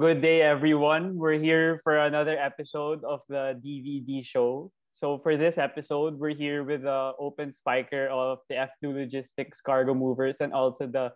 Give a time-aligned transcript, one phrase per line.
[0.00, 1.12] good day, everyone.
[1.20, 4.72] We're here for another episode of the DVD show.
[4.96, 9.92] So, for this episode, we're here with the open spiker of the F2 Logistics Cargo
[9.92, 11.12] Movers and also the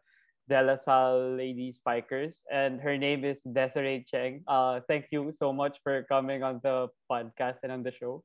[0.53, 2.45] De La Salle Lady Spikers.
[2.53, 4.45] And her name is Desiree Cheng.
[4.47, 8.23] Uh, thank you so much for coming on the podcast and on the show.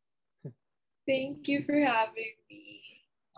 [1.08, 2.84] Thank you for having me.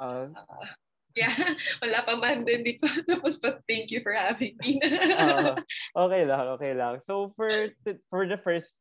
[0.02, 0.66] Uh, Uh,
[1.15, 1.33] yeah,
[1.83, 2.89] wala pa man din, di pa.
[3.09, 4.79] Tapos pa, thank you for having me.
[5.17, 5.55] uh,
[6.07, 6.99] okay lang, okay lang.
[7.03, 7.49] So, for,
[8.09, 8.73] for the first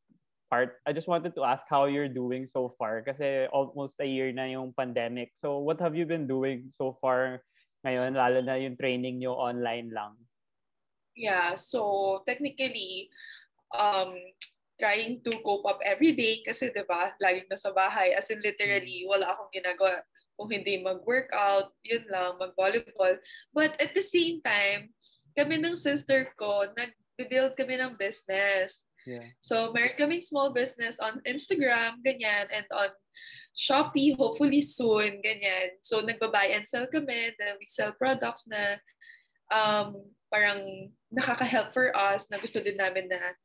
[0.49, 4.31] part, I just wanted to ask how you're doing so far kasi almost a year
[4.31, 5.35] na yung pandemic.
[5.35, 7.43] So, what have you been doing so far
[7.81, 10.13] ngayon, lalo na yung training nyo online lang?
[11.15, 13.09] yeah, so technically,
[13.75, 14.15] um,
[14.79, 18.17] trying to cope up every day kasi 'di ba, laging nasa bahay.
[18.17, 20.01] As in literally, wala akong ginagawa
[20.41, 23.21] kung hindi mag-workout, yun lang, mag-volleyball.
[23.53, 24.89] But at the same time,
[25.37, 28.89] kami ng sister ko, nag-build kami ng business.
[29.05, 29.29] Yeah.
[29.37, 32.89] So, meron kaming small business on Instagram, ganyan, and on
[33.53, 35.77] Shopee, hopefully soon, ganyan.
[35.85, 38.81] So, nagba-buy and sell kami, then we sell products na
[39.53, 40.01] um,
[40.33, 43.37] parang nakaka-help for us, na gusto din namin na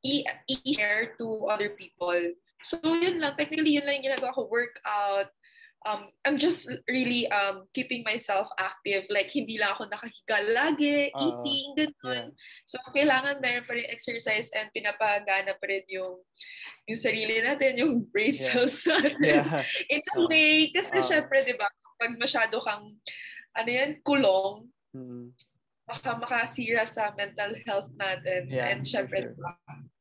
[0.00, 2.16] i- i-share to other people.
[2.64, 3.34] So, yun lang.
[3.40, 5.32] Technically, yun lang yung ginagawa ko, workout.
[5.80, 9.08] Um, I'm just really um, keeping myself active.
[9.08, 11.40] Like, hindi lang ako nakahiga lagi, Oo.
[11.40, 12.36] eating, ganun.
[12.68, 16.20] So, kailangan meron pa rin exercise and pinapagana pa rin yung
[16.84, 18.44] yung sarili natin, yung brain Yeah.
[18.44, 19.16] cells natin.
[19.24, 19.64] Yeah.
[19.88, 21.06] In a way, kasi Oo.
[21.06, 21.64] syempre, di ba,
[21.96, 22.92] pag masyado kang,
[23.56, 25.30] ano yan, kulong, Mm.
[25.86, 28.50] baka makasira sa mental health natin.
[28.50, 29.32] Yeah, And syempre, sure.
[29.32, 29.54] di ba,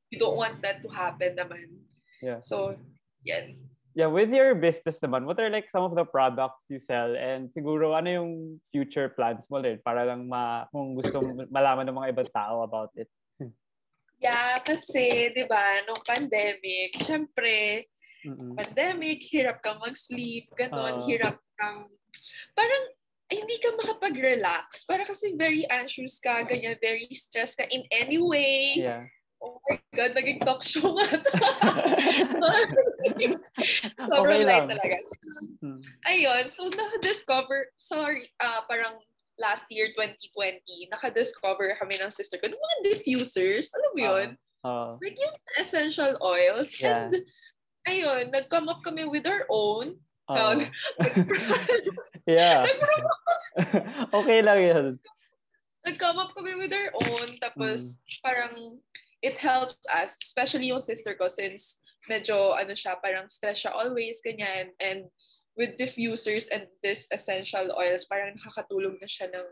[0.09, 1.85] you don't want that to happen naman.
[2.25, 2.41] Yeah.
[2.41, 2.73] So,
[3.21, 3.68] yan.
[3.97, 7.17] Yeah, with your business naman, what are like some of the products you sell?
[7.17, 8.31] And siguro, ano yung
[8.69, 11.19] future plans mo rin para lang ma, kung gusto
[11.49, 13.09] malaman ng mga ibang tao about it?
[14.19, 17.87] Yeah, kasi, di ba, nung pandemic, syempre,
[18.27, 18.51] Mm-mm.
[18.51, 21.07] pandemic, hirap kang mag-sleep, ganon, Oo.
[21.07, 21.87] hirap kang,
[22.51, 22.83] parang,
[23.29, 24.83] hindi ka makapag-relax.
[24.89, 28.81] Para kasi very anxious ka, ganyan, very stressed ka in any way.
[28.81, 29.05] Yeah.
[29.39, 31.31] Oh my God, naging talk show nga to.
[34.11, 34.95] Sobrang Okay light talaga.
[35.63, 35.79] Mm.
[36.07, 38.99] Ayun, so na-discover, sorry, ah parang
[39.39, 40.59] last year, 2020,
[40.91, 44.27] naka-discover kami ng sister ko, ng mga diffusers, alam mo yun?
[44.67, 44.91] Oo.
[44.99, 46.75] Like yung essential oils.
[46.75, 47.07] Yeah.
[47.07, 47.23] And,
[47.87, 49.95] ayun, nag-come up kami with our own.
[50.27, 50.59] Um,
[52.27, 52.61] yeah.
[52.67, 53.31] Nag-promote.
[54.19, 54.85] okay lang yun.
[55.87, 57.39] nag-come up kami with our own.
[57.39, 58.19] Tapos, Mm.
[58.19, 58.53] parang,
[59.21, 64.23] it helps us, especially yung sister ko, since medyo, ano siya, parang stress siya always,
[64.23, 64.71] ganyan.
[64.79, 65.11] And
[65.59, 69.47] with diffusers and this essential oils, parang nakakatulong na siya ng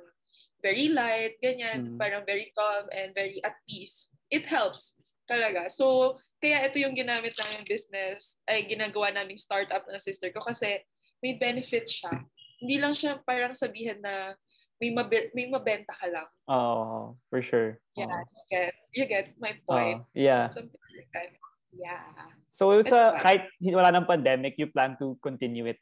[0.64, 1.96] very light, ganyan.
[1.96, 1.98] Mm.
[2.00, 4.10] Parang very calm and very at peace.
[4.32, 4.96] It helps
[5.28, 5.68] talaga.
[5.68, 10.80] So, kaya ito yung ginamit namin business, ay ginagawa naming startup ng sister ko kasi
[11.20, 12.24] may benefit siya.
[12.58, 14.34] Hindi lang siya parang sabihin na
[14.78, 16.30] may, mabe- may mabenta ka lang.
[16.50, 17.82] Oo, for sure.
[17.98, 18.22] Yeah, Oo.
[18.30, 20.06] you get, you get my point.
[20.06, 20.48] Oo, yeah.
[20.48, 21.34] Something like that.
[21.74, 22.06] Yeah.
[22.50, 23.22] So, It's sa, fine.
[23.22, 25.78] kahit wala ng pandemic, you plan to continue it?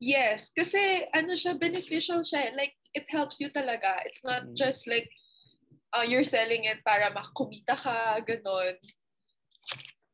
[0.00, 2.52] Yes, kasi ano siya, beneficial siya.
[2.52, 4.04] Like, it helps you talaga.
[4.04, 4.56] It's not Mm.
[4.56, 5.08] just like,
[5.96, 8.76] uh, you're selling it para makumita ka, ganon.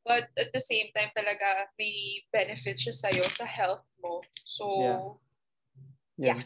[0.06, 4.22] But at the same time talaga, may benefit siya sa'yo sa health mo.
[4.47, 5.03] So, Yeah.
[6.20, 6.44] Yeah.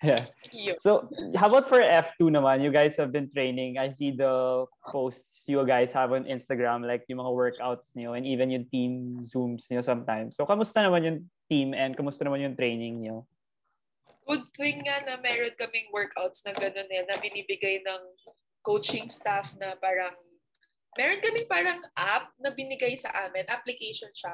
[0.00, 0.24] yeah.
[0.80, 1.04] So,
[1.36, 2.64] how about for F2 naman?
[2.64, 3.76] You guys have been training.
[3.76, 8.24] I see the posts you guys have on Instagram, like yung mga workouts niyo and
[8.24, 10.40] even yung team Zooms niyo sometimes.
[10.40, 11.18] So, kamusta naman yung
[11.52, 13.28] team and kamusta naman yung training niyo?
[14.24, 18.02] Good thing nga na meron kaming workouts na gano'n eh, na binibigay ng
[18.64, 20.16] coaching staff na parang,
[20.96, 24.32] meron kaming parang app na binigay sa amin, application siya.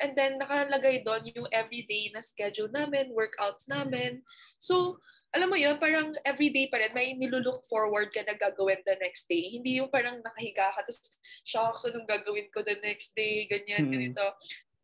[0.00, 4.20] And then nakalagay doon yung everyday na schedule namin, workouts namin.
[4.60, 5.00] So,
[5.32, 9.28] alam mo yun, parang everyday pa rin, may nilulook forward ka na gagawin the next
[9.28, 9.52] day.
[9.52, 13.92] Hindi yung parang nakahiga ka, tapos, shocks, anong gagawin ko the next day, ganyan, Hmm.
[13.92, 14.24] ganito.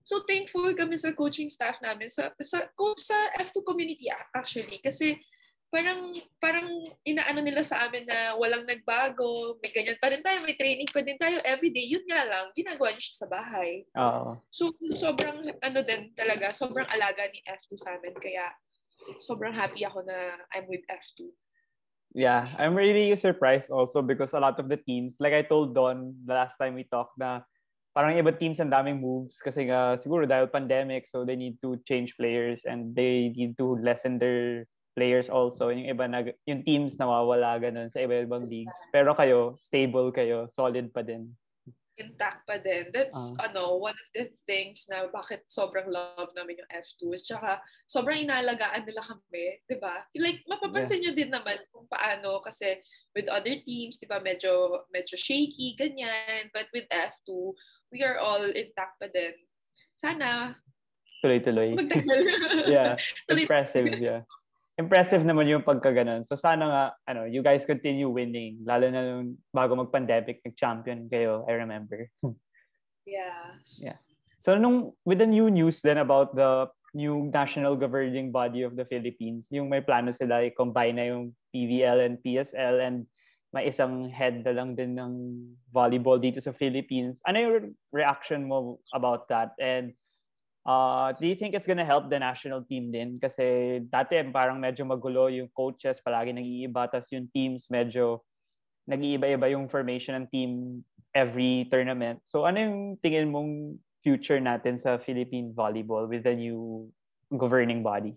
[0.02, 2.68] So, thankful kami sa coaching staff namin, sa, sa,
[2.98, 5.14] sa F2 community actually, kasi
[5.72, 6.68] parang parang
[7.00, 11.00] inaano nila sa amin na walang nagbago, may ganyan pa rin tayo, may training pa
[11.00, 11.88] din tayo everyday.
[11.88, 13.88] Yun nga lang, ginagawa niyo siya sa bahay.
[13.96, 14.36] Oo.
[14.52, 18.12] So, sobrang, ano din talaga, sobrang alaga ni F2 sa amin.
[18.20, 18.52] Kaya,
[19.16, 21.32] sobrang happy ako na I'm with F2.
[22.12, 26.12] Yeah, I'm really surprised also because a lot of the teams, like I told Don
[26.28, 27.40] the last time we talked na
[27.96, 31.76] parang iba teams ang daming moves kasi nga siguro dahil pandemic so they need to
[31.84, 35.72] change players and they need to lessen their players also.
[35.72, 38.76] Yung iba na yung teams nawawala ganun sa iba-ibang leagues.
[38.92, 41.32] Pero kayo, stable kayo, solid pa din
[42.00, 42.88] intact pa din.
[42.90, 47.20] That's, uh, ano, one of the things na bakit sobrang love namin yung F2.
[47.20, 50.02] Tsaka, sobrang inalagaan nila kami, di ba?
[50.16, 51.12] Like, mapapansin yeah.
[51.12, 52.80] nyo din naman kung paano, kasi
[53.12, 56.48] with other teams, di ba, medyo, medyo shaky, ganyan.
[56.56, 57.28] But with F2,
[57.92, 59.36] we are all intact pa din.
[60.00, 60.56] Sana,
[61.22, 61.78] Tuloy-tuloy.
[62.66, 62.98] yeah.
[63.30, 63.46] Tuloy-tuloy.
[63.46, 64.26] Impressive, yeah
[64.80, 66.24] impressive naman yung pagkaganon.
[66.24, 68.64] So sana nga, ano, you guys continue winning.
[68.64, 72.08] Lalo na nung bago mag-pandemic, nag-champion kayo, I remember.
[73.04, 73.82] Yes.
[73.82, 73.98] Yeah.
[74.40, 78.84] So nung, with the new news then about the new national governing body of the
[78.84, 83.06] Philippines, yung may plano sila i-combine na yung PVL and PSL and
[83.52, 85.12] may isang head na lang din ng
[85.68, 87.20] volleyball dito sa Philippines.
[87.28, 89.52] Ano yung reaction mo about that?
[89.60, 89.92] And
[90.62, 93.18] Uh, do you think it's gonna help the national team din?
[93.18, 98.22] Kasi dati parang medyo magulo yung coaches, palagi nag-iiba, tapos yung teams medyo
[98.86, 100.50] nag-iiba-iba yung formation ng team
[101.14, 102.22] every tournament.
[102.26, 106.90] So ano yung tingin mong future natin sa Philippine volleyball with the new
[107.30, 108.14] governing body?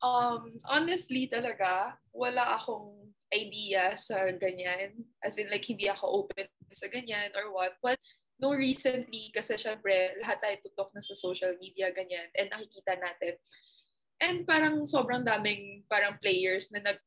[0.00, 5.06] Um, honestly talaga, wala akong idea sa ganyan.
[5.22, 7.76] As in like, hindi ako open sa ganyan or what.
[7.84, 8.00] But
[8.40, 13.36] no recently, kasi syempre, lahat tayo tutok na sa social media, ganyan, and nakikita natin.
[14.20, 16.98] And parang sobrang daming parang players na nag,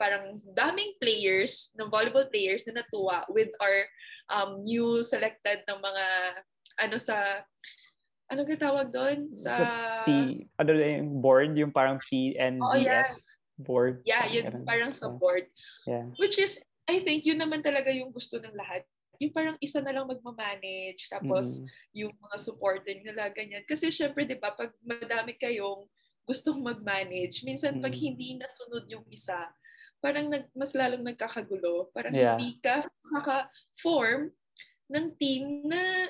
[0.00, 3.88] parang daming players, ng volleyball players na natuwa with our
[4.32, 6.04] um, new selected ng mga,
[6.84, 7.44] ano sa,
[8.28, 9.32] ano ka tawag doon?
[9.32, 9.52] Sa...
[10.04, 11.56] P, ano yung board?
[11.56, 13.08] Yung parang PNDS oh, yeah.
[13.56, 14.04] board?
[14.04, 15.48] Yeah, yun parang sa board.
[15.88, 16.12] Yeah.
[16.20, 18.84] Which is, I think, yun naman talaga yung gusto ng lahat
[19.18, 21.98] yung parang isa na lang magmamanage, tapos mm-hmm.
[22.06, 23.66] yung mga supporting nila, ganyan.
[23.66, 25.90] Kasi syempre, di ba, pag madami kayong
[26.22, 28.06] gustong mag-manage, minsan pag mm-hmm.
[28.14, 29.50] hindi nasunod yung isa,
[29.98, 31.90] parang nag, mas lalong nagkakagulo.
[31.90, 32.38] Parang yeah.
[32.38, 34.30] hindi ka makaka-form
[34.94, 36.06] ng team na,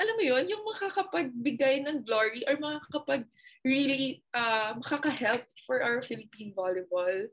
[0.00, 3.28] alam mo yon yung makakapagbigay ng glory or makakapag
[3.60, 7.28] really uh, makaka-help for our Philippine volleyball.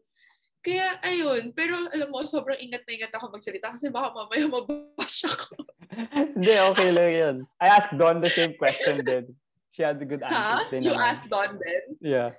[0.68, 1.56] Kaya, ayun.
[1.56, 5.64] Pero, alam mo, sobrang ingat na ingat ako magsalita kasi baka mamaya mababash ako.
[6.12, 7.36] Hindi, okay lang yun.
[7.64, 9.32] I asked Don the same question din.
[9.72, 10.36] She had a good answer.
[10.36, 10.68] Ha?
[10.76, 11.08] You naman.
[11.08, 11.84] asked Don din?
[12.04, 12.36] Yeah.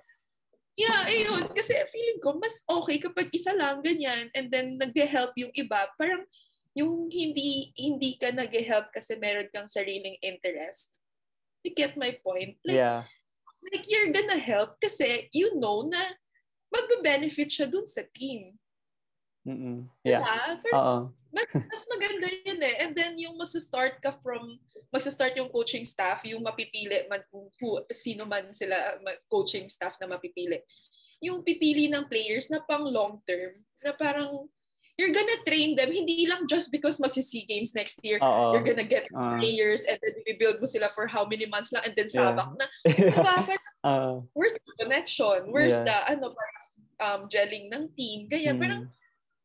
[0.77, 1.49] Yeah, ayun.
[1.57, 4.29] Kasi feeling ko, mas okay kapag isa lang, ganyan.
[4.37, 5.89] And then, nag-help yung iba.
[5.97, 6.29] Parang,
[6.79, 10.95] yung hindi hindi ka nag-help kasi meron kang sariling interest.
[11.67, 12.55] You get my point?
[12.63, 13.03] Like, yeah.
[13.73, 16.15] Like, you're gonna help kasi you know na
[16.69, 18.57] magbe-benefit siya dun sa team.
[19.49, 19.89] Mm-mm.
[20.05, 20.21] Yeah.
[20.21, 20.61] Diba?
[20.65, 20.81] Pero
[21.29, 22.75] mas, mas maganda yun eh.
[22.81, 24.57] And then yung magsa-start ka from,
[24.89, 28.97] magsa-start yung coaching staff, yung mapipili, man, who, sino man sila
[29.29, 30.61] coaching staff na mapipili.
[31.21, 33.53] Yung pipili ng players na pang long term,
[33.85, 34.49] na parang
[34.99, 38.19] you're gonna train them hindi lang just because magsi-SEA Games next year.
[38.19, 38.53] Uh-oh.
[38.53, 41.87] You're gonna get uh, players and then build mo sila for how many months lang
[41.87, 42.59] and then sabak yeah.
[42.59, 42.67] na.
[43.15, 43.37] Diba?
[43.87, 45.55] uh, where's the connection?
[45.55, 45.87] Where's yeah.
[45.87, 46.35] the ano
[46.99, 48.27] um, gelling ng team?
[48.27, 48.59] Ganyan.
[48.59, 48.63] Mm.
[48.67, 48.83] Parang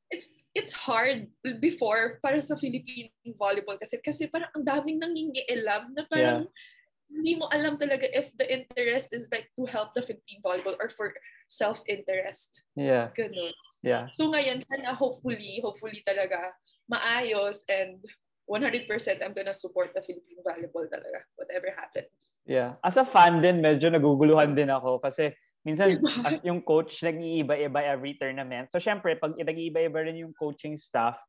[0.10, 1.30] it's it's hard
[1.62, 7.14] before para sa Philippine volleyball kasi kasi parang ang daming nangingialam na parang yeah.
[7.14, 10.90] hindi mo alam talaga if the interest is like to help the Philippine volleyball or
[10.90, 11.14] for
[11.46, 12.66] self-interest.
[12.74, 13.14] Yeah.
[13.14, 13.54] Ganun.
[13.84, 14.08] Yeah.
[14.16, 16.56] So ngayon, sana hopefully, hopefully talaga
[16.88, 18.00] maayos and
[18.48, 18.88] 100%
[19.24, 22.36] I'm gonna support the Philippine volleyball talaga, whatever happens.
[22.48, 22.80] Yeah.
[22.84, 25.96] As a fan din, medyo naguguluhan din ako kasi minsan
[26.28, 28.72] as yung coach nag-iiba-iba every tournament.
[28.72, 31.20] So syempre, pag nag-iiba-iba rin yung coaching staff,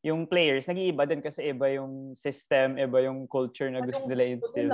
[0.00, 4.72] yung players, nag-iiba din kasi iba yung system, iba yung culture na gusto nila instill.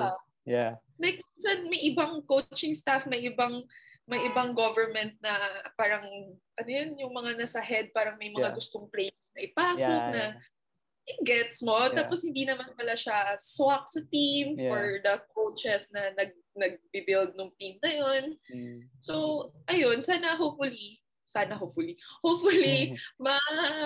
[0.49, 0.81] Yeah.
[0.97, 3.69] Like, minsan may ibang coaching staff, may ibang
[4.09, 5.37] may ibang government na
[5.77, 6.09] parang,
[6.57, 8.57] ano yun, yung mga nasa head, parang may mga yeah.
[8.57, 11.13] gustong players na ipasok yeah, na yeah.
[11.13, 11.77] it gets mo.
[11.77, 11.93] Yeah.
[11.93, 14.73] Tapos hindi naman pala siya swak sa team yeah.
[14.73, 18.25] for the coaches na nag nag-build ng team na yun.
[18.51, 18.81] Mm.
[18.99, 23.39] So, ayun, sana hopefully, sana hopefully, hopefully, ma,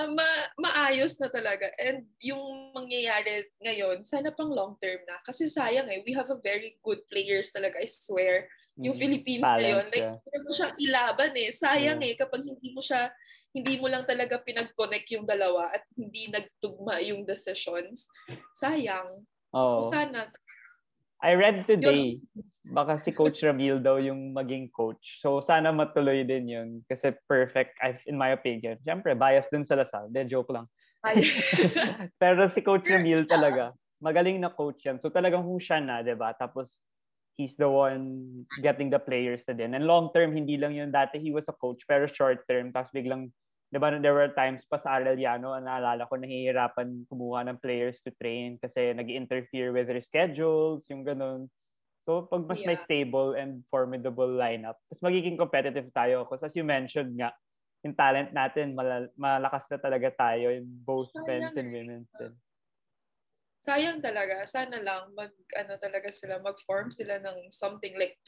[0.09, 1.69] ma, maayos na talaga.
[1.77, 5.21] And yung mangyayari ngayon, sana pang long term na.
[5.21, 8.49] Kasi sayang eh, we have a very good players talaga, I swear
[8.81, 9.85] yung mm, Philippines Talent, ngayon.
[9.93, 10.43] Like, yeah.
[10.43, 11.49] mo siyang ilaban eh.
[11.53, 12.11] Sayang yeah.
[12.13, 13.13] eh, kapag hindi mo siya,
[13.53, 18.09] hindi mo lang talaga pinag-connect yung dalawa at hindi nagtugma yung decisions.
[18.57, 19.29] Sayang.
[19.53, 19.85] Oh.
[19.85, 20.33] So, sana.
[21.23, 22.19] I read today,
[22.75, 25.23] baka si Coach Ramil daw yung maging coach.
[25.23, 26.69] So, sana matuloy din yun.
[26.91, 27.79] Kasi perfect,
[28.11, 28.75] in my opinion.
[28.83, 30.11] Siyempre, bias din sa Lasal.
[30.11, 30.67] De, joke lang.
[32.23, 33.71] Pero si Coach Ramil talaga,
[34.03, 34.99] magaling na coach yan.
[34.99, 36.35] So, talagang kung siya na, di ba?
[36.35, 36.83] Tapos,
[37.37, 39.75] he's the one getting the players na din.
[39.75, 40.93] And long term, hindi lang yun.
[40.93, 42.73] Dati he was a coach, pero short term.
[42.73, 43.33] Tapos biglang
[43.73, 48.13] di ba, there were times pa sa Arellano, naalala ko, nahihirapan kumuha ng players to
[48.21, 51.49] train kasi nag interfere with their schedules, yung ganun.
[52.05, 52.75] So, pag mas yeah.
[52.75, 56.29] may stable and formidable lineup, mas magiging competitive tayo.
[56.29, 57.33] Because as you mentioned nga,
[57.81, 62.37] yung talent natin, mal- malakas na talaga tayo in both men's and women's din.
[63.63, 64.43] Sayang talaga.
[64.45, 68.19] Sana lang mag, ano talaga sila, mag-form sila ng something like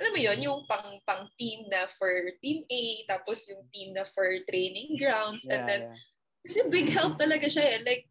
[0.00, 2.08] alam mo yon yung pang pang team na for
[2.40, 5.96] team A tapos yung team na for training grounds yeah, and then yeah.
[6.40, 8.04] kasi big help talaga siya eh like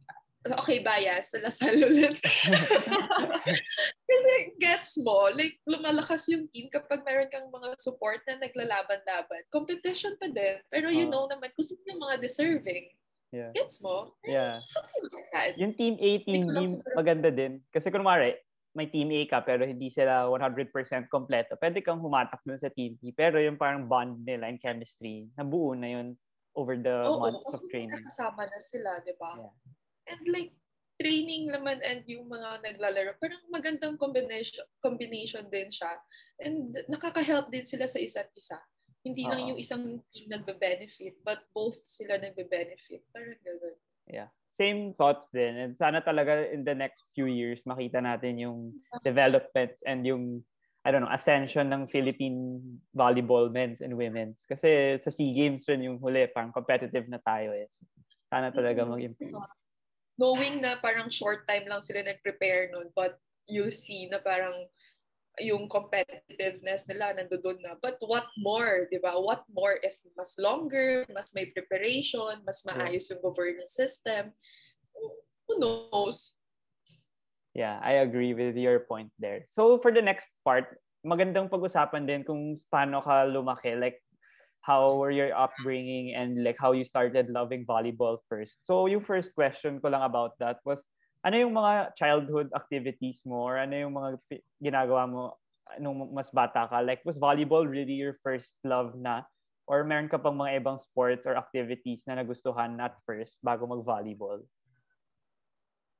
[0.45, 2.21] okay bias sa Lasal ulit
[4.09, 4.31] kasi
[4.61, 10.29] gets mo like lumalakas yung team kapag mayroon kang mga support na naglalaban-laban competition pa
[10.29, 11.11] din pero you oh.
[11.11, 12.85] know naman kung sino yung mga deserving
[13.29, 13.53] Yeah.
[13.53, 14.17] Gets mo?
[14.25, 14.65] Yeah.
[14.65, 15.51] Something like that.
[15.61, 16.57] Yung team A, team B,
[16.97, 17.61] maganda din.
[17.69, 18.33] Kasi kunwari,
[18.73, 20.73] may team A ka pero hindi sila 100%
[21.09, 23.13] kompleto, pwede kang humatak dun sa team B.
[23.13, 26.07] Pero yung parang bond nila and chemistry, nabuo na yun
[26.57, 27.93] over the Oo, months of training.
[27.93, 29.37] Oo, kasama na sila, di ba?
[29.37, 29.53] Yeah.
[30.09, 30.53] And like,
[30.99, 35.95] training naman and yung mga naglalaro, parang magandang combination combination din siya.
[36.43, 38.59] And nakaka-help din sila sa isa't isa.
[39.09, 39.31] Hindi Uh-oh.
[39.33, 43.01] lang yung isang team nagbe-benefit, but both sila nagbe-benefit.
[43.09, 43.77] Parang gano'n.
[44.09, 45.55] Yeah same thoughts din.
[45.55, 48.75] And sana talaga in the next few years makita natin yung
[49.07, 50.43] developments and yung
[50.83, 52.59] I don't know, ascension ng Philippine
[52.95, 54.47] volleyball men's and women's.
[54.47, 57.67] Kasi sa SEA Games rin yung huli, parang competitive na tayo eh.
[58.31, 58.95] Sana talaga mm-hmm.
[58.95, 59.35] mag-improve.
[60.19, 63.19] Knowing na parang short time lang sila nag-prepare nun, but
[63.51, 64.55] you see na parang
[65.39, 67.75] yung competitiveness nila nandoon na.
[67.79, 69.17] But what more, di ba?
[69.17, 74.31] What more if mas longer, mas may preparation, mas maayos yung governance system?
[75.47, 76.35] Who knows?
[77.57, 79.43] Yeah, I agree with your point there.
[79.49, 83.73] So for the next part, magandang pag-usapan din kung paano ka lumaki.
[83.79, 83.99] Like,
[84.61, 88.59] how were your upbringing and like how you started loving volleyball first.
[88.67, 90.83] So yung first question ko lang about that was,
[91.23, 94.09] ano yung mga childhood activities mo or ano yung mga
[94.63, 95.35] ginagawa mo
[95.77, 96.79] nung mas bata ka?
[96.79, 99.27] Like, was volleyball really your first love na?
[99.69, 104.41] Or meron ka pang mga ibang sports or activities na nagustuhan at first bago mag-volleyball?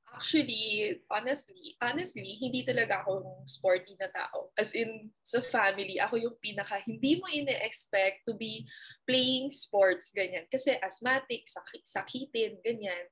[0.10, 4.50] Actually, honestly, honestly, hindi talaga ako sporty na tao.
[4.58, 8.66] As in, sa family, ako yung pinaka, hindi mo ine-expect to be
[9.06, 10.50] playing sports, ganyan.
[10.50, 13.06] Kasi asthmatic, sak- sakitin, ganyan.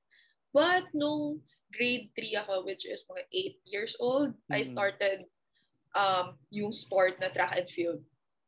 [0.50, 3.24] But nung grade 3 ako, which is mga
[3.64, 4.54] 8 years old, mm-hmm.
[4.54, 5.18] I started
[5.94, 8.00] um, yung sport na track and field.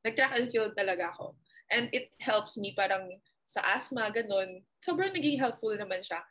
[0.04, 1.36] Nag-track and field talaga ako.
[1.70, 4.62] And it helps me parang sa asthma, ganun.
[4.78, 6.22] Sobrang naging helpful naman siya.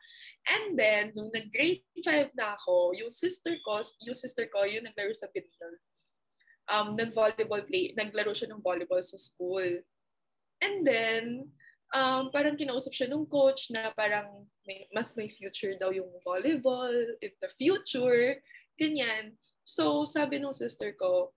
[0.48, 5.12] And then, nung nag-grade 5 na ako, yung sister ko, yung sister ko, yung naglaro
[5.12, 5.76] sa Pinol.
[6.70, 9.84] Um, nag-volleyball play, naglaro siya ng volleyball sa school.
[10.64, 11.52] And then,
[11.94, 16.92] um, parang kinausap siya nung coach na parang may, mas may future daw yung volleyball
[17.22, 18.38] in the future,
[18.78, 19.34] ganyan.
[19.66, 21.34] So, sabi nung sister ko,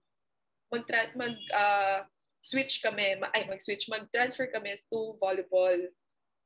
[0.70, 1.98] mag, mag uh,
[2.42, 5.78] switch kami, ay mag-switch, mag-transfer kami to volleyball.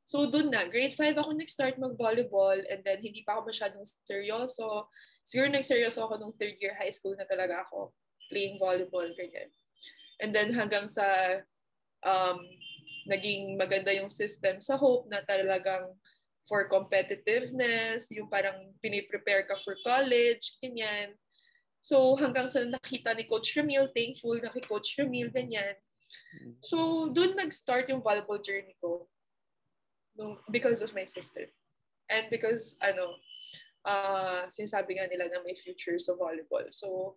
[0.08, 4.88] So, dun na, grade 5 ako nag-start mag-volleyball and then hindi pa ako masyadong seryoso.
[5.24, 7.92] Siguro nag-seryoso ako nung third year high school na talaga ako
[8.32, 9.52] playing volleyball, ganyan.
[10.18, 11.04] And then hanggang sa
[12.04, 12.40] um,
[13.08, 15.96] naging maganda yung system sa Hope na talagang
[16.48, 21.12] for competitiveness, yung parang piniprepare ka for college, ganyan.
[21.84, 25.76] So hanggang sa nakita ni Coach Ramil, thankful na kay Coach Ramil, ganyan.
[26.64, 29.08] So doon nag-start yung volleyball journey ko
[30.50, 31.46] because of my sister.
[32.08, 33.20] And because, ano,
[33.84, 36.66] uh, sinasabi nga nila na may future sa volleyball.
[36.72, 37.16] So,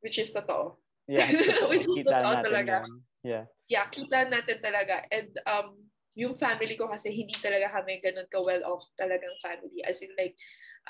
[0.00, 0.80] which is totoo.
[1.06, 1.28] Yeah,
[1.70, 2.88] which is totoo talaga.
[2.88, 3.04] Yan.
[3.22, 3.44] Yeah.
[3.66, 5.02] Yeah, kita natin talaga.
[5.10, 9.82] And um, yung family ko kasi hindi talaga kami ganun ka well off talagang family.
[9.82, 10.38] As in like,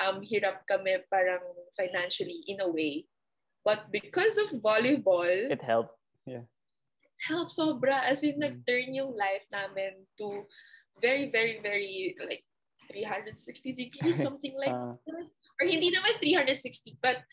[0.00, 1.42] um, hirap kami parang
[1.72, 3.08] financially in a way.
[3.66, 5.98] But because of volleyball, it helped.
[6.22, 6.46] Yeah.
[7.02, 8.06] It helped sobra.
[8.06, 8.44] As in, mm.
[8.46, 10.46] nag-turn yung life namin to
[11.02, 12.46] very, very, very like
[12.92, 13.34] 360
[13.74, 15.26] degrees, something like uh, that.
[15.58, 17.24] Or hindi naman 360, but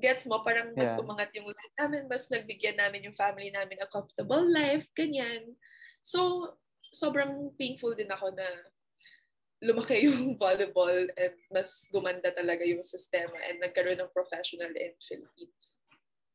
[0.00, 1.00] gets mo, parang mas yeah.
[1.00, 5.54] umangat yung life namin, mas nagbigyan namin yung family namin a comfortable life, ganyan.
[6.00, 6.50] So,
[6.90, 8.48] sobrang thankful din ako na
[9.60, 15.80] lumaki yung volleyball and mas gumanda talaga yung sistema and nagkaroon ng professional in Philippines.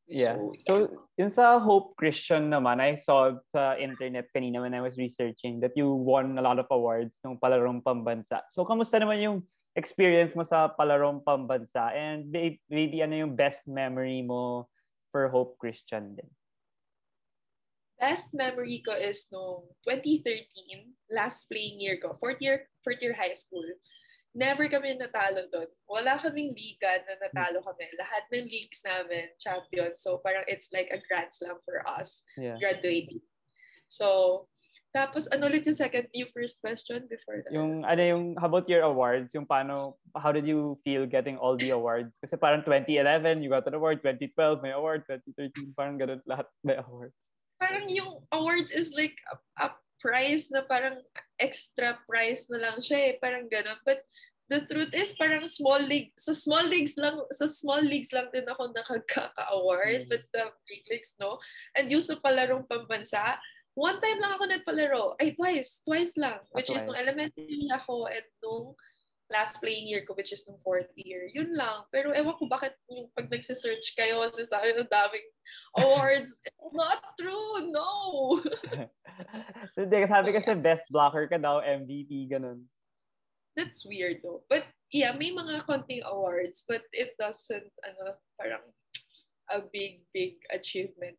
[0.06, 0.38] Yeah.
[0.38, 0.74] So, So,
[1.18, 5.74] yun sa Hope Christian naman, I saw sa internet kanina when I was researching that
[5.74, 8.46] you won a lot of awards ng palarong pambansa.
[8.54, 9.38] So, kamusta naman yung
[9.76, 11.92] experience mo sa palarong pambansa?
[11.92, 14.72] And may- maybe ano yung best memory mo
[15.12, 16.32] for Hope Christian din?
[17.96, 23.34] best memory ko is nung 2013, last playing year ko, fourth year, fourth year high
[23.34, 23.64] school.
[24.36, 25.72] Never kami natalo doon.
[25.88, 27.88] Wala kaming liga na natalo kami.
[27.96, 29.96] Lahat ng leagues namin, champion.
[29.96, 32.60] So parang it's like a grand slam for us Yeah.
[32.60, 33.24] graduating.
[33.88, 34.50] So,
[34.96, 37.52] tapos ano ulit yung second, yung first question before that?
[37.52, 39.36] Yung ano yung how about your awards?
[39.36, 42.16] Yung paano how did you feel getting all the awards?
[42.24, 46.80] Kasi parang 2011 you got an award, 2012 may award, 2013 parang ganun lahat may
[46.80, 47.12] award.
[47.60, 49.68] parang yung awards is like a, a
[50.00, 51.00] prize na parang
[51.40, 53.14] extra prize na lang siya eh.
[53.20, 53.80] Parang ganun.
[53.88, 54.04] But
[54.52, 58.46] the truth is parang small league sa small leagues lang sa small leagues lang din
[58.46, 60.10] ako nakagkaka-award Mm.
[60.10, 61.42] but the big leagues no
[61.74, 63.42] and yung sa palarong pambansa
[63.76, 66.86] one time lang ako nagpalaro ay twice twice lang which is twice.
[66.88, 68.74] nung elementary ako and nung
[69.30, 72.78] last playing year ko which is nung fourth year yun lang pero ewan ko bakit
[72.90, 75.28] yung pag nagsisearch kayo kasi sa akin ang daming
[75.82, 77.90] awards it's not true no
[79.76, 82.68] Hindi, sabi kasi best blocker ka daw, MVP, ganun.
[83.56, 84.44] That's weird though.
[84.52, 88.66] But yeah, may mga konting awards, but it doesn't, ano, parang
[89.52, 91.16] a big, big achievement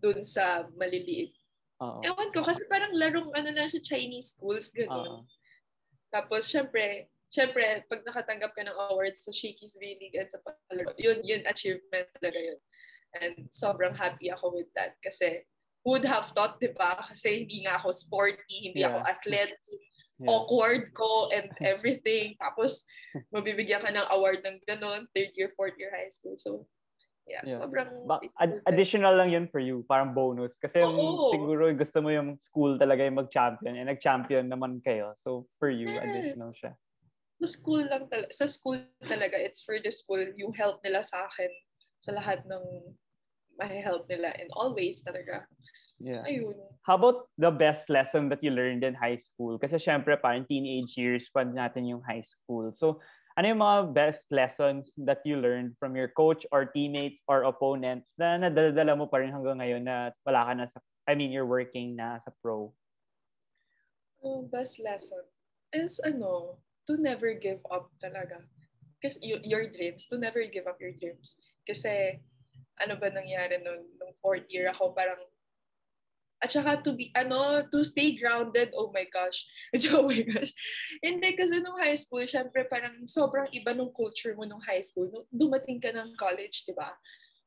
[0.00, 1.36] dun sa maliliit.
[1.78, 2.00] Oo.
[2.02, 4.78] Ewan ko, kasi parang larong, ano na siya, Chinese schools, Oo.
[4.82, 5.22] gano'n.
[6.10, 11.22] Tapos, syempre, syempre, pag nakatanggap ka ng awards sa Shakey's V-League at sa palaro, yun,
[11.22, 12.60] yun, achievement talaga yun.
[13.20, 15.40] And sobrang happy ako with that kasi
[15.86, 17.00] would have thought, di ba?
[17.00, 18.92] Kasi hindi nga ako sporty, hindi Yeah.
[18.92, 19.80] ako athletic,
[20.18, 20.34] Yeah.
[20.34, 22.34] awkward ko and everything.
[22.42, 22.82] Tapos,
[23.30, 26.34] mabibigyan ka ng award ng ganun, third year, fourth year high school.
[26.36, 26.66] So,
[27.28, 27.60] yeah, Yeah.
[27.60, 28.08] sobrang...
[28.08, 30.56] Ba- ad- additional lang yun for you, parang bonus.
[30.56, 31.30] Kasi yung, Oo.
[31.30, 35.12] siguro gusto mo yung school talaga yung mag-champion, and nag-champion naman kayo.
[35.20, 36.02] So, for you, Yes.
[36.02, 36.72] additional siya.
[37.38, 41.28] Sa school lang talaga, sa school talaga, it's for the school, yung help nila sa
[41.30, 41.52] akin
[42.02, 42.64] sa lahat ng
[43.58, 45.46] mahe-help nila in all ways talaga.
[45.98, 46.22] Yeah.
[46.26, 46.54] Ayun.
[46.86, 49.58] How about the best lesson that you learned in high school?
[49.58, 52.70] Kasi syempre, parang teenage years pa natin yung high school.
[52.70, 53.02] So,
[53.38, 58.18] ano yung mga best lessons that you learned from your coach or teammates or opponents
[58.18, 61.46] na nadala mo pa rin hanggang ngayon na wala ka na sa, I mean, you're
[61.46, 62.74] working na sa pro?
[64.26, 65.22] Ang best lesson
[65.70, 66.58] is ano,
[66.90, 68.42] to never give up talaga.
[68.98, 71.38] Kasi y- your dreams, to never give up your dreams.
[71.62, 72.18] Kasi
[72.82, 75.22] ano ba nangyari nung, nung fourth year ako, parang
[76.38, 79.42] at saka to be, ano, to stay grounded, oh my gosh.
[79.90, 80.54] oh my gosh.
[81.02, 85.10] Hindi, kasi nung high school, syempre parang sobrang iba nung culture mo nung high school.
[85.10, 86.94] Nung dumating ka ng college, di ba?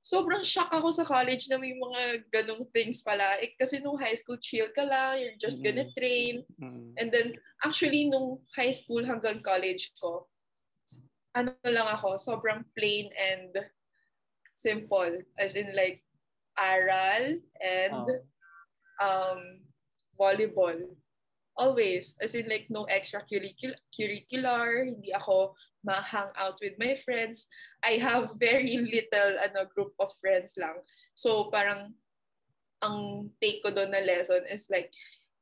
[0.03, 3.37] Sobrang shock ako sa college na may mga ganong things pala.
[3.39, 5.95] Eh, kasi nung high school, chill ka lang, you're just gonna Mm.
[5.95, 6.33] train.
[6.59, 6.87] Mm.
[6.99, 7.27] And then,
[7.63, 10.27] actually, nung high school hanggang college ko,
[11.31, 13.55] ano lang ako, sobrang plain and
[14.51, 15.21] simple.
[15.39, 16.03] As in like,
[16.59, 18.19] aral and Oh.
[19.01, 19.59] Um,
[20.19, 20.77] volleyball.
[21.57, 22.15] Always.
[22.21, 27.47] As in like, no extracurricular, hindi ako ma-hang out with my friends.
[27.83, 30.85] I have very little ano group of friends lang.
[31.17, 31.97] So parang
[32.81, 34.93] ang take ko doon na lesson is like,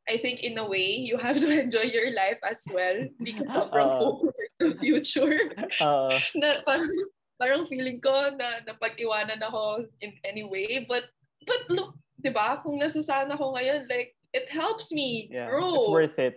[0.09, 2.97] I think in a way, you have to enjoy your life as well.
[3.19, 3.99] Hindi ka sobrang Oo.
[3.99, 5.37] focused in the future.
[5.83, 6.17] Oo.
[6.41, 6.89] na parang,
[7.37, 10.87] parang feeling ko na napag-iwanan ako in any way.
[10.87, 11.11] But,
[11.45, 12.59] but look, di ba?
[12.59, 15.47] Kung nasasana ko ngayon, like, it helps me yeah.
[15.47, 15.73] grow.
[15.73, 16.35] It's worth it.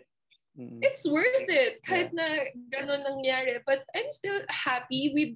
[0.55, 0.79] Mm.
[0.81, 1.83] It's worth it.
[1.83, 3.59] Kahit na gano'n nangyari.
[3.67, 5.35] But I'm still happy with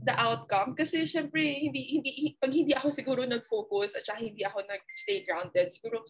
[0.00, 4.64] the outcome kasi syempre hindi hindi pag hindi ako siguro nag-focus at saka hindi ako
[4.64, 6.00] nag-stay grounded siguro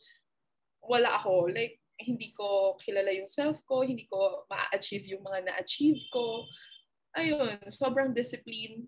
[0.87, 5.99] wala ako like hindi ko kilala yung self ko hindi ko ma-achieve yung mga na-achieve
[6.15, 6.47] ko
[7.19, 8.87] ayun sobrang discipline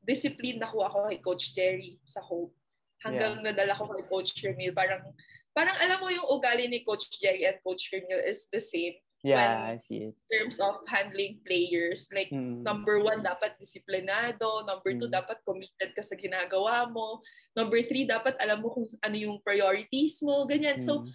[0.00, 2.56] discipline nakuha ako kay Coach Jerry sa Hope
[3.02, 5.02] hanggang nadala ko kay Coach Remil parang
[5.54, 9.74] parang alam mo yung ugali ni Coach Jerry and Coach Remil is the same Yeah,
[9.74, 10.14] I see it.
[10.14, 12.62] in terms of handling players like Mm.
[12.62, 14.62] Number one, dapat disiplinado.
[14.62, 15.14] Number two, Mm.
[15.18, 17.18] dapat committed ka sa ginagawa mo.
[17.58, 20.46] Number three, dapat alam mo kung ano yung priorities mo.
[20.46, 20.78] Ganyan.
[20.78, 21.10] So, Mm.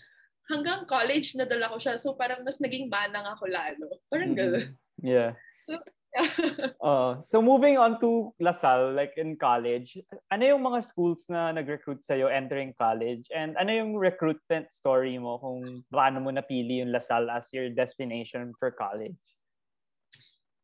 [0.51, 1.95] hanggang college, nadala ko siya.
[1.95, 3.87] So, parang mas naging manang ako lalo.
[4.11, 4.37] Parang Mm.
[4.37, 4.67] gano'n.
[4.99, 5.39] Yeah.
[5.63, 5.79] So,
[6.83, 9.97] Uh, so moving on to LaSalle, like in college,
[10.29, 13.23] ano yung mga schools na nag-recruit sa'yo entering college?
[13.31, 18.51] And ano yung recruitment story mo kung paano mo napili yung LaSalle as your destination
[18.59, 19.15] for college?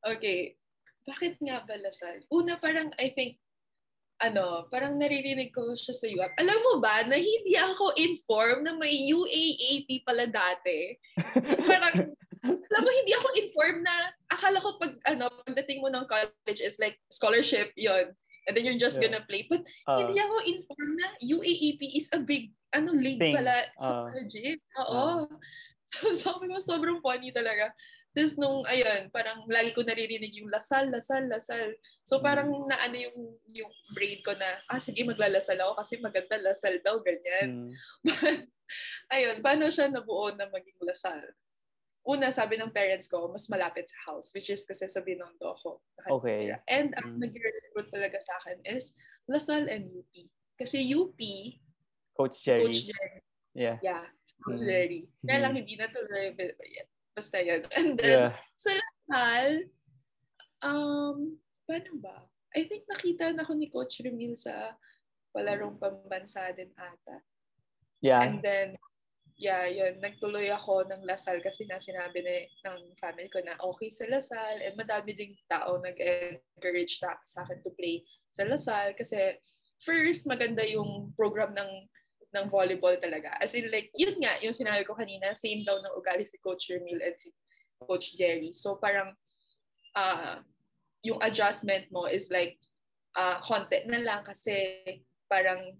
[0.03, 0.59] Okay.
[1.07, 2.21] Bakit nga ba Lasal?
[2.29, 3.39] Una, parang I think,
[4.19, 6.31] ano, parang naririnig ko siya sa UAP.
[6.43, 10.93] Alam mo ba na hindi ako informed na may UAAP pala dati?
[11.71, 12.11] parang,
[12.43, 13.95] alam mo, hindi ako informed na,
[14.29, 18.13] akala ko pag, ano, pagdating mo ng college is like scholarship, yon
[18.47, 19.09] And then you're just Yeah.
[19.09, 19.45] gonna play.
[19.45, 23.35] But Uh, hindi ako informed na UAAP is a big, ano, league Thing.
[23.37, 23.77] pala Ah.
[23.77, 24.61] sa legit.
[24.85, 25.25] Oo.
[25.89, 27.73] So, sabi ko, sobrang funny talaga.
[28.13, 31.73] Tapos nung, ayun, parang lagi ko naririnig yung lasal, lasal, lasal.
[32.05, 32.23] So Mm.
[32.25, 33.17] parang naano yung,
[33.49, 37.65] yung brain ko na, ah, sige, maglalasal ako kasi maganda lasal daw, ganyan.
[37.65, 37.73] mm,
[38.05, 38.45] But,
[39.09, 41.25] ayun, paano siya nabuo na maging lasal?
[42.07, 45.83] Una, sabi ng parents ko, mas malapit sa house, which is kasi sa Binondo ako.
[46.23, 46.49] Okay.
[46.65, 47.27] And ang Mm.
[47.27, 48.95] nag-recruit talaga sa akin is
[49.29, 50.13] Lasal and UP.
[50.57, 51.19] Kasi UP,
[52.15, 52.65] Coach Jerry.
[52.65, 53.19] Coach Jerry.
[53.53, 53.77] Yeah.
[53.83, 54.05] Yeah,
[54.41, 54.67] Coach Mm.
[54.67, 55.01] Jerry.
[55.27, 56.33] Kaya lang hindi na tuloy.
[56.35, 57.61] but, yeah, Basta yun.
[57.77, 58.31] And then, Yeah.
[58.55, 59.51] sa Lasal,
[60.63, 61.35] um,
[61.67, 62.15] paano ba?
[62.55, 64.73] I think nakita na ako ni Coach Remil sa
[65.35, 67.21] palarong pambansa din ata.
[68.01, 68.23] Yeah.
[68.23, 68.79] And then,
[69.39, 73.87] yeah, yun, nagtuloy ako ng Lasal kasi na sinabi na, ng family ko na okay
[73.87, 79.39] sa Lasal and madami ding tao nag-encourage ta- sa akin to play sa Lasal kasi
[79.79, 81.71] first, maganda yung program ng
[82.29, 83.33] ng volleyball talaga.
[83.41, 86.69] As in like, yun nga, yung sinabi ko kanina, same daw ng ugali si Coach
[86.69, 87.33] Remil and si
[87.81, 88.53] Coach Jerry.
[88.53, 89.17] So parang,
[89.97, 90.43] ah
[91.01, 92.59] yung adjustment mo is like,
[93.17, 94.83] ah konti na lang kasi
[95.25, 95.73] parang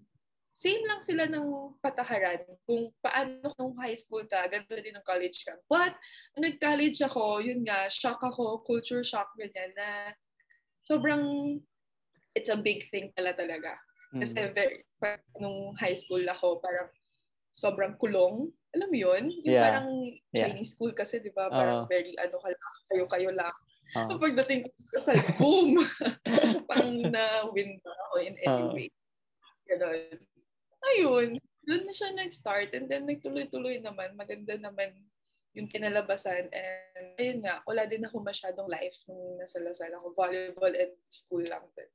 [0.54, 2.44] same lang sila ng patakaran.
[2.68, 5.56] Kung paano nung high school ka, ganito din ng college ka.
[5.70, 5.96] But,
[6.36, 10.12] nung nag-college ako, yun nga, shock ako, culture shock ganyan na
[10.84, 11.56] sobrang,
[12.36, 13.78] it's a big thing pala talaga.
[14.10, 16.90] Kasi very, pa- nung high school ako, parang
[17.54, 18.50] sobrang kulong.
[18.74, 19.30] Alam mo yun?
[19.46, 19.64] Yung Yeah.
[19.66, 19.88] parang
[20.34, 20.50] Yeah.
[20.50, 21.46] Chinese school kasi, di ba?
[21.50, 21.90] Parang Oo.
[21.90, 22.38] very, ano
[22.90, 23.54] kayo-kayo lang.
[23.94, 24.06] Ah.
[24.06, 25.82] Pagdating ko sa boom!
[26.70, 28.70] parang na-win ba ako in any Oo.
[28.70, 28.86] way.
[29.66, 30.29] Ganon.
[30.80, 31.38] Ayun.
[31.64, 34.16] Doon na siya nag-start and then nagtuloy-tuloy naman.
[34.16, 34.96] Maganda naman
[35.54, 36.48] yung kinalabasan.
[36.50, 40.16] And ayun nga, wala din ako masyadong life nung nasa Lasal ako.
[40.16, 41.90] Volleyball and school lang din.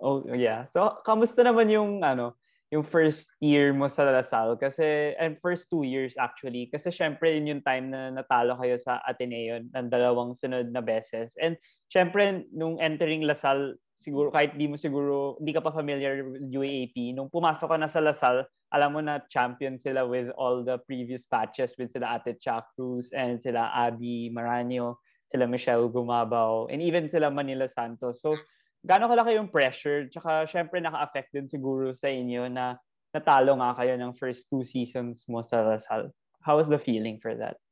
[0.00, 0.66] Oh, yeah.
[0.72, 2.38] So, kamusta naman yung ano,
[2.72, 7.44] yung first year mo sa Lasal kasi and first two years actually kasi syempre yun
[7.44, 11.60] yung time na natalo kayo sa Ateneo ng dalawang sunod na beses and
[11.92, 17.14] syempre nung entering Lasal siguro kahit di mo siguro di ka pa familiar with UAAP
[17.14, 21.28] nung pumasok ka na sa Lasal alam mo na champion sila with all the previous
[21.28, 24.96] batches with sila Ate Cha Cruz and sila Abby Maranio
[25.28, 28.34] sila Michelle Gumabaw and even sila Manila Santos so
[28.82, 30.10] gaano kalaki yung pressure?
[30.10, 32.76] Tsaka syempre naka-affect din siguro sa inyo na
[33.14, 36.10] natalo nga kayo ng first two seasons mo sa Lasal.
[36.42, 37.62] How was the feeling for that?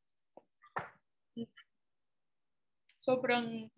[3.02, 3.72] Sobrang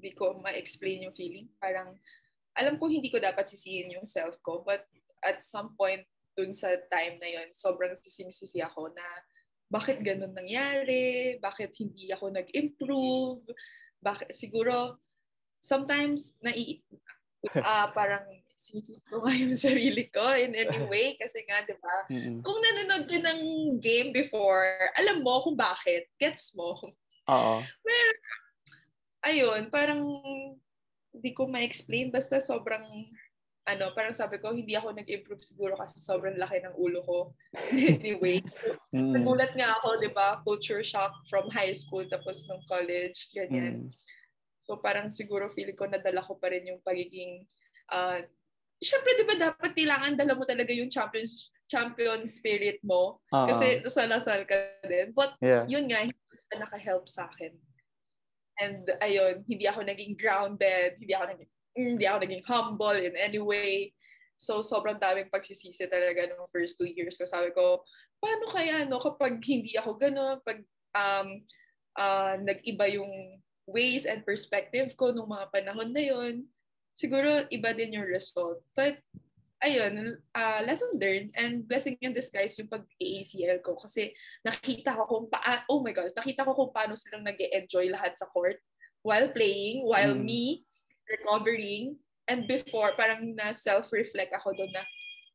[0.00, 1.52] hindi ko ma-explain yung feeling.
[1.60, 1.92] Parang
[2.56, 4.88] alam ko hindi ko dapat sisihin yung self ko but
[5.20, 9.04] at some point dun sa time na yon sobrang sisinisisi ako na
[9.70, 11.36] bakit ganun nangyari?
[11.38, 13.44] Bakit hindi ako nag-improve?
[14.02, 14.98] Bakit siguro
[15.60, 16.50] sometimes na
[17.62, 18.24] ah parang
[18.56, 21.96] sinisisi ko nga yung sarili ko in any way kasi nga 'di ba?
[22.42, 23.40] Kung nanonood ka ng
[23.78, 24.64] game before,
[24.96, 26.08] alam mo kung bakit.
[26.18, 26.76] Gets mo.
[27.30, 27.62] Oo.
[27.62, 28.10] Pero,
[29.24, 30.00] ayun, parang
[31.10, 32.08] hindi ko ma-explain.
[32.14, 32.84] Basta sobrang,
[33.66, 37.18] ano, parang sabi ko, hindi ako nag-improve siguro kasi sobrang laki ng ulo ko.
[37.74, 38.40] anyway,
[38.90, 39.14] Mm.
[39.14, 40.42] nagulat nga ako, di ba?
[40.42, 43.86] Culture shock from high school tapos nung college, ganyan.
[43.86, 43.94] Mm.
[44.66, 47.42] So parang siguro feeling ko nadala ko pa rin yung pagiging,
[47.90, 48.22] uh,
[48.80, 51.26] syempre di ba dapat kailangan dala mo talaga yung champion
[51.70, 53.22] champion spirit mo.
[53.30, 53.46] Oo.
[53.46, 55.14] Kasi sa Lasal ka din.
[55.14, 55.62] But yeah.
[55.70, 57.54] yun nga, hindi siya naka-help sa akin.
[58.60, 63.40] And ayun, hindi ako naging grounded, hindi ako naging, hindi ako naging humble in any
[63.40, 63.96] way.
[64.40, 67.24] So, sobrang daming pagsisisi talaga ng first two years ko.
[67.28, 67.84] Sabi ko,
[68.20, 70.60] paano kaya, no, kapag hindi ako gano'n, pag
[70.96, 71.28] um,
[71.96, 76.44] uh, nag-iba yung ways and perspective ko nung mga panahon na yun,
[76.96, 78.60] siguro iba din yung result.
[78.76, 79.00] But,
[79.60, 85.26] ayun, uh, lesson learned and blessing in disguise yung pag-AACL ko kasi nakita ko kung
[85.28, 88.56] paano, oh my God, nakita ko kung paano silang nag enjoy lahat sa court
[89.04, 90.24] while playing, while Mm.
[90.24, 90.42] me
[91.08, 91.96] recovering,
[92.30, 94.84] and before, parang na self-reflect ako doon na,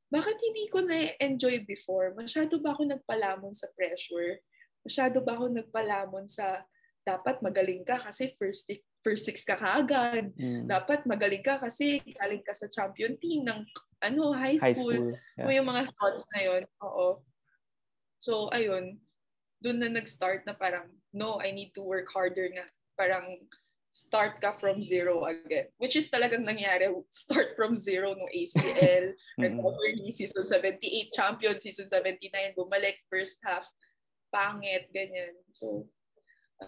[0.07, 2.15] bakit hindi ko na-enjoy before?
[2.15, 4.39] Masyado ba ako nagpalamon sa pressure?
[4.85, 6.63] Masyado ba ako nagpalamon sa
[7.03, 8.69] dapat magaling ka kasi first
[9.05, 10.33] first six ka kaagad.
[10.33, 10.65] Mm.
[10.65, 13.61] Dapat magaling ka kasi galing ka sa champion team ng
[14.01, 15.13] ano high High school.
[15.13, 15.13] school.
[15.45, 15.61] Mo Yeah.
[15.61, 16.63] yung mga thoughts na yun.
[16.81, 17.21] Oo.
[18.17, 18.97] So, ayun.
[19.61, 22.65] Doon na nag-start na parang, no, I need to work harder nga.
[22.97, 23.45] Parang,
[23.95, 25.71] start ka from zero again.
[25.79, 26.89] Which is talagang nangyari.
[27.07, 32.27] Start from zero no ACL, recovery, season 78, champion, season 79,
[32.59, 33.63] bumalik, first half,
[34.35, 35.31] pangit, ganyan.
[35.47, 35.87] So,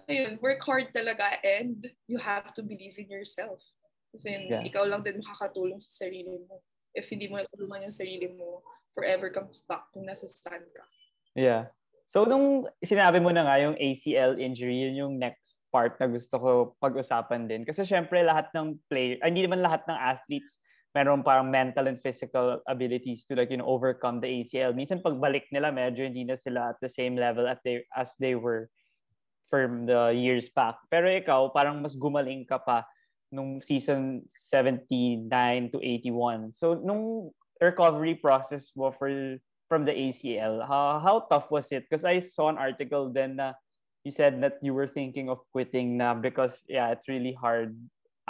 [0.07, 3.59] ayun, work hard talaga and you have to believe in yourself.
[4.11, 4.63] Kasi yeah.
[4.63, 6.63] ikaw lang din makakatulong sa sarili mo.
[6.97, 8.65] If hindi mo tulungan yung sarili mo,
[8.97, 10.83] forever kang stuck kung nasa stand ka.
[11.37, 11.69] Yeah.
[12.07, 16.39] So, nung sinabi mo na nga yung ACL injury, yun yung next part na gusto
[16.39, 17.67] ko pag-usapan din.
[17.67, 20.57] Kasi syempre lahat ng player, hindi naman lahat ng athletes
[20.97, 24.73] meron parang mental and physical abilities to like, you know, overcome the ACL.
[24.73, 28.33] Minsan pagbalik nila, medyo hindi na sila at the same level at they, as they
[28.33, 28.65] were
[29.49, 30.77] from the years back.
[30.91, 32.83] Pero ikaw, parang mas gumaling ka pa
[33.31, 35.27] nung season 79
[35.71, 36.55] to 81.
[36.55, 37.31] So, nung
[37.61, 39.09] recovery process mo for
[39.67, 40.65] from the ACL.
[40.65, 41.83] How, how tough was it?
[41.89, 43.53] Because I saw an article then na
[44.03, 47.75] you said that you were thinking of quitting na because yeah, it's really hard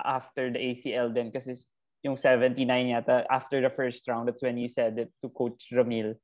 [0.01, 1.53] after the ACL then kasi
[2.01, 6.17] yung 79 yata after the first round that's when you said it to coach Ramil.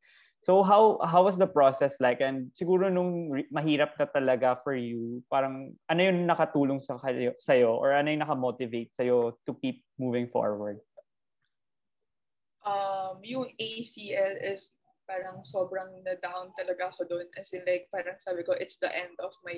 [0.44, 5.24] So how how was the process like and siguro nung mahirap na talaga for you
[5.32, 10.28] parang ano yung nakatulong sa kayo sa'yo or ano yung naka-motivate sa'yo to keep moving
[10.28, 10.84] forward?
[12.68, 14.76] Um yung ACL is
[15.08, 17.28] parang sobrang na-down talaga ako doon.
[17.36, 19.56] As in like, parang sabi ko, it's the end of my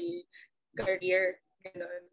[0.74, 1.40] career.
[1.62, 2.04] Ganun.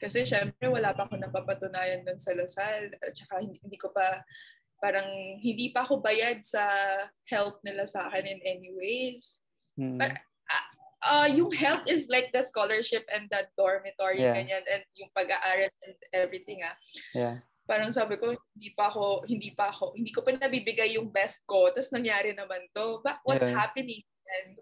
[0.00, 2.88] Kasi syempre, wala pa ako napapatunayan doon sa Lasal.
[3.04, 4.24] At saka hindi, hindi ko pa,
[4.80, 5.06] parang
[5.38, 6.64] hindi pa ako bayad sa
[7.28, 9.38] help nila sa akin in any ways.
[9.76, 10.00] Hmm.
[10.00, 10.16] But,
[10.50, 10.68] uh,
[11.04, 14.34] uh, yung help is like the scholarship and the dormitory, yeah.
[14.34, 16.76] ganyan, and yung pag-aaral and everything, ah.
[17.12, 21.06] Yeah parang sabi ko, hindi pa ako, hindi pa ako, hindi ko pa nabibigay yung
[21.06, 21.70] best ko.
[21.70, 22.98] Tapos nangyari naman to.
[23.06, 23.54] But what's yeah.
[23.54, 24.02] happening?
[24.26, 24.58] And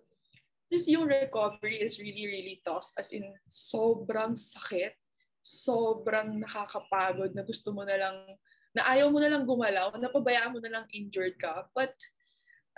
[0.68, 2.84] this yung recovery is really, really tough.
[3.00, 4.92] As in, sobrang sakit.
[5.40, 8.16] Sobrang nakakapagod na gusto mo na lang,
[8.76, 11.68] na ayaw mo na lang gumalaw, na pabayaan mo na lang injured ka.
[11.72, 11.94] But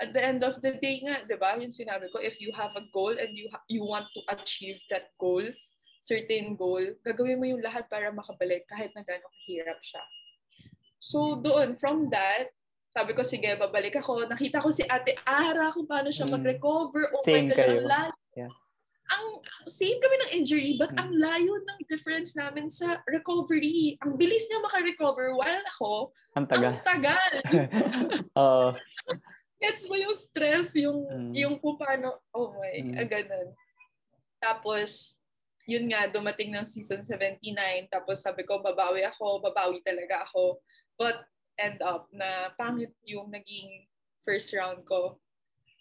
[0.00, 2.72] at the end of the day nga, di ba, yung sinabi ko, if you have
[2.78, 5.44] a goal and you ha- you want to achieve that goal,
[6.00, 10.00] certain goal, gagawin mo yung lahat para makabalik kahit na gano'ng kahirap siya.
[11.00, 12.52] So doon, from that,
[12.90, 14.26] sabi ko, sige, babalik ako.
[14.26, 16.32] Nakita ko si Ate Ara kung paano siya mm.
[16.34, 17.02] mag-recover.
[17.14, 17.80] Oh same my God, kayo.
[17.86, 18.12] ang.
[18.34, 18.52] Yeah.
[19.10, 23.98] Ang, same kami ng injury, but ang layo ng difference namin sa recovery.
[24.06, 26.72] Ang bilis niya maka-recover while ako, ang tagal.
[26.78, 27.32] Ang tagal.
[28.38, 28.70] uh,
[29.60, 31.32] Gets mo yung stress, yung, mm.
[31.36, 32.96] yung kung paano, oh my, mm.
[32.96, 33.48] ah, ganun.
[34.40, 35.20] Tapos,
[35.68, 37.44] yun nga, dumating ng season 79,
[37.92, 40.62] tapos sabi ko, babawi ako, babawi talaga ako.
[40.96, 41.26] But
[41.60, 43.84] end up na pangit yung naging
[44.24, 45.20] first round ko.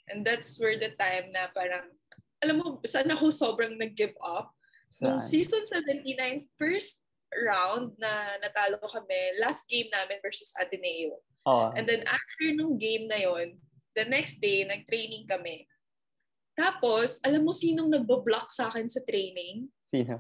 [0.10, 1.94] And that's where the time na parang,
[2.40, 4.56] alam mo, saan ako sobrang nag-give up?
[5.00, 6.12] Nung season 79,
[6.60, 7.00] first
[7.32, 11.24] round na natalo kami, last game namin versus Ateneo.
[11.48, 11.72] Oh.
[11.72, 13.56] And then after nung game na yon,
[13.96, 15.68] the next day, nag-training kami.
[16.60, 19.72] Tapos, alam mo sinong nagbo-block sa akin sa training?
[19.88, 20.20] Sino?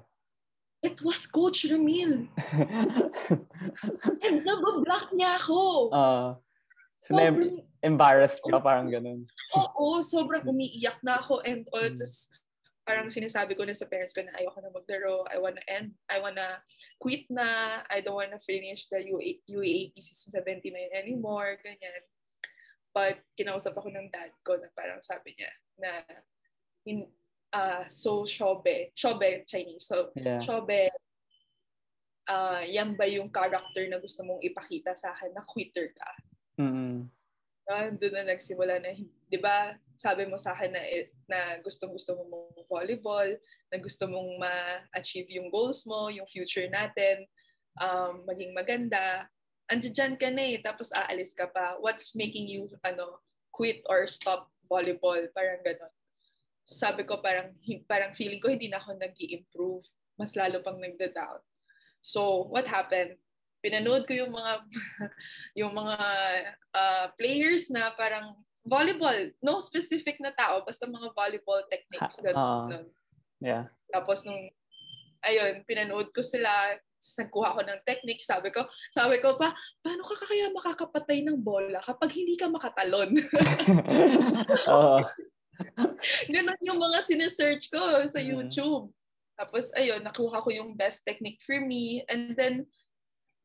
[0.79, 2.31] It was Coach Ramil.
[4.23, 5.91] And nabablock niya ako.
[5.91, 6.39] Uh,
[6.95, 9.23] so sobrang, embarrassed ka, parang ganun.
[9.55, 11.87] Oo, sobrang umiiyak na ako and all.
[11.87, 11.95] Mm.
[11.95, 12.27] Tapos,
[12.83, 15.21] parang sinasabi ko na sa parents ko na ayoko na maglaro.
[15.29, 15.93] I wanna end.
[16.09, 16.59] I wanna
[16.97, 17.81] quit na.
[17.87, 21.59] I don't wanna finish the UAAP season 79 anymore.
[21.61, 22.03] Ganyan.
[22.89, 25.91] But, kinausap ako ng dad ko na parang sabi niya na
[26.89, 27.05] in,
[27.53, 29.85] uh, so shobe, shobe Chinese.
[29.85, 30.41] So yeah.
[30.41, 30.89] shobe
[32.29, 36.09] uh, yan ba yung character na gusto mong ipakita sa akin na quitter ka?
[36.61, 37.18] Mm-hmm.
[37.69, 38.97] Uh, doon na nagsimula na,
[39.29, 40.81] di ba, sabi mo sa akin na,
[41.29, 43.29] na gustong-gusto mo mong volleyball,
[43.69, 47.29] na gusto mong ma-achieve yung goals mo, yung future natin,
[47.77, 49.29] um, maging maganda,
[49.69, 51.77] andiyan ka na eh, tapos aalis ka pa.
[51.77, 53.21] What's making you, ano,
[53.53, 55.21] quit or stop volleyball?
[55.37, 55.93] Parang ganon
[56.69, 57.49] sabi ko parang
[57.89, 59.81] parang feeling ko hindi na ako nag improve
[60.19, 61.39] mas lalo pang nagda-down.
[62.03, 63.15] So, what happened?
[63.59, 64.53] Pinanood ko yung mga
[65.59, 65.97] yung mga
[66.73, 72.85] uh, players na parang volleyball, no specific na tao, basta mga volleyball techniques ganun.
[72.85, 72.85] Uh,
[73.41, 73.63] yeah.
[73.89, 74.51] Tapos nung
[75.23, 76.49] ayun, pinanood ko sila,
[76.99, 81.39] tapos nagkuha ko ng technique, sabi ko, sabi ko pa, paano ka kaya makakapatay ng
[81.39, 83.15] bola kapag hindi ka makatalon?
[84.71, 85.03] uh,
[86.35, 88.27] Ganun yung mga sinesearch ko sa mm.
[88.27, 88.91] YouTube.
[89.39, 92.03] Tapos, ayun, nakuha ko yung best technique for me.
[92.11, 92.67] And then,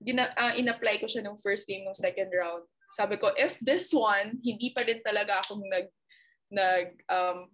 [0.04, 2.68] gina, uh, in-apply ko siya nung first game ng second round.
[2.92, 5.88] Sabi ko, if this one, hindi pa din talaga akong nag,
[6.52, 7.48] nag, um,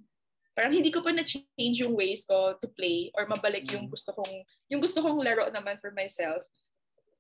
[0.52, 3.94] parang hindi ko pa na-change yung ways ko to play or mabalik yung Mm.
[3.94, 4.34] gusto kong,
[4.68, 6.44] yung gusto kong laro naman for myself.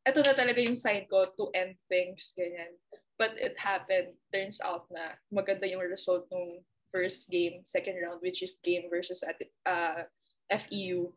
[0.04, 2.76] Ito na talaga yung sign ko to end things, ganyan.
[3.16, 4.16] But it happened.
[4.32, 9.22] Turns out na maganda yung result nung first game, second round, which is game versus
[9.22, 10.04] at, uh,
[10.50, 11.14] FEU.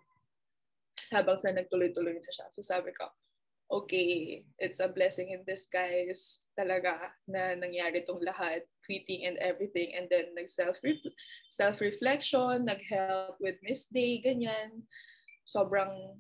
[1.12, 2.48] Habang sa nagtuloy-tuloy na siya.
[2.54, 3.10] So sabi ko,
[3.74, 9.98] okay, it's a blessing in disguise talaga na nangyari tong lahat, quitting and everything.
[9.98, 10.78] And then nag-self
[11.50, 14.86] self-reflection, nag-help with Miss Day, ganyan.
[15.50, 16.14] Sobrang,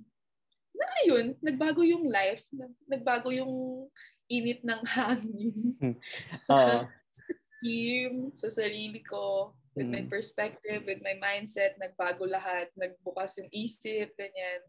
[0.74, 3.86] na yun, nagbago yung life, nag- nagbago yung
[4.26, 5.96] init ng hangin Hmm.
[6.34, 6.90] sa, Oo.
[6.90, 7.24] sa
[7.62, 10.10] team, sa sarili ko, with my Mm.
[10.10, 14.62] perspective, with my mindset, nagbago lahat, nagbukas yung isip, ganyan.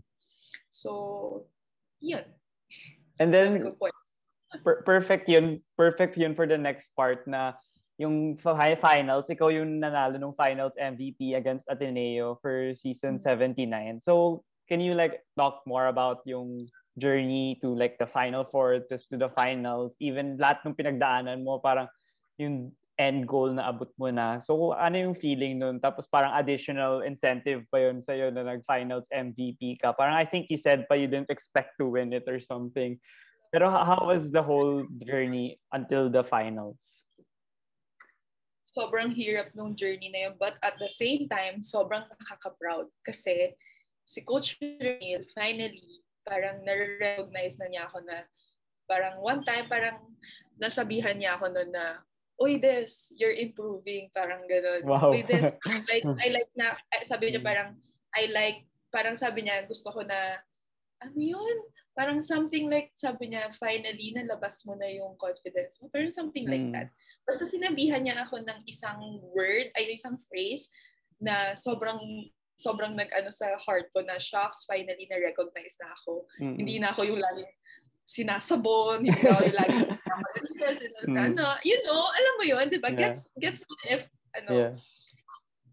[0.72, 1.44] So,
[2.00, 2.24] yun.
[3.18, 3.74] And then,
[4.64, 5.62] per- perfect yun.
[5.77, 7.55] Perfect yun for the next part na
[7.98, 13.22] yung fi- finals, ikaw yung nanalo ng finals MVP against Ateneo for season Mm.
[13.22, 14.03] 79.
[14.03, 16.66] So, can you like talk more about yung
[16.98, 21.59] journey to like the final four to, to the finals, even lahat ng pinagdaanan mo,
[21.59, 21.87] parang
[22.38, 24.38] yung end goal na abot mo na.
[24.38, 25.83] So, ano yung feeling nun?
[25.83, 29.90] Tapos parang additional incentive pa yun sa'yo na nag-finals MVP ka.
[29.94, 32.98] Parang I think you said pa you didn't expect to win it or something.
[33.54, 37.04] Pero how, was the whole journey until the finals?
[38.74, 40.35] sobrang hirap nung journey na yun.
[40.35, 42.90] But at the same time, sobrang nakaka-proud.
[43.07, 43.54] Kasi
[44.02, 48.26] si Coach Ramil, finally, parang na-recognize na niya ako na
[48.90, 50.02] parang one time, parang
[50.59, 52.02] nasabihan niya ako noon na,
[52.34, 54.10] Uy, Des, you're improving.
[54.10, 54.82] Parang ganun.
[54.82, 55.14] Wow.
[55.14, 55.22] Uy,
[55.70, 57.78] I like, I like na, eh, sabi niya parang,
[58.14, 60.42] I like, parang sabi niya, gusto ko na,
[61.02, 61.56] ano yun?
[61.94, 65.86] Parang something like, sabi niya, finally, nalabas mo na yung confidence mo.
[65.94, 66.74] Parang something like Mm.
[66.74, 66.90] that.
[67.22, 70.66] Basta sinabihan niya ako ng isang word, ay isang phrase
[71.22, 71.98] na sobrang
[72.54, 76.22] sobrang nag-ano sa heart ko na shocks, finally na-recognize na ako.
[76.38, 76.54] Mm-mm.
[76.62, 77.50] Hindi na ako yung laging
[78.04, 79.56] sinasabon, hindi ako yung
[80.80, 81.20] sin- Mm.
[81.20, 82.88] ano, you know, alam mo yun, di ba?
[82.88, 83.12] Yeah.
[83.12, 84.72] Gets, gets mo if, ano, Yeah.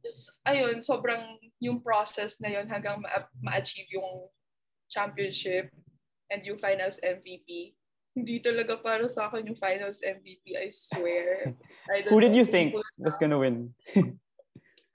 [0.03, 4.27] just, ayun, sobrang yung process na yun hanggang ma- ma-achieve yung
[4.91, 5.71] championship
[6.27, 7.75] and yung finals MVP.
[8.11, 11.55] Hindi talaga para sa akin yung finals MVP, I swear.
[11.87, 13.71] I don't Who did know, you think was gonna win?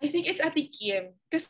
[0.04, 1.16] I think it's Ate Kim.
[1.32, 1.48] Kasi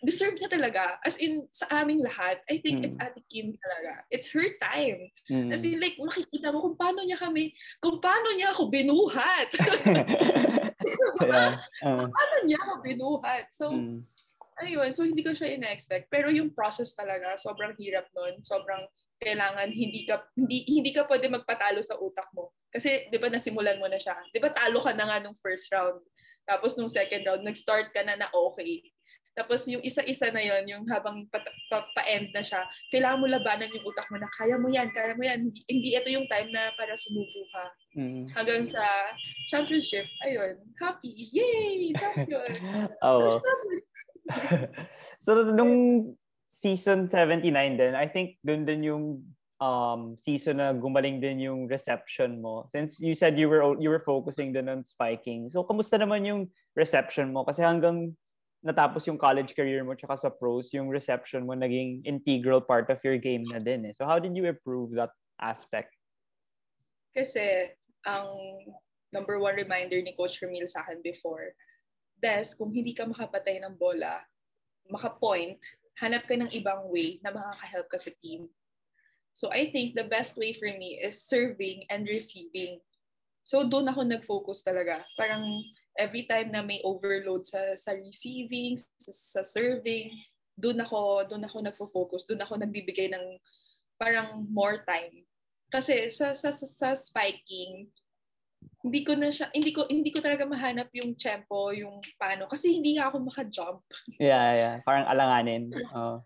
[0.00, 0.96] deserve niya talaga.
[1.04, 2.86] As in, sa aming lahat, I think Mm.
[2.88, 4.04] it's Ate Kim talaga.
[4.08, 5.12] It's her time.
[5.28, 5.52] Mm.
[5.52, 7.52] As in, like, makikita mo kung paano niya kami,
[7.84, 9.50] kung paano niya ako binuhat.
[11.28, 11.60] yeah.
[11.84, 13.44] Uh, paano niya ako binuhat.
[13.52, 14.00] So, mm.
[14.64, 14.90] ayun.
[14.96, 16.08] So, hindi ko siya ina-expect.
[16.08, 18.40] Pero yung process talaga, sobrang hirap nun.
[18.40, 18.88] Sobrang
[19.20, 22.56] kailangan hindi ka hindi hindi ka pwede magpatalo sa utak mo.
[22.72, 24.16] Kasi 'di ba nasimulan mo na siya.
[24.32, 26.00] 'Di ba talo ka na nga nung first round.
[26.48, 28.80] Tapos nung second round nag-start ka na na okay.
[29.34, 31.38] Tapos yung isa-isa na yon yung habang pa,
[31.70, 35.14] pa, pa-end na siya, kailangan mo labanan yung utak mo na kaya mo yan, kaya
[35.14, 35.48] mo yan.
[35.48, 37.64] Hindi, hindi ito yung time na para sumuko ka.
[37.94, 38.24] Mm.
[38.34, 38.82] Hanggang sa
[39.46, 41.14] championship, ayun, happy.
[41.30, 41.94] Yay!
[41.94, 42.50] Champion!
[43.08, 43.30] Oo.
[45.24, 46.06] So nung
[46.50, 49.04] season 79 din, I think dun din yung
[49.60, 52.68] um season na gumaling din yung reception mo.
[52.72, 55.50] Since you said you were you were focusing din on spiking.
[55.52, 58.16] So kamusta naman yung reception mo kasi hanggang
[58.60, 63.00] natapos yung college career mo tsaka sa pros, yung reception mo naging integral part of
[63.00, 63.94] your game na din eh.
[63.96, 65.96] So how did you improve that aspect?
[67.16, 67.72] Kasi
[68.04, 68.28] ang
[69.10, 71.56] number one reminder ni Coach Ramil sa akin before,
[72.20, 74.20] Des, kung hindi ka makapatay ng bola,
[74.92, 75.56] maka-point,
[76.04, 78.44] hanap ka ng ibang way na makaka-help ka sa team.
[79.32, 82.84] So I think the best way for me is serving and receiving.
[83.40, 85.00] So doon ako nag-focus talaga.
[85.16, 85.48] Parang
[85.98, 90.12] every time na may overload sa sa receiving, sa, sa serving,
[90.54, 93.38] doon ako doon ako nagfo-focus, doon ako nagbibigay ng
[93.96, 95.24] parang more time.
[95.70, 97.88] Kasi sa sa sa, sa spiking,
[98.80, 102.74] hindi ko na siya hindi ko hindi ko talaga mahanap yung tempo, yung paano kasi
[102.74, 103.80] hindi nga ako maka-jump.
[104.20, 104.74] Yeah, yeah.
[104.84, 105.72] Parang alanganin.
[105.94, 106.20] Oh.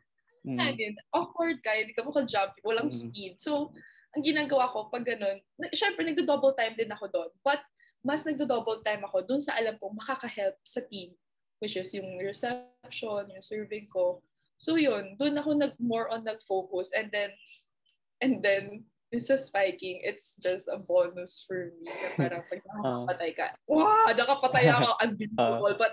[0.44, 0.60] Mm.
[0.60, 2.96] Again, awkward ka, hindi ka maka-jump, walang Mm.
[3.00, 3.34] speed.
[3.40, 3.72] So,
[4.14, 5.40] ang ginagawa ko pag ganun,
[5.72, 7.30] syempre nagdo-double time din ako doon.
[7.42, 7.64] But
[8.04, 11.16] mas nagdo-double time ako doon sa alam ko makaka-help sa team,
[11.58, 14.20] which is yung reception, yung serving ko.
[14.60, 17.32] So yun, doon ako nag more on nag-focus and then
[18.20, 21.86] and then yung sa spiking, it's just a bonus for me.
[21.88, 25.74] Na parang pag nakapatay ka, wow, nakapatay ako, unbelievable.
[25.78, 25.92] But,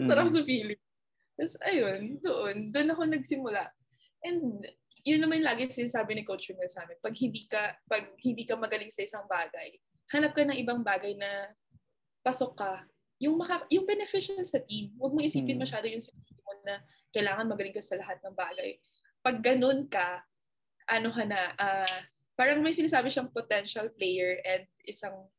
[0.00, 0.34] ang sarap Mm.
[0.34, 0.82] sa feeling.
[1.36, 3.68] Tapos, ayun, doon, doon ako nagsimula.
[4.24, 4.64] And,
[5.04, 8.56] yun naman lagi sinasabi ni Coach Rumel sa amin, pag hindi ka, pag hindi ka
[8.56, 9.76] magaling sa isang bagay,
[10.12, 11.52] hanap ka ng ibang bagay na
[12.22, 12.72] pasok ka.
[13.22, 14.98] yung, maka, yung beneficial sa team.
[14.98, 15.62] Huwag mo isipin Mm.
[15.62, 16.82] masyado yung sarili mo na
[17.14, 18.82] kailangan magaling ka sa lahat ng bagay.
[19.22, 20.26] Pag ganun ka,
[20.90, 22.02] ano ka na, ah,
[22.34, 25.30] parang may sinasabi siyang potential player and isang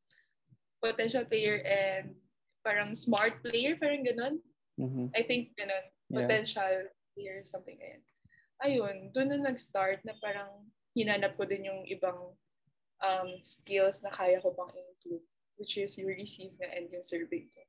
[0.80, 2.16] potential player and
[2.64, 4.40] parang smart player, parang ganun.
[4.80, 5.12] Mhm.
[5.12, 5.84] I think ganun.
[6.08, 6.24] Yeah.
[6.24, 8.04] Potential player, something ganyan.
[8.64, 12.32] Ayun, doon na nag-start na parang hinanap ko din yung ibang
[13.04, 15.22] um, skills na kaya ko pang improve,
[15.60, 17.62] which is yung receive na and yung survey ko.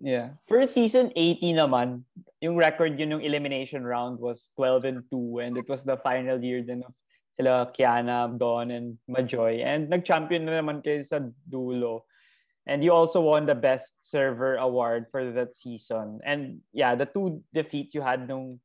[0.00, 0.40] Yeah.
[0.48, 2.08] For season 80 naman,
[2.40, 6.40] yung record yun yung elimination round was 12 and 2 and it was the final
[6.40, 6.96] year din of
[7.36, 9.64] sila Kiana, Don, and Majoy.
[9.64, 12.04] And nag-champion na naman kayo sa dulo.
[12.68, 16.20] And you also won the best server award for that season.
[16.20, 18.60] And yeah, the two defeats you had nung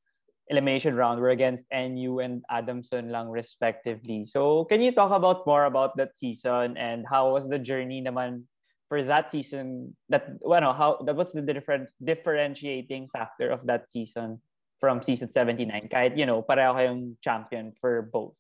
[0.47, 4.25] elimination round were against NU and Adamson lang respectively.
[4.25, 8.45] So can you talk about more about that season and how was the journey naman
[8.87, 14.37] for that season that well, how that was the different differentiating factor of that season
[14.77, 18.37] from season 79 kahit you know pareho kayong champion for both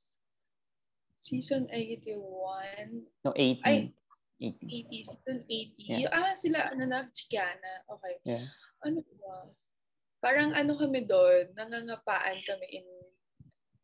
[1.25, 3.89] Season 81, no 80 Ay.
[4.37, 5.73] 80 80, season 80.
[5.79, 6.13] Yeah.
[6.13, 7.73] Ah, sila, ano na, Kiana.
[7.89, 8.13] Okay.
[8.29, 8.45] yeah
[8.85, 9.49] Ano ba?
[10.25, 12.87] Parang ano kami doon, nangangapaan kami in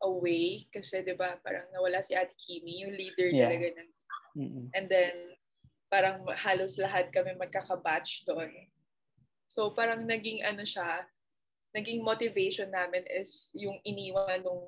[0.02, 0.66] a way.
[0.74, 3.46] Kasi, di ba, parang nawala si Ate Kimi, yung leader Yeah.
[3.46, 3.90] talaga ng
[4.32, 4.66] Mm-mm.
[4.74, 5.38] And then,
[5.92, 8.50] parang halos lahat kami magkakabatch doon.
[9.46, 11.04] So, parang naging ano siya,
[11.76, 14.66] naging motivation namin is yung iniwan ng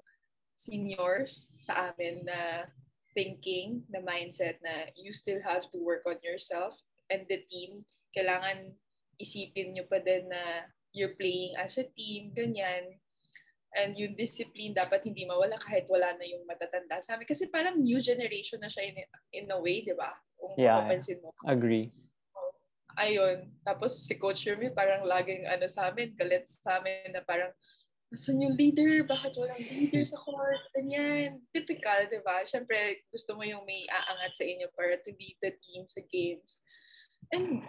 [0.55, 2.70] seniors sa amin na
[3.16, 6.77] thinking, na mindset na you still have to work on yourself
[7.11, 7.83] and the team.
[8.12, 8.77] Kailangan
[9.18, 12.97] isipin nyo pa din na you're playing as a team, ganyan.
[13.74, 17.26] And yung discipline dapat hindi mawala kahit wala na yung matatanda sa amin.
[17.26, 18.97] Kasi parang new generation na siya in,
[19.34, 20.14] in a way, di ba?
[20.38, 20.78] Kung Yeah.
[20.86, 21.34] mapapansin mo.
[21.42, 21.90] agree
[22.95, 23.51] Ayun.
[23.66, 27.51] Tapos si Coach Remy parang laging ano sa amin, galit sa amin na parang
[28.14, 29.03] Nasaan yung leader?
[29.11, 30.62] Bakit walang leader sa court?
[30.70, 31.42] Ganyan.
[31.51, 32.47] Typical, di ba?
[32.47, 36.62] Siyempre, gusto mo yung may aangat sa inyo para to lead the team sa games.
[37.34, 37.66] And,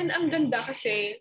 [0.00, 1.20] and ang ganda kasi,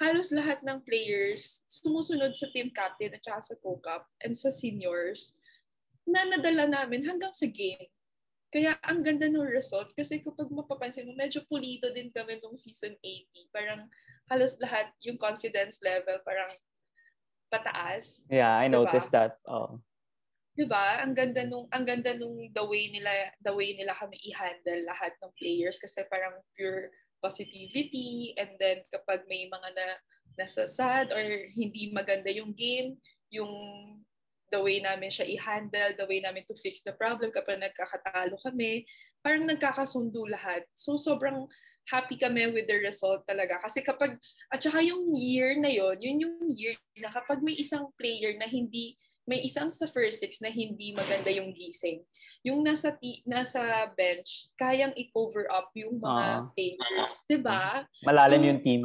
[0.00, 5.36] halos lahat ng players sumusunod sa team captain at saka sa co-cap and sa seniors
[6.08, 7.86] na nadala namin hanggang sa game.
[8.50, 12.98] Kaya ang ganda ng result kasi kapag mapapansin mo, medyo pulido din kami nung season
[12.98, 13.54] 80.
[13.54, 13.86] Parang
[14.26, 16.50] halos lahat yung confidence level parang
[17.52, 18.24] pataas.
[18.30, 18.78] yeah i Diba?
[18.78, 19.78] noticed that oh
[20.54, 20.98] 'Di ba?
[21.00, 25.14] Ang ganda nung ang ganda nung the way nila the way nila kami i-handle lahat
[25.22, 26.90] ng players kasi parang pure
[27.20, 29.86] positivity and then kapag may mga na
[30.40, 32.96] nasa sad or hindi maganda yung game,
[33.28, 33.52] yung
[34.50, 38.82] the way namin siya i-handle, the way namin to fix the problem kapag nagkakatalo kami,
[39.22, 40.66] parang nagkakasundo lahat.
[40.74, 41.46] So sobrang
[41.86, 43.62] happy kami with the result talaga.
[43.62, 44.18] Kasi kapag,
[44.50, 48.46] at saka yung year na yon yun yung year na kapag may isang player na
[48.46, 52.02] hindi, may isang sa first six na hindi maganda yung gising,
[52.40, 53.60] yung nasa ti, nasa
[53.92, 56.40] bench, kayang i-cover up yung mga Ah.
[56.56, 57.10] players.
[57.28, 58.82] 'di ba malalim So, yung team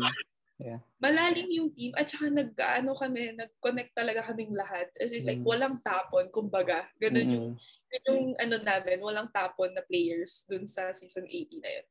[0.96, 4.88] Malalim yung team at saka nag-ano kami, nag-connect talaga kaming lahat.
[4.96, 5.48] As in, like, Mm.
[5.52, 6.88] walang tapon, kumbaga.
[6.98, 7.92] Ganun yung, Mm-mm.
[7.92, 11.88] yun yung ano namin, walang tapon na players dun sa season 80 na yun.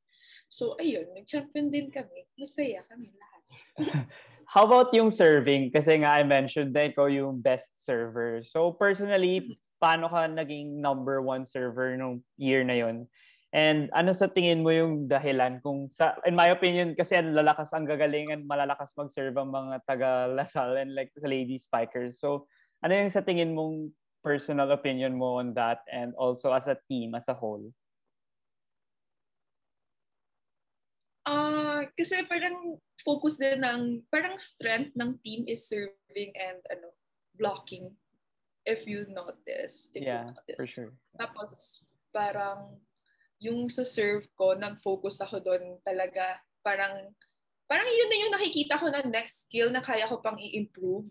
[0.49, 2.25] So, ayun, nag-champion din kami.
[2.35, 3.43] Masaya kami lahat.
[4.51, 5.69] How about yung serving?
[5.71, 8.41] Kasi nga I mentioned na ikaw yung best server.
[8.43, 13.05] So personally, paano ka naging number one server nung year na yon?
[13.53, 17.71] And ano sa tingin mo yung dahilan kung sa in my opinion kasi ang lalakas
[17.77, 22.17] ang gagaling and malalakas mag-serve ang mga taga Lasal and like the lady spikers.
[22.17, 22.49] So
[22.81, 23.93] ano yung sa tingin mong
[24.25, 27.69] personal opinion mo on that and also as a team as a whole?
[31.25, 36.93] Ah, kasi parang focus din ng, parang strength ng team is serving and ano,
[37.33, 37.89] blocking.
[38.65, 39.93] If you notice.
[39.93, 40.57] If Yeah, you notice.
[40.57, 40.93] for sure.
[41.21, 41.53] Tapos,
[42.11, 42.81] parang,
[43.41, 46.41] yung sa serve ko, nag-focus ako doon talaga.
[46.65, 47.13] Parang,
[47.69, 51.05] parang yun na yung nakikita ko na next skill na kaya ko pang i-improve.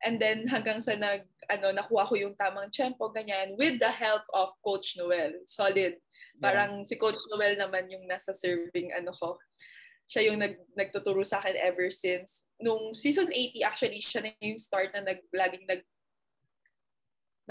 [0.00, 4.24] And then, hanggang sa nag, ano, nakuha ko yung tamang tempo, ganyan, with the help
[4.32, 5.36] of Coach Noel.
[5.44, 6.00] Solid.
[6.40, 9.36] Parang si Coach Noel naman yung nasa serving, ano ko.
[10.08, 12.48] Siya yung nag, nagtuturo sa akin ever since.
[12.56, 15.84] Nung season 80, actually, siya na yung start na nag, laging nag,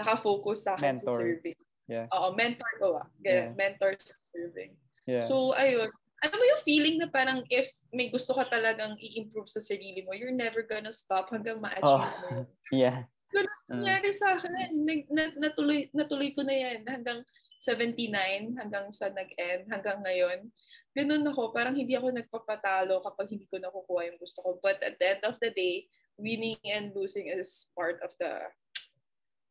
[0.00, 1.56] nakafocus sa akin sa serving.
[1.84, 2.06] Yeah.
[2.10, 3.06] Oo, mentor ko ah.
[3.20, 3.58] Ganyan, Yeah.
[3.58, 4.72] mentor sa serving.
[5.04, 5.26] Yeah.
[5.28, 5.90] So, ayun.
[6.20, 10.12] Alam mo yung feeling na parang if may gusto ka talagang i-improve sa sarili mo,
[10.12, 12.20] you're never gonna stop hanggang ma-achieve Oh.
[12.20, 12.30] mo
[12.72, 13.04] yeah.
[13.30, 13.86] Ganun Mm.
[13.86, 14.50] nangyari sa akin.
[14.82, 17.22] Nag, na- natuloy, natuloy ko na yan hanggang
[17.62, 20.48] 79, hanggang sa nag-end, hanggang ngayon.
[20.90, 24.58] ganun ako, parang hindi ako nagpapatalo kapag hindi ko nakukuha yung gusto ko.
[24.58, 25.86] But at the end of the day,
[26.18, 28.42] winning and losing is part of the,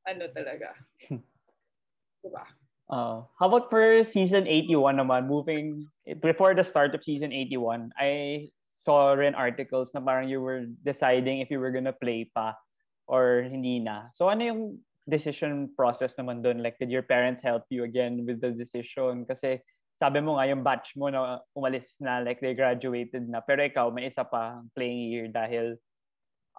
[0.10, 0.74] ano talaga.
[2.26, 2.46] diba?
[2.90, 5.86] Uh, how about for season 81 naman, moving,
[6.26, 11.40] before the start of season 81, I saw rin articles na parang you were deciding
[11.40, 12.58] if you were gonna play pa
[13.06, 14.10] or hindi na.
[14.18, 14.62] So ano yung
[15.10, 16.62] decision process naman doon?
[16.62, 19.26] Like, did your parents help you again with the decision?
[19.26, 19.62] Kasi
[20.00, 23.42] sabi mo nga, yung batch mo na umalis na, like they graduated na.
[23.42, 25.76] Pero ikaw, may isa pa playing year dahil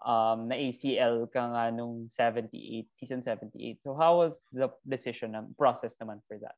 [0.05, 3.81] um, na ACL ka nga nung 78, season 78.
[3.85, 6.57] So how was the decision process naman for that?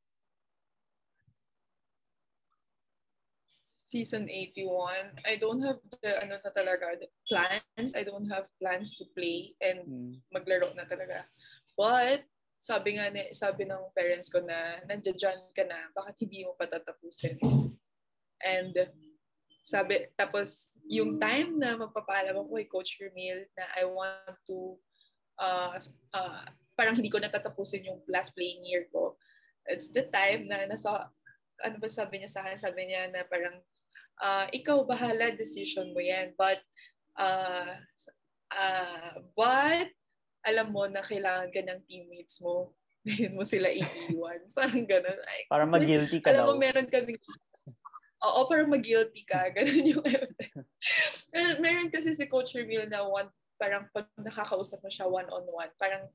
[3.92, 7.92] season 81, I don't have the ano na talaga, the plans.
[7.92, 10.12] I don't have plans to play and mm.
[10.32, 11.28] maglaro na talaga.
[11.76, 12.24] But
[12.56, 17.36] sabi nga ni, sabi ng parents ko na nandiyan ka na, bakit hindi mo patatapusin?
[18.40, 18.72] And
[19.60, 24.78] sabi, tapos yung time na magpapaalam ako kay Coach Ramil na I want to,
[25.38, 25.78] uh,
[26.14, 29.14] uh, parang hindi ko natatapusin yung last playing year ko.
[29.68, 31.10] It's the time na nasa,
[31.62, 32.58] ano ba sabi niya sa akin?
[32.58, 33.62] Sabi niya na parang
[34.18, 36.34] uh, ikaw bahala, decision mo yan.
[36.34, 36.60] But,
[37.16, 37.78] uh,
[38.50, 39.90] uh, but,
[40.42, 42.74] alam mo na kailangan ka ng teammates mo.
[43.06, 44.42] Ngayon mo sila iiwan.
[44.54, 45.18] Parang ganun.
[45.26, 46.46] Ay, para mag-guilty ka alam daw.
[46.50, 47.18] Alam mo, meron kami
[48.22, 49.48] Oo, para mag-guilty ka.
[49.56, 50.54] Ganun yung effect.
[51.58, 56.06] meron kasi si Coach Reveal na one, parang pag nakakausap mo siya one-on-one, parang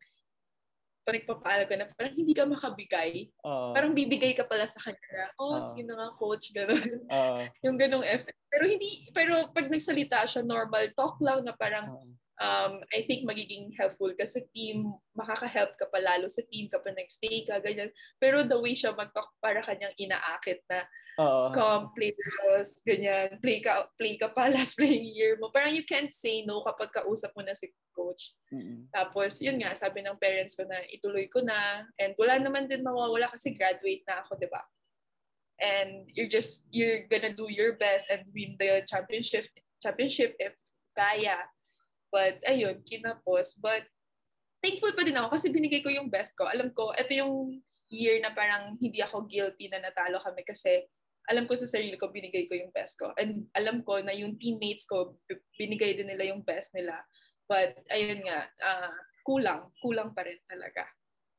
[1.07, 3.31] pag nagpapaalam ka na, parang hindi ka makabigay.
[3.39, 7.07] Uh, parang bibigay ka pala sa kanya na, oh, uh, sige na nga, coach, gano'n.
[7.07, 8.35] Uh, yung ganong effect.
[8.51, 13.25] Pero hindi, pero pag nagsalita siya, normal talk lang na parang, uh, um, I think
[13.25, 17.89] magiging helpful kasi team, makaka-help ka pa lalo sa team kapag nag-stay ka, ganyan.
[18.21, 20.85] Pero the way siya mag-talk, para kanyang inaakit na,
[21.17, 25.49] uh, come, play with ganyan, play ka, play ka pa last playing year mo.
[25.49, 28.37] Parang you can't say no kapag kausap mo na si coach.
[28.53, 28.93] Mm-hmm.
[28.93, 32.85] Tapos, yun nga, sabi ng parents ko na ituloy ko na, and wala naman din
[32.85, 34.61] mawawala kasi graduate na ako, di ba?
[35.57, 39.49] And you're just, you're gonna do your best and win the championship
[39.81, 40.53] championship if
[40.97, 41.37] kaya
[42.11, 43.59] But, ayun, kinapos.
[43.59, 43.85] But,
[44.63, 46.47] thankful pa din ako kasi binigay ko yung best ko.
[46.47, 50.83] Alam ko, ito yung year na parang hindi ako guilty na natalo kami kasi
[51.27, 53.11] alam ko sa sarili ko, binigay ko yung best ko.
[53.19, 55.19] And alam ko na yung teammates ko,
[55.59, 57.03] binigay din nila yung best nila.
[57.51, 58.95] But, ayun nga, uh,
[59.27, 59.67] kulang.
[59.83, 60.87] Kulang pa rin talaga.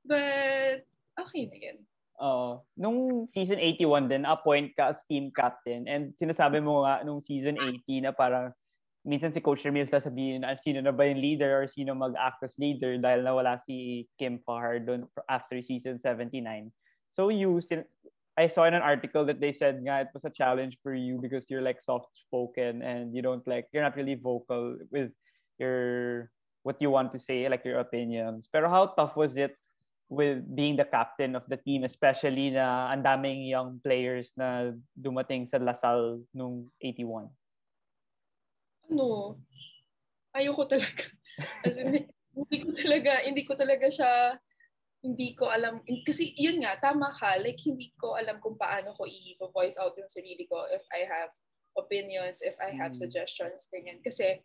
[0.05, 0.85] But,
[1.17, 1.79] okay na yan.
[2.21, 2.29] Oo.
[2.29, 5.89] Uh, nung season 81 din, appoint ka as team captain.
[5.89, 8.53] And sinasabi mo nga nung season 80 na parang
[9.09, 12.53] minsan si Coach Ramil sasabihin ah, sino na ba yung leader or sino mag-act as
[12.61, 16.69] leader dahil nawala si Kim Fajardo after season 79.
[17.09, 17.57] So you
[18.39, 21.19] I saw in an article that they said nga it was a challenge for you
[21.19, 25.11] because you're like soft-spoken and you don't like, you're not really vocal with
[25.59, 26.31] your,
[26.63, 28.47] what you want to say, like your opinions.
[28.47, 29.59] Pero how tough was it
[30.07, 35.43] with being the captain of the team, especially na ang daming young players na dumating
[35.43, 37.27] sa Lasal nung 81?
[38.89, 39.37] Ano,
[40.33, 41.05] ayoko talaga.
[41.67, 44.13] As in, hindi ko talaga, hindi ko talaga siya,
[45.03, 49.07] hindi ko alam, kasi yun nga, tama ka, like hindi ko alam kung paano ko
[49.07, 51.31] i-voice out yung sarili ko if I have
[51.79, 52.99] opinions, if I have mm.
[52.99, 54.03] suggestions, ganyan.
[54.03, 54.43] Kasi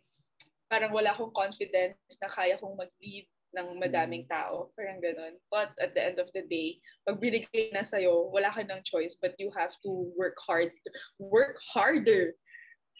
[0.70, 4.30] parang wala akong confidence na kaya kong mag-lead ng madaming mm.
[4.30, 4.70] tao.
[4.78, 5.34] Parang ganun.
[5.50, 9.18] But at the end of the day, pag binigay na sa'yo, wala ka ng choice
[9.18, 10.70] but you have to work hard.
[11.18, 12.38] Work harder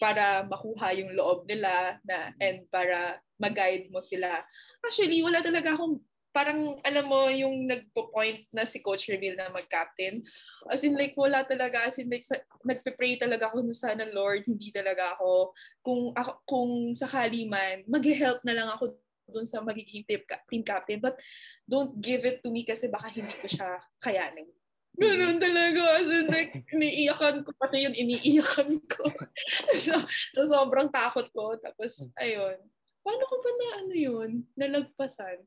[0.03, 4.43] para makuha yung loob nila na and para mag-guide mo sila.
[4.83, 6.03] Actually, wala talaga akong
[6.35, 10.19] parang alam mo yung nagpo-point na si Coach Reveal na mag-captain.
[10.67, 14.43] As in like wala talaga as in like sa, nagpe-pray talaga ako na sana Lord
[14.43, 15.55] hindi talaga ako
[15.87, 18.99] kung ako, kung sakali man mag-help na lang ako
[19.31, 20.21] doon sa magiging team,
[20.51, 21.15] team captain but
[21.71, 24.51] don't give it to me kasi baka hindi ko siya kayanin.
[24.95, 25.99] Ganun talaga.
[25.99, 27.51] As in, like, iniiyakan ko.
[27.59, 29.11] Pati yun, iniiyakan ko.
[29.83, 29.95] so,
[30.35, 31.59] so, sobrang takot ko.
[31.59, 32.59] Tapos, ayun.
[33.05, 34.31] Paano ko ba na ano yun?
[34.55, 35.43] Nalagpasan?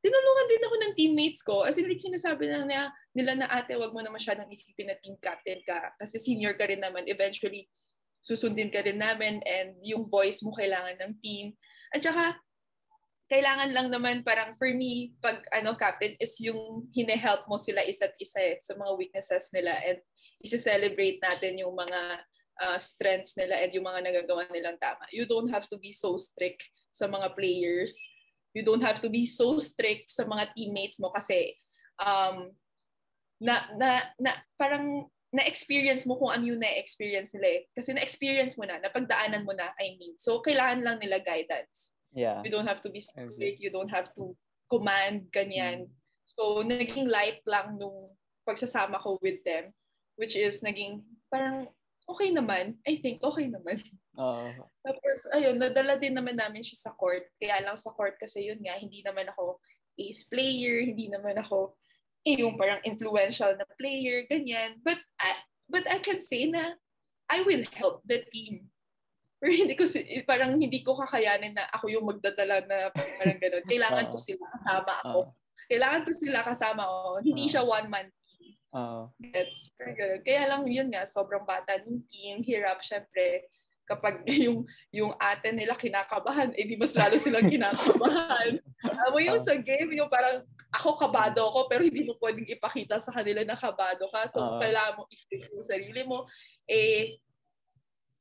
[0.00, 1.64] Tinulungan din ako ng teammates ko.
[1.64, 2.84] As in, like, sinasabi na niya,
[3.16, 5.96] nila na ate, wag mo na masyadong isipin na team captain ka.
[5.96, 7.08] Kasi senior ka rin naman.
[7.08, 7.68] Eventually,
[8.20, 11.56] susundin ka rin namin and yung voice mo kailangan ng team.
[11.92, 12.36] At saka,
[13.30, 18.12] kailangan lang naman parang for me, pag ano captain is yung hine-help mo sila isa't
[18.18, 20.02] isa eh, sa mga weaknesses nila and
[20.42, 22.26] isi-celebrate natin yung mga
[22.58, 25.06] uh, strengths nila and yung mga nagagawa nilang tama.
[25.14, 27.94] You don't have to be so strict sa mga players.
[28.50, 31.54] You don't have to be so strict sa mga teammates mo kasi
[32.02, 32.50] um,
[33.38, 37.60] na, na, na parang na-experience mo kung ano yung na-experience nila eh.
[37.70, 40.18] Kasi na-experience mo na, napagdaanan mo na, I mean.
[40.18, 41.94] So, kailangan lang nila guidance.
[42.12, 42.42] Yeah.
[42.42, 44.34] You don't have to be strict, you don't have to
[44.70, 45.90] command, ganyan.
[46.26, 48.14] So, naging light lang nung
[48.46, 49.74] pagsasama ko with them,
[50.14, 51.66] which is naging parang
[52.06, 52.78] okay naman.
[52.86, 53.82] I think okay naman.
[54.18, 54.66] Oo.
[54.82, 57.26] Tapos, ayun, nadala din naman namin siya sa court.
[57.38, 59.62] Kaya lang sa court kasi yun nga, hindi naman ako
[59.98, 61.78] ace player, hindi naman ako
[62.26, 64.76] eh, yung parang influential na player, ganyan.
[64.84, 65.40] But I,
[65.72, 66.76] but I can say na
[67.30, 68.68] I will help the team.
[69.40, 69.84] Pero hindi ko,
[70.28, 73.64] parang hindi ko kakayanin na ako yung magdadala na parang gano'n.
[73.64, 74.26] Kailangan ko Oo.
[74.28, 75.20] sila kasama ako.
[75.24, 75.32] Oo.
[75.70, 77.10] Kailangan ko sila kasama ako.
[77.24, 77.50] Hindi Oo.
[77.50, 78.06] siya one-man
[78.76, 79.02] Oo.
[79.16, 79.72] gets.
[79.74, 80.20] Parang ganun.
[80.20, 83.48] Kaya lang yun nga, sobrang bata ng team, hirap syempre
[83.88, 84.62] kapag yung
[84.94, 88.60] yung ate nila kinakabahan, eh di mas lalo silang kinakabahan.
[88.86, 93.02] Alam mo yung sa game, yung parang ako kabado ako pero hindi mo pwedeng ipakita
[93.02, 94.30] sa kanila na kabado ka.
[94.30, 94.60] So Oo.
[94.62, 96.30] kailangan mo i-feel yung sarili mo.
[96.70, 97.18] Eh,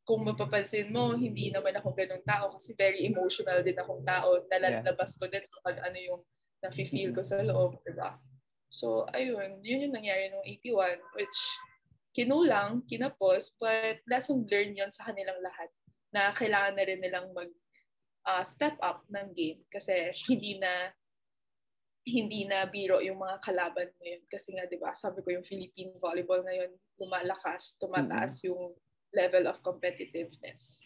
[0.09, 4.41] kung mapapansin mo, hindi naman ako ganung tao kasi very emotional din akong tao.
[4.49, 6.21] Nalalabas ko din kapag ano yung
[6.65, 8.17] nafe-feel ko sa loob, diba?
[8.73, 11.37] So, ayun, yun yung nangyari nung 81, which
[12.17, 15.69] kinulang, kinapos, but lesson learned yun sa kanilang lahat
[16.09, 17.53] na kailangan na rin nilang mag
[18.25, 19.93] ah, step up ng game kasi
[20.33, 20.89] hindi na
[22.09, 24.25] hindi na biro yung mga kalaban ngayon.
[24.25, 28.73] Kasi nga, di ba, sabi ko yung Philippine volleyball ngayon, lumalakas, tumataas yung
[29.13, 30.79] level of competitiveness.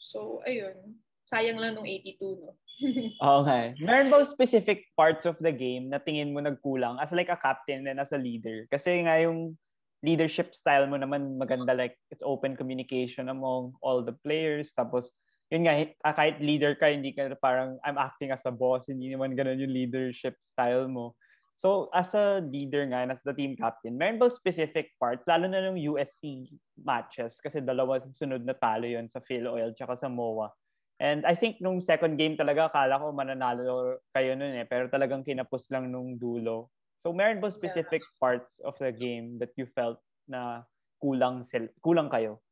[0.00, 0.98] So, ayun.
[1.28, 2.56] Sayang lang nung 82, no?
[3.40, 3.76] Okay.
[3.78, 7.86] Meron ba specific parts of the game na tingin mo nagkulang as like a captain
[7.86, 8.66] and as a leader?
[8.72, 9.54] Kasi nga yung
[10.02, 15.14] leadership style mo naman maganda like it's open communication among all the players tapos
[15.46, 19.14] yun nga ah, kahit leader ka hindi ka parang I'm acting as a boss hindi
[19.14, 21.14] naman ganun yung leadership style mo.
[21.62, 25.62] So as a leader nga as the team captain, meron ba specific parts lalo na
[25.70, 26.50] ng UST
[26.82, 30.50] matches kasi dalawa sunod na talo yun sa Phil Oil tsaka sa MOA.
[30.98, 34.66] And I think nung second game talaga, akala ko mananalo kayo nun eh.
[34.66, 36.66] Pero talagang kinapos lang nung dulo.
[36.98, 40.66] So meron ba specific parts of the game that you felt na
[40.98, 42.42] kulang sil- kulang kayo?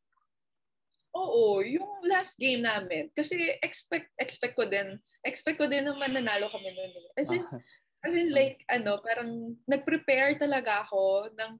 [1.11, 3.11] Oo, yung last game namin.
[3.11, 4.95] Kasi expect expect ko din,
[5.27, 6.91] expect ko din na mananalo kami noon.
[6.95, 7.19] eh.
[7.19, 7.43] As in,
[8.01, 11.53] as in like, ano, parang nag-prepare talaga ako ng,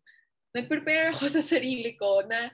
[0.57, 2.49] nag-prepare ako sa sarili ko na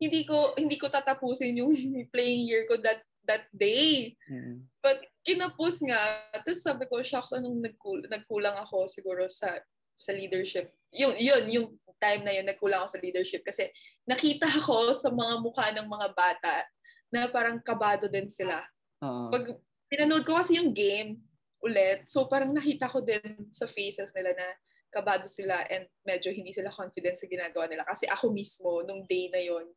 [0.00, 1.76] hindi ko hindi ko tatapusin yung
[2.14, 4.16] playing year ko that that day.
[4.32, 4.64] Mm.
[4.80, 6.00] But kinapos nga,
[6.32, 9.60] tapos sabi ko, shucks, anong nagkul- nagkulang ako siguro sa
[9.92, 10.72] sa leadership.
[10.96, 11.68] Yun, yun, yung
[12.00, 13.68] time na yun, nagkulang ako sa leadership kasi
[14.08, 16.64] nakita ko sa mga mukha ng mga bata
[17.12, 18.64] na parang kabado din sila.
[19.04, 19.28] Oo.
[19.28, 19.60] Pag
[19.92, 21.20] pinanood ko kasi yung game
[21.60, 24.46] ulit, so parang nakita ko din sa faces nila na
[24.90, 27.86] kabado sila and medyo hindi sila confident sa ginagawa nila.
[27.86, 29.68] Kasi ako mismo, nung day na yon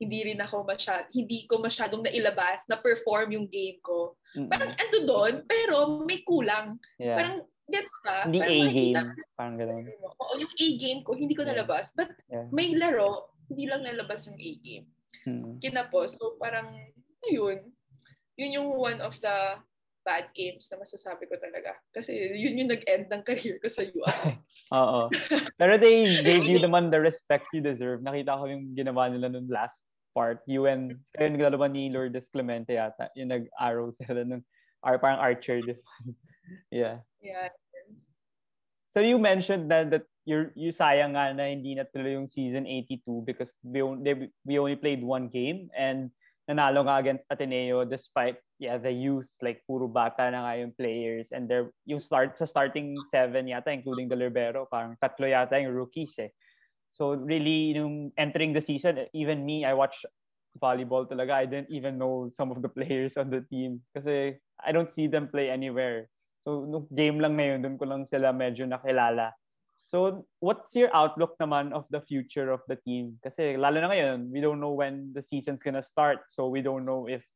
[0.00, 4.16] hindi rin ako masyad, hindi ko masyadong nailabas na perform yung game ko.
[4.32, 4.48] Mm-mm.
[4.48, 6.80] Parang ando doon, pero may kulang.
[6.96, 7.20] Yeah.
[7.20, 7.36] Parang,
[7.68, 8.24] gets ka?
[8.24, 9.36] hindi Parang A makikita game.
[9.36, 9.84] Parang ganun.
[10.00, 10.08] mo.
[10.16, 11.92] Oo, yung A game ko, hindi ko nalabas.
[11.92, 12.48] But Yeah.
[12.48, 14.86] may laro, hindi lang nalabas yung A game.
[15.28, 15.60] Mm.
[15.60, 16.16] Kinapos.
[16.16, 16.72] So parang,
[17.28, 17.68] ayun.
[18.40, 19.60] Yun yung one of the
[20.04, 21.76] bad games na masasabi ko talaga.
[21.92, 24.18] Kasi yun yung nag-end ng career ko sa UI.
[24.80, 25.12] Oo.
[25.60, 28.00] Pero they gave you naman the respect you deserve.
[28.00, 29.80] Nakita ko yung ginawa nila nung last
[30.16, 30.40] part.
[30.48, 33.12] You and, kayo naglalaban ni Lourdes Clemente yata.
[33.16, 34.44] Yung nag-arrow sila nung,
[34.82, 36.16] ar, parang archer this one.
[36.72, 37.04] yeah.
[37.20, 37.52] yeah.
[38.90, 43.22] So you mentioned that that you you sayang nga na hindi natuloy yung season 82
[43.22, 46.10] because we they, we only played one game and
[46.50, 51.30] nanalo nga against Ateneo despite yeah the youth like puro bata na nga yung players
[51.30, 55.70] and there yung start sa starting seven yata including the libero parang tatlo yata yung
[55.70, 56.34] rookies eh.
[56.90, 60.02] So really nung entering the season even me I watched
[60.58, 64.74] volleyball talaga I didn't even know some of the players on the team kasi I
[64.74, 66.10] don't see them play anywhere.
[66.40, 69.32] So, nung game lang na yun, doon ko lang sila medyo nakilala.
[69.90, 73.18] So, what's your outlook naman of the future of the team?
[73.26, 76.30] Kasi lalo na ngayon, we don't know when the season's gonna start.
[76.30, 77.26] So, we don't know if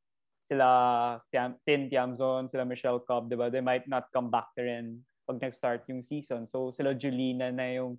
[0.46, 3.50] sila Tiam, Tin Tiamzon, sila Michelle Cobb, di ba?
[3.50, 6.46] They might not come back rin pag nag-start yung season.
[6.46, 7.98] So, sila Julina na yung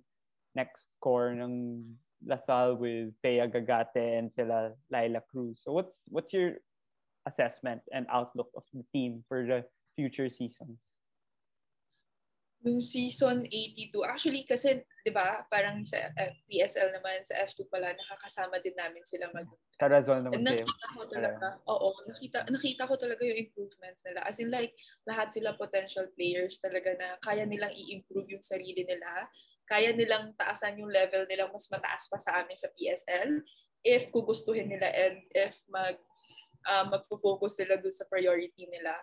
[0.56, 1.84] next core ng
[2.24, 5.60] Lasal with Thea Gagate and sila Laila Cruz.
[5.60, 6.64] So, what's what's your
[7.28, 9.68] assessment and outlook of the team for the
[10.00, 10.80] future seasons?
[12.64, 17.92] Yung season 82, actually kasi, di ba, parang sa uh, PSL naman, sa F2 pala,
[17.92, 19.46] nakakasama din namin sila mag
[19.76, 20.64] Tarazon naman And kayo.
[20.64, 24.24] nakita ko talaga, oo, nakita, nakita ko talaga yung improvements nila.
[24.24, 24.72] As in like,
[25.04, 29.28] lahat sila potential players talaga na kaya nilang i-improve yung sarili nila
[29.66, 33.42] kaya nilang taasan yung level nilang mas mataas pa sa amin sa PSL
[33.82, 35.98] if gugustuhin nila and if mag
[36.66, 38.94] uh, magfo-focus sila dun sa priority nila.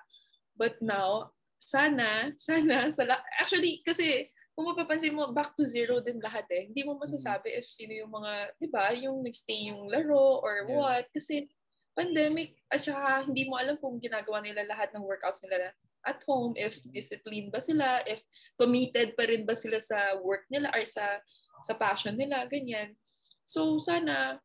[0.55, 3.07] But now, sana, sana, sa
[3.39, 6.69] actually, kasi kung mapapansin mo, back to zero din lahat eh.
[6.69, 10.77] Hindi mo masasabi if sino yung mga, di ba, yung nagstay yung laro or yeah.
[10.77, 11.05] what.
[11.09, 11.49] Kasi
[11.97, 16.53] pandemic at saka hindi mo alam kung ginagawa nila lahat ng workouts nila at home,
[16.59, 18.19] if disciplined ba sila, if
[18.59, 21.21] committed pa rin ba sila sa work nila or sa
[21.63, 22.91] sa passion nila, ganyan.
[23.47, 24.37] So sana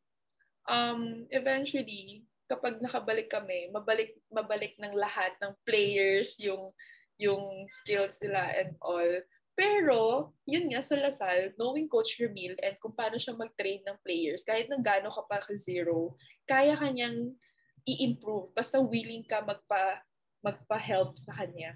[0.70, 6.70] um eventually kapag nakabalik kami, mabalik mabalik ng lahat ng players yung
[7.18, 9.12] yung skills nila and all.
[9.58, 14.46] Pero, yun nga sa Lasal, knowing Coach Ramil and kung paano siya mag-train ng players,
[14.46, 16.14] kahit nang gano'n ka pa zero,
[16.46, 17.34] kaya kanyang
[17.82, 18.54] i-improve.
[18.54, 20.06] Basta willing ka magpa,
[20.46, 21.74] magpa-help sa kanya.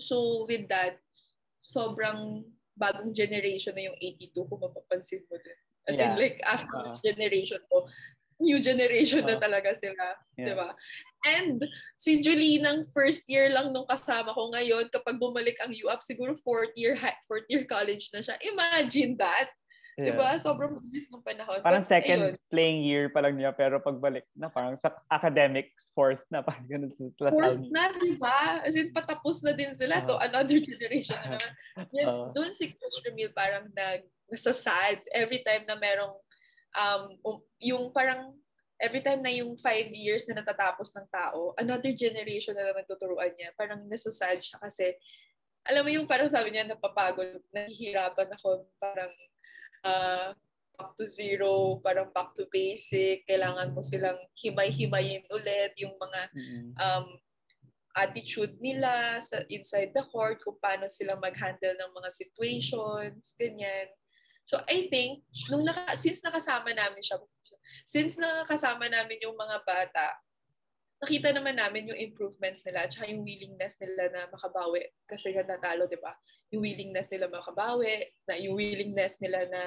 [0.00, 1.04] So, with that,
[1.60, 2.48] sobrang
[2.80, 5.60] bagong generation na yung 82 kung mapapansin mo din.
[5.84, 6.16] As yeah.
[6.16, 7.84] in, like, after uh, generation ko,
[8.38, 10.14] new generation uh, na talaga sila.
[10.38, 10.50] Yeah.
[10.50, 10.70] Di ba?
[11.26, 11.58] And
[11.98, 16.38] si Julie ng first year lang nung kasama ko ngayon, kapag bumalik ang UAP, siguro
[16.38, 16.94] fourth year,
[17.26, 18.38] fourth year college na siya.
[18.46, 19.50] Imagine that.
[19.98, 20.14] Yeah.
[20.14, 20.38] Diba?
[20.38, 21.58] Sobrang bilis ng panahon.
[21.58, 22.34] Parang But, second ayun.
[22.54, 26.94] playing year pa lang niya, pero pagbalik na, parang sa academics, fourth na, parang ganun.
[27.18, 28.62] Fourth na, diba?
[28.62, 29.98] As in, patapos na din sila.
[29.98, 31.52] Uh, so, another generation na naman.
[31.98, 36.14] Yan, uh, doon si Coach Ramil parang nag, nasa sad every time na merong
[36.76, 38.34] um, um yung parang
[38.78, 43.34] every time na yung five years na natatapos ng tao, another generation na naman tuturuan
[43.34, 43.50] niya.
[43.58, 44.94] Parang nasasad siya kasi,
[45.66, 49.10] alam mo yung parang sabi niya, napapagod, nahihirapan ako, parang
[49.82, 50.30] uh,
[50.78, 56.20] back to zero, parang back to basic, kailangan mo silang himay-himayin ulit yung mga
[56.78, 57.18] um,
[57.98, 63.90] attitude nila sa inside the court, kung paano sila mag-handle ng mga situations, ganyan.
[64.48, 67.20] So I think, nung naka, since nakasama namin siya,
[67.84, 70.16] since nakakasama namin yung mga bata,
[71.04, 75.84] nakita naman namin yung improvements nila at yung willingness nila na makabawi kasi nga natalo,
[75.84, 76.16] di ba?
[76.48, 79.62] Yung willingness nila makabawi, na yung willingness nila na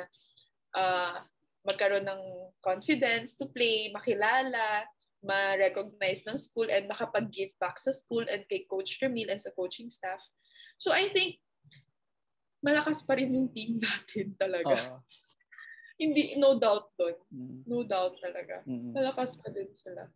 [0.73, 1.21] uh,
[1.61, 2.21] magkaroon ng
[2.57, 4.89] confidence to play, makilala,
[5.21, 9.93] ma-recognize ng school and makapag-give back sa school and kay Coach Ramil and sa coaching
[9.93, 10.19] staff.
[10.81, 11.37] So I think
[12.61, 14.77] malakas pa rin yung team natin talaga.
[14.77, 15.01] Uh,
[16.01, 17.13] hindi, no doubt doon.
[17.29, 17.57] Mm.
[17.69, 18.65] No doubt talaga.
[18.65, 18.97] Mm.
[18.97, 20.09] Malakas pa din sila.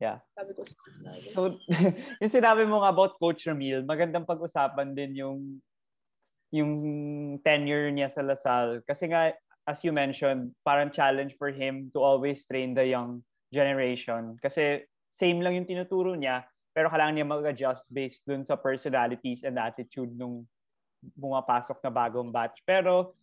[0.00, 0.20] Yeah.
[0.36, 1.26] Sabi ko sa sinabi.
[1.32, 1.40] So,
[2.24, 5.40] yung sinabi mo nga about Coach Ramil, magandang pag-usapan din yung
[6.54, 6.72] yung
[7.42, 8.80] tenure niya sa Lasal.
[8.88, 9.34] Kasi nga,
[9.66, 13.20] as you mentioned, parang challenge for him to always train the young
[13.52, 14.38] generation.
[14.40, 19.58] Kasi same lang yung tinuturo niya, pero kailangan niya mag-adjust based dun sa personalities and
[19.58, 20.44] attitude nung
[21.14, 22.58] bumapasok na bagong batch.
[22.66, 23.14] Pero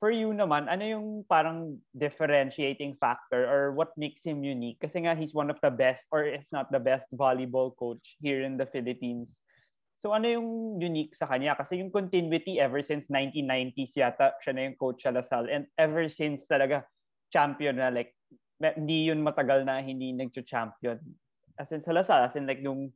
[0.00, 4.80] for you naman, ano yung parang differentiating factor or what makes him unique?
[4.80, 8.40] Kasi nga he's one of the best or if not the best volleyball coach here
[8.42, 9.36] in the Philippines.
[10.00, 11.52] So ano yung unique sa kanya?
[11.52, 16.08] Kasi yung continuity ever since 1990s yata siya na yung coach sa Lasal and ever
[16.08, 16.88] since talaga
[17.28, 18.16] champion na like
[18.60, 20.96] hindi yun matagal na hindi nagcho-champion.
[21.60, 22.88] As in sa Lasal, as in like nung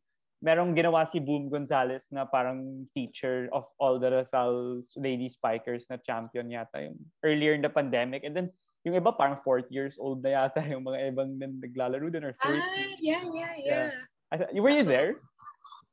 [0.44, 5.96] merong ginawa si Boom Gonzalez na parang teacher of all the Rizal lady spikers na
[6.04, 8.28] champion yata yung earlier in the pandemic.
[8.28, 8.52] And then
[8.84, 12.60] yung iba parang fourth years old na yata yung mga ibang naglalaro din or third.
[12.60, 13.88] Ah, yeah, yeah, yeah.
[14.36, 14.60] yeah.
[14.60, 15.16] Were you there?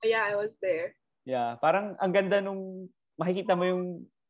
[0.04, 0.99] Yeah, I was there.
[1.24, 3.84] Yeah, parang ang ganda nung makikita mo yung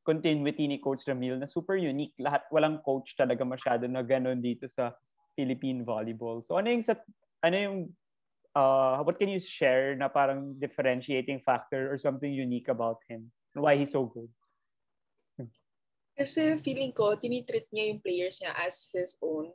[0.06, 2.14] continuity ni Coach Ramil na super unique.
[2.22, 4.94] Lahat, walang coach talaga masyado na ganun dito sa
[5.34, 6.46] Philippine volleyball.
[6.46, 6.94] So ano yung sa
[7.42, 7.78] ano yung
[8.56, 13.32] uh, what can you share na parang differentiating factor or something unique about him?
[13.54, 14.32] Why he's so good?
[16.16, 19.52] Kasi feeling ko, tinitreat niya yung players niya as his own.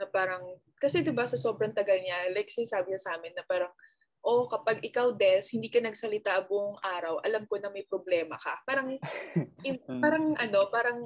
[0.00, 3.70] Na parang, kasi diba sa sobrang tagal niya, like sinasabi niya sa amin na parang,
[4.24, 8.56] oh, kapag ikaw, Des, hindi ka nagsalita buong araw, alam ko na may problema ka.
[8.64, 8.96] Parang,
[9.68, 10.00] in, mm.
[10.00, 10.98] parang ano, parang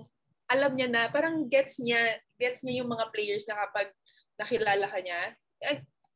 [0.49, 3.91] alam niya na, parang gets niya, gets niya yung mga players na kapag
[4.39, 5.35] nakilala ka niya,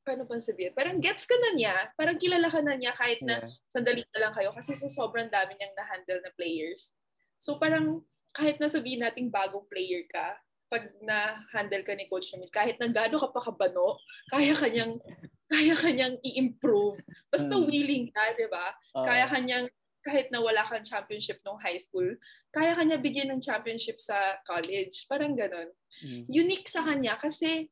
[0.02, 0.74] paano pang sabihin?
[0.74, 1.74] Parang gets ka na niya.
[1.94, 3.50] Parang kilala ka na niya kahit na yeah.
[3.70, 6.94] sandali na lang kayo kasi sa sobrang dami niyang na-handle na players.
[7.38, 8.02] So parang
[8.34, 10.38] kahit na sabihin nating bagong player ka,
[10.72, 14.00] pag na-handle ka ni Coach Namil, kahit na gaano ka pa kabano,
[14.32, 14.96] kaya kanyang
[15.52, 16.96] kaya kanyang i-improve.
[17.28, 17.64] Basta mm.
[17.68, 18.72] willing ka, di ba?
[18.96, 19.68] Uh, kaya kanyang,
[20.00, 22.08] kahit na wala kang championship nung high school,
[22.48, 25.04] kaya kanya bigyan ng championship sa college.
[25.12, 25.68] Parang ganon.
[26.00, 26.24] Mm.
[26.32, 27.68] Unique sa kanya kasi,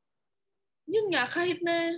[0.84, 1.96] yun nga, kahit na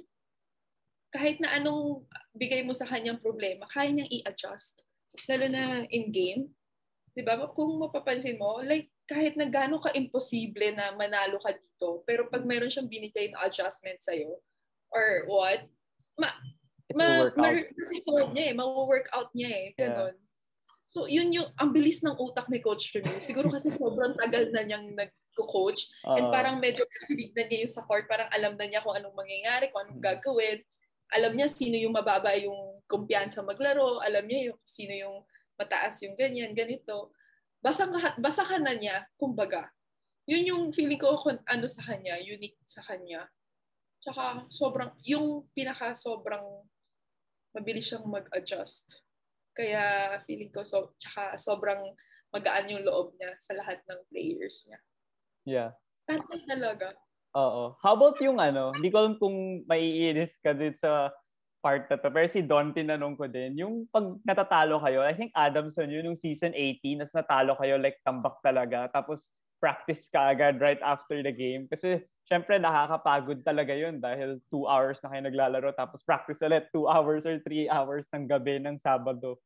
[1.13, 4.89] kahit na anong bigay mo sa kanyang problema, kaya niyang i-adjust.
[5.29, 6.49] Lalo na in-game.
[7.13, 7.37] 'di ba?
[7.53, 12.49] Kung mapapansin mo, like kahit na gaano ka imposible na manalo ka dito, pero pag
[12.49, 14.17] meron siyang binigay na adjustment sa
[14.93, 15.69] or what,
[16.17, 16.33] ma
[16.97, 17.49] ma, ma
[18.05, 20.17] solve niya eh, ma-workout niya eh, ganun.
[20.17, 20.21] Yeah.
[20.93, 23.17] So, yun yung, ang bilis ng utak ni Coach Remy.
[23.17, 25.89] Siguro kasi sobrang tagal na niyang nag-coach.
[26.05, 26.85] Uh, and parang medyo
[27.33, 28.05] na niya yung sa court.
[28.05, 30.05] Parang alam na niya kung anong mangyayari, kung anong mm.
[30.05, 30.61] gagawin.
[31.13, 34.01] Alam niya sino yung mababa yung kumpiyansa maglaro.
[34.01, 35.17] Alam niya yung sino yung
[35.61, 37.13] mataas yung ganyan, ganito.
[37.63, 37.87] Basa,
[38.19, 39.71] basa ka na niya, kumbaga.
[40.27, 43.29] Yun yung feeling ko kung ano sa kanya, unique sa kanya.
[44.03, 46.43] Tsaka sobrang, yung pinaka sobrang
[47.55, 49.05] mabilis siyang mag-adjust
[49.53, 51.93] kaya feeling ko so tsaka sobrang
[52.33, 54.81] magaan yung loob niya sa lahat ng players niya.
[55.45, 55.71] Yeah.
[56.09, 56.97] Tatay talaga.
[57.33, 57.77] Oo.
[57.81, 61.09] How about yung ano, hindi ko alam kung maiinis ka din sa
[61.63, 62.11] part na to.
[62.11, 66.19] Pero si Don tinanong ko din, yung pag natatalo kayo, I think Adamson yun, yung
[66.19, 68.91] season 18, nas natalo kayo like tambak talaga.
[68.91, 69.31] Tapos
[69.63, 71.71] practice ka agad right after the game.
[71.71, 76.91] Kasi syempre nakakapagod talaga yun dahil two hours na kayo naglalaro tapos practice ulit two
[76.91, 79.39] hours or three hours ng gabi ng Sabado.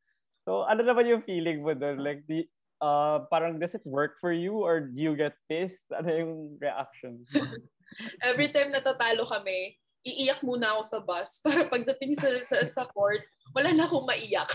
[0.49, 2.01] So ano naman yung feeling mo doon?
[2.01, 2.49] Like, the,
[2.81, 5.85] uh, parang does it work for you or do you get pissed?
[5.93, 6.35] Ano yung
[6.65, 7.29] reaction?
[8.21, 13.23] Every time natatalo kami, iiyak muna ako sa bus para pagdating sa, sa, sa court,
[13.57, 14.51] wala na akong maiyak.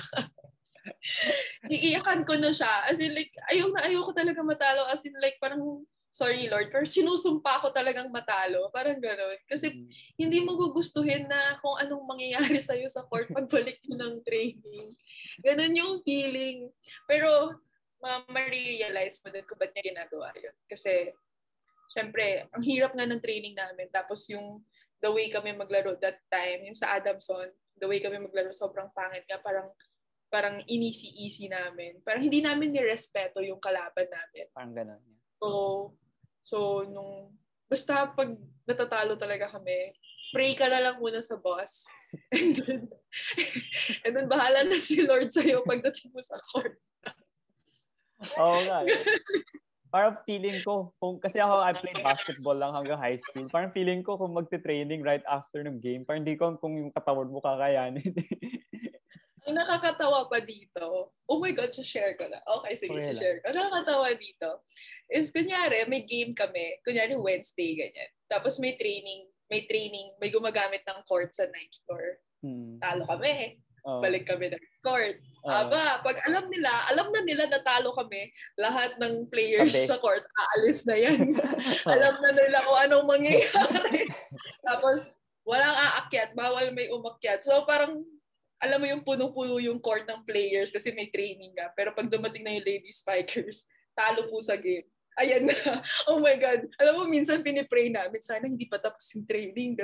[1.70, 2.90] Iiyakan ko na siya.
[2.90, 4.86] As in, like, ayaw na ayaw ko talaga matalo.
[4.90, 8.68] As in, like, parang sorry Lord, pero sinusumpa ko talagang matalo.
[8.76, 9.40] Parang gano'n.
[9.48, 9.88] Kasi mm.
[10.20, 14.92] hindi mo gugustuhin na kung anong mangyayari sa'yo sa court pagbalik mo ng training.
[15.40, 16.68] Ganun yung feeling.
[17.08, 17.56] Pero
[18.04, 20.56] ma- ma-realize mo din kung ba't niya ginagawa yun.
[20.68, 21.16] Kasi,
[21.92, 23.92] syempre, ang hirap nga ng training namin.
[23.92, 24.64] Tapos yung
[25.04, 29.28] the way kami maglaro that time, yung sa Adamson, the way kami maglaro sobrang pangit
[29.28, 29.44] nga.
[29.44, 29.68] Parang
[30.32, 32.00] parang inisi-easy namin.
[32.08, 34.48] Parang hindi namin nirespeto yung kalaban namin.
[34.56, 35.02] Parang gano'n.
[35.44, 35.50] So,
[36.42, 37.38] So, nung,
[37.70, 38.34] basta pag
[38.66, 39.94] natatalo talaga kami,
[40.34, 41.86] pray ka na lang muna sa boss.
[42.34, 42.82] And then,
[44.04, 46.76] and then bahala na si Lord sa'yo pagdating mo sa court.
[48.36, 48.84] Oo nga.
[49.92, 53.52] Parang feeling ko, kung, kasi ako, I played basketball lang hanggang high school.
[53.52, 57.28] Parang feeling ko kung magte-training right after ng game, parang hindi ko kung yung katawan
[57.28, 58.08] mo kakayanin.
[59.50, 62.40] Ang nakakatawa pa dito, oh my God, share ko na.
[62.62, 63.50] Okay, sige, okay share ko.
[63.52, 64.64] Nakakatawa dito
[65.12, 68.12] is kunyari, may game kami, kunyari Wednesday, ganyan.
[68.32, 72.22] Tapos may training, may training, may gumagamit ng court sa ninth floor.
[72.46, 72.78] Hmm.
[72.80, 73.60] Talo kami.
[73.82, 73.98] Oh.
[73.98, 75.18] Balik kami ng court.
[75.42, 75.50] Oh.
[75.50, 78.30] Aba, pag alam nila, alam na nila na talo kami,
[78.62, 79.90] lahat ng players okay.
[79.90, 81.34] sa court, aalis na yan.
[81.98, 84.06] alam na nila kung anong mangyayari.
[84.68, 85.10] Tapos,
[85.42, 87.42] walang aakyat, bawal may umakyat.
[87.42, 88.06] So, parang,
[88.62, 91.74] alam mo yung punong-puno yung court ng players kasi may training ka.
[91.74, 93.66] Pero pag dumating na yung lady spikers,
[93.98, 94.86] talo po sa game
[95.20, 95.56] ayan na.
[96.10, 96.68] Oh my God.
[96.80, 99.76] Alam mo, minsan pinipray namin, sana hindi pa tapos yung training.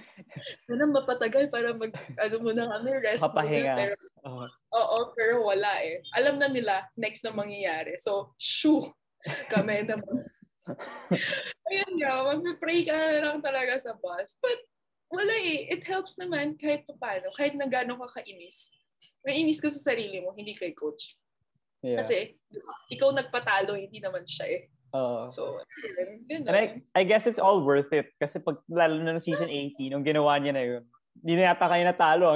[0.66, 3.24] sana mapatagal para mag, ano mo na kami, rest.
[3.24, 3.74] Papahinga.
[3.74, 3.94] Pero,
[4.26, 4.48] uh-huh.
[4.76, 6.04] Oo, pero wala eh.
[6.14, 7.98] Alam na nila, next na mangyayari.
[7.98, 8.94] So, shoo,
[9.50, 10.26] kami naman.
[11.66, 14.38] Ayan nga, mag-pray ka na lang talaga sa bus.
[14.38, 14.60] But,
[15.10, 15.66] wala eh.
[15.74, 17.34] It helps naman kahit pa paano.
[17.34, 18.70] Kahit na gano'n ka kainis.
[19.24, 21.16] May inis ka sa sarili mo, hindi kay coach.
[21.80, 21.98] Yeah.
[22.04, 22.36] Kasi,
[22.92, 24.60] ikaw nagpatalo, hindi naman siya eh.
[24.90, 25.62] Uh, so,
[26.26, 28.10] yun, And I, I guess it's all worth it.
[28.18, 30.82] Kasi pag lalo na ng season 18, nung ginawa niya na yun,
[31.22, 32.26] hindi na yata kayo natalo.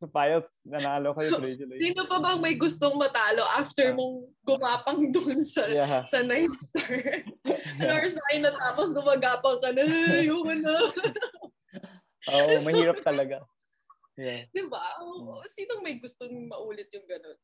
[0.00, 1.76] Sa Pilots, nanalo kayo tuloy-tuloy.
[1.76, 6.04] Sino pa bang may gustong matalo after mong gumapang dun sa yeah.
[6.06, 7.24] sa ninth star?
[7.44, 7.92] yeah.
[7.92, 9.84] Or sign na tapos gumagapang ka na,
[10.22, 10.74] ayoko na.
[12.28, 13.42] Oo, oh, mahirap talaga.
[14.18, 14.50] Yeah.
[14.50, 14.82] Diba?
[15.46, 17.38] Sinong may gustong maulit yung ganun?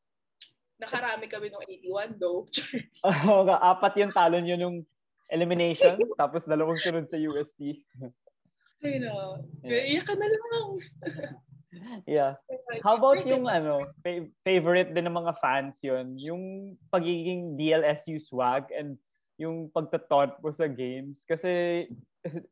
[0.75, 2.43] Nakarami kami nung 81 though.
[3.07, 4.79] Oo, oh, apat yung talon yun nung
[5.31, 7.81] elimination, tapos dalawang sunod sa UST.
[8.85, 9.41] Ay no.
[9.65, 9.97] Yeah.
[9.97, 10.67] Iyak ka na lang.
[12.05, 12.31] yeah.
[12.85, 16.43] How about yung ano, fa- favorite din ng mga fans yun, yung
[16.93, 18.99] pagiging DLSU swag and
[19.41, 21.25] yung pagtataunt mo sa games.
[21.25, 21.85] Kasi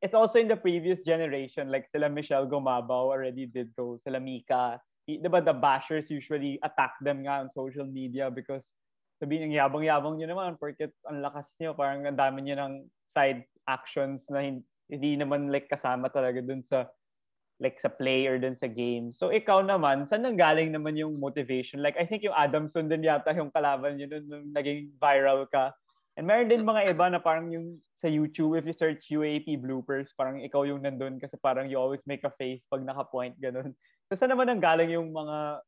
[0.02, 4.82] it's also in the previous generation, like sila Michelle Gumabao already did those, sila Mika,
[5.08, 8.72] di ba the bashers usually attack them nga on social media because
[9.20, 12.74] sabihin ang yabang-yabang nyo naman porque ang lakas nyo, parang ang dami nyo ng
[13.12, 16.88] side actions na hindi, hindi naman like kasama talaga dun sa
[17.62, 19.16] like sa play or dun sa game.
[19.16, 21.80] So ikaw naman, saan nang galing naman yung motivation?
[21.80, 25.72] Like I think yung Adamson din yata yung kalaban nyo dun nung naging viral ka.
[26.20, 30.12] And meron din mga iba na parang yung sa YouTube, if you search UAP bloopers,
[30.14, 33.72] parang ikaw yung nandun kasi parang you always make a face pag naka-point, ganun.
[34.12, 35.64] So saan naman ang galing yung mga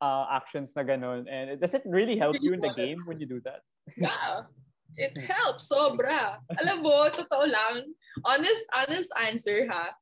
[0.00, 1.24] uh, actions na ganun.
[1.28, 3.62] And does it really help you in the game when you do that?
[3.96, 4.48] Yeah.
[4.96, 6.40] It helps, sobra.
[6.56, 7.84] Alam mo, totoo lang,
[8.24, 9.92] honest, honest answer ha,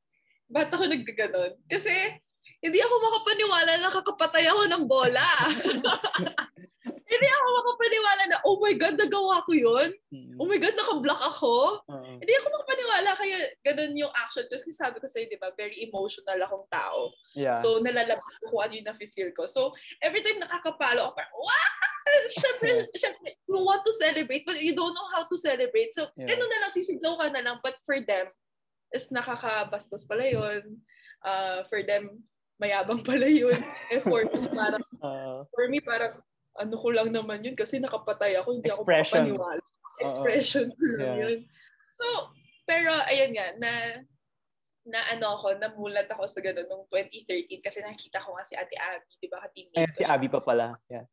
[0.47, 1.59] ba't ako naggaganon?
[1.67, 1.91] Kasi,
[2.63, 5.27] hindi ako makapaniwala na kakapatay ako ng bola.
[7.15, 9.89] hindi ako makapaniwala na, oh my God, nagawa ko yun?
[10.11, 10.35] Mm.
[10.35, 11.79] Oh my God, nakablock ako?
[11.87, 14.43] Uh, Hindi ako makapaniwala, kaya ganun yung action.
[14.51, 17.15] Kasi sabi ko sa'yo, di ba, very emotional akong tao.
[17.33, 17.55] yeah.
[17.55, 19.47] So, nalalabas ko kung ano yung nafe-feel ko.
[19.47, 19.71] So,
[20.03, 21.71] every time nakakapalo ako, parang, wow!
[22.37, 25.89] Siyempre, siyempre, you want to celebrate, but you don't know how to celebrate.
[25.95, 26.29] So, Yeah.
[26.29, 27.57] ganun na lang, sisigaw ka na lang.
[27.65, 28.29] But for them,
[28.93, 30.79] is nakakabastos pala yun.
[31.25, 32.21] Uh, for them,
[32.61, 33.57] mayabang pala yun.
[33.91, 36.13] Eh, for me, parang, uh, for me, parang,
[36.55, 39.23] ano ko lang naman yun kasi nakapatay ako, hindi ako Expression.
[39.27, 39.63] makapaniwala.
[39.99, 41.17] Expression ko lang Yeah.
[41.23, 41.39] yun.
[41.95, 42.05] So,
[42.63, 43.71] pero ayun nga, na
[44.85, 48.77] na ano ako, namulat ako sa ganun nung 2013 kasi nakikita ko nga si Ate
[48.77, 50.11] Abby, di ba, ka-teammate ayun, ko si.
[50.13, 50.77] Abby pa pala.
[50.87, 51.05] Yeah.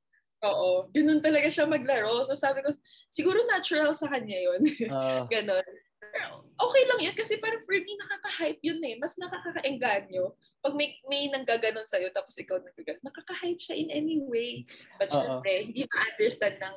[0.45, 0.91] Oo.
[0.93, 2.27] Ganun talaga siya maglaro.
[2.27, 2.69] So sabi ko,
[3.09, 4.61] siguro natural sa kanya yun.
[4.91, 5.65] Uh, ganun.
[6.03, 8.99] Pero okay lang yun kasi parang for me, nakaka-hype yun eh.
[9.01, 10.35] Mas nakaka-engganyo.
[10.63, 14.63] Pag may, may nanggaganon sa'yo tapos ikaw nanggaganon, nakaka-hype siya in any way.
[14.95, 15.19] But Oo.
[15.19, 16.77] syempre, hindi ma-understand ng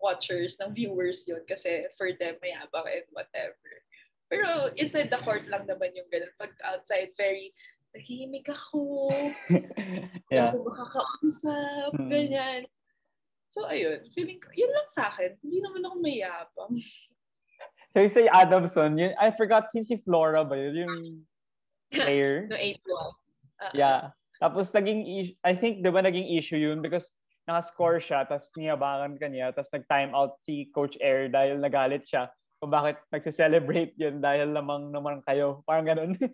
[0.00, 3.70] watchers, ng viewers yun kasi for them, mayabang and whatever.
[4.32, 6.32] Pero inside the court lang naman yung ganun.
[6.40, 7.52] Pag outside, very
[7.92, 9.08] tahimik ako,
[10.32, 10.50] yeah.
[10.52, 12.08] ako makakausap, Mm.
[12.08, 12.60] ganyan.
[13.52, 14.04] So, ayun.
[14.12, 15.36] Feeling ko, yun lang sa akin.
[15.40, 16.74] Hindi naman ako mayabang.
[17.96, 20.74] So you say Adamson, yun, I forgot si Flora ba yun?
[20.84, 20.96] Yung
[21.96, 22.44] player?
[22.44, 22.76] No, 8
[23.60, 24.00] Uh, Yeah.
[24.36, 27.08] Tapos naging, is- I think, di ba naging issue yun because
[27.48, 32.28] nakascore siya, tapos niyabangan ka niya, tapos nag-time out si Coach Air dahil nagalit siya
[32.60, 35.64] kung bakit nagse-celebrate yun dahil lamang naman kayo.
[35.64, 36.20] Parang ganun.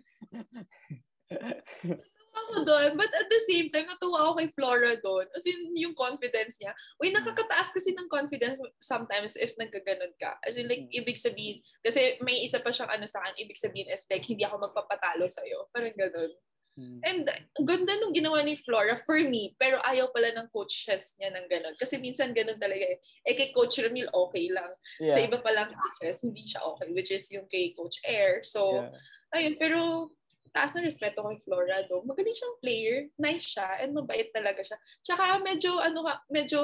[2.53, 2.89] ako doon.
[2.99, 5.25] But at the same time, natuwa ako kay Flora doon.
[5.33, 6.73] As in, yung confidence niya.
[7.01, 10.37] Uy, nakakataas kasi ng confidence sometimes if nagkaganon ka.
[10.45, 13.89] As in, like, ibig sabihin, kasi may isa pa siyang ano sa akin, ibig sabihin
[13.89, 15.69] is like, hindi ako magpapatalo sa'yo.
[15.73, 16.31] Parang ganon.
[16.73, 17.05] Hmm.
[17.05, 17.29] And
[17.61, 21.77] ganda nung ginawa ni Flora for me, pero ayaw pala ng coaches niya ng ganon.
[21.77, 22.97] Kasi minsan ganon talaga eh.
[23.21, 24.69] Eh kay Coach Ramil, okay lang.
[25.05, 25.29] Sa yeah.
[25.29, 26.89] iba palang coaches, hindi siya okay.
[26.89, 28.41] Which is yung kay Coach Air.
[28.41, 28.89] So, yeah.
[29.37, 29.55] ayun.
[29.61, 30.09] Pero
[30.49, 32.01] taas na respeto kay Flora do.
[32.09, 32.97] Magaling siyang player.
[33.21, 33.77] Nice siya.
[33.85, 34.77] And mabait talaga siya.
[35.05, 36.61] Tsaka medyo, ano ka, medyo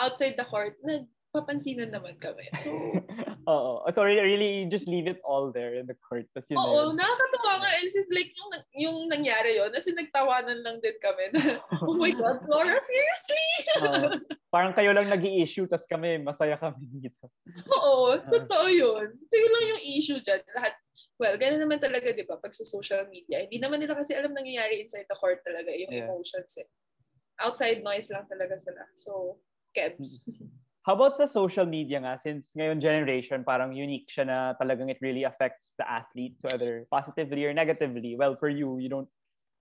[0.00, 2.48] outside the court, nagpapansinan naman kami.
[2.64, 2.72] So,
[3.48, 3.80] Oo.
[3.96, 6.28] So really, really, you just leave it all there in the court.
[6.36, 7.00] Tapos yun na oo, yun.
[7.00, 7.70] nakakatawa nga.
[7.80, 9.72] It's just like yung, yung nangyari yun.
[9.72, 13.48] Kasi nagtawanan lang din kami na, oh my God, Flora, seriously?
[13.80, 14.20] Oo.
[14.52, 17.32] parang kayo lang nag issue tapos kami, masaya kami dito.
[17.72, 19.16] Oo, totoo yun.
[19.16, 20.44] Ito yun lang yung issue dyan.
[20.52, 20.76] Lahat,
[21.16, 23.48] well, ganun naman talaga, di ba, pag sa social media.
[23.48, 26.04] Hindi naman nila kasi alam nangyayari inside the court talaga, yung Yeah.
[26.04, 26.68] emotions eh.
[27.40, 28.84] Outside noise lang talaga sila.
[28.92, 29.40] So,
[29.72, 30.20] kebs.
[30.88, 34.96] How about sa social media nga, since ngayon generation, parang unique siya na talagang it
[35.04, 38.16] really affects the athlete, whether positively or negatively.
[38.16, 39.12] Well, for you, you don't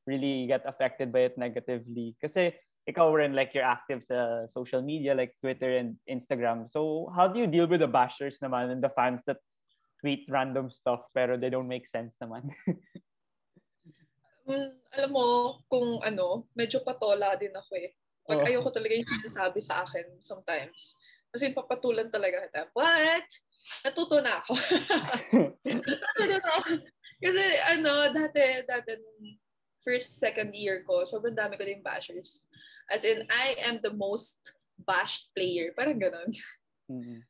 [0.08, 2.16] really get affected by it negatively.
[2.24, 2.56] Kasi
[2.88, 6.64] ikaw rin, like, you're active sa social media, like Twitter and Instagram.
[6.64, 9.44] So, how do you deal with the bashers naman and the fans that
[10.00, 12.48] tweet random stuff pero they don't make sense naman?
[14.48, 17.92] Mm, alam mo, kung ano, medyo patola din ako eh.
[18.24, 18.48] Pag Oo.
[18.48, 20.96] ayoko talaga yung sinasabi sa akin sometimes.
[21.32, 22.62] Kasi papatulan talaga kita.
[22.72, 23.28] What?
[23.84, 24.54] Natuto na ako.
[25.64, 26.60] Natuto na ako.
[27.18, 29.42] Kasi ano, dati, dati nung
[29.82, 32.48] first, second year ko, sobrang dami ko din bashers.
[32.88, 34.40] As in, I am the most
[34.80, 35.76] bashed player.
[35.76, 36.32] Parang ganon.
[36.88, 37.24] Mhm.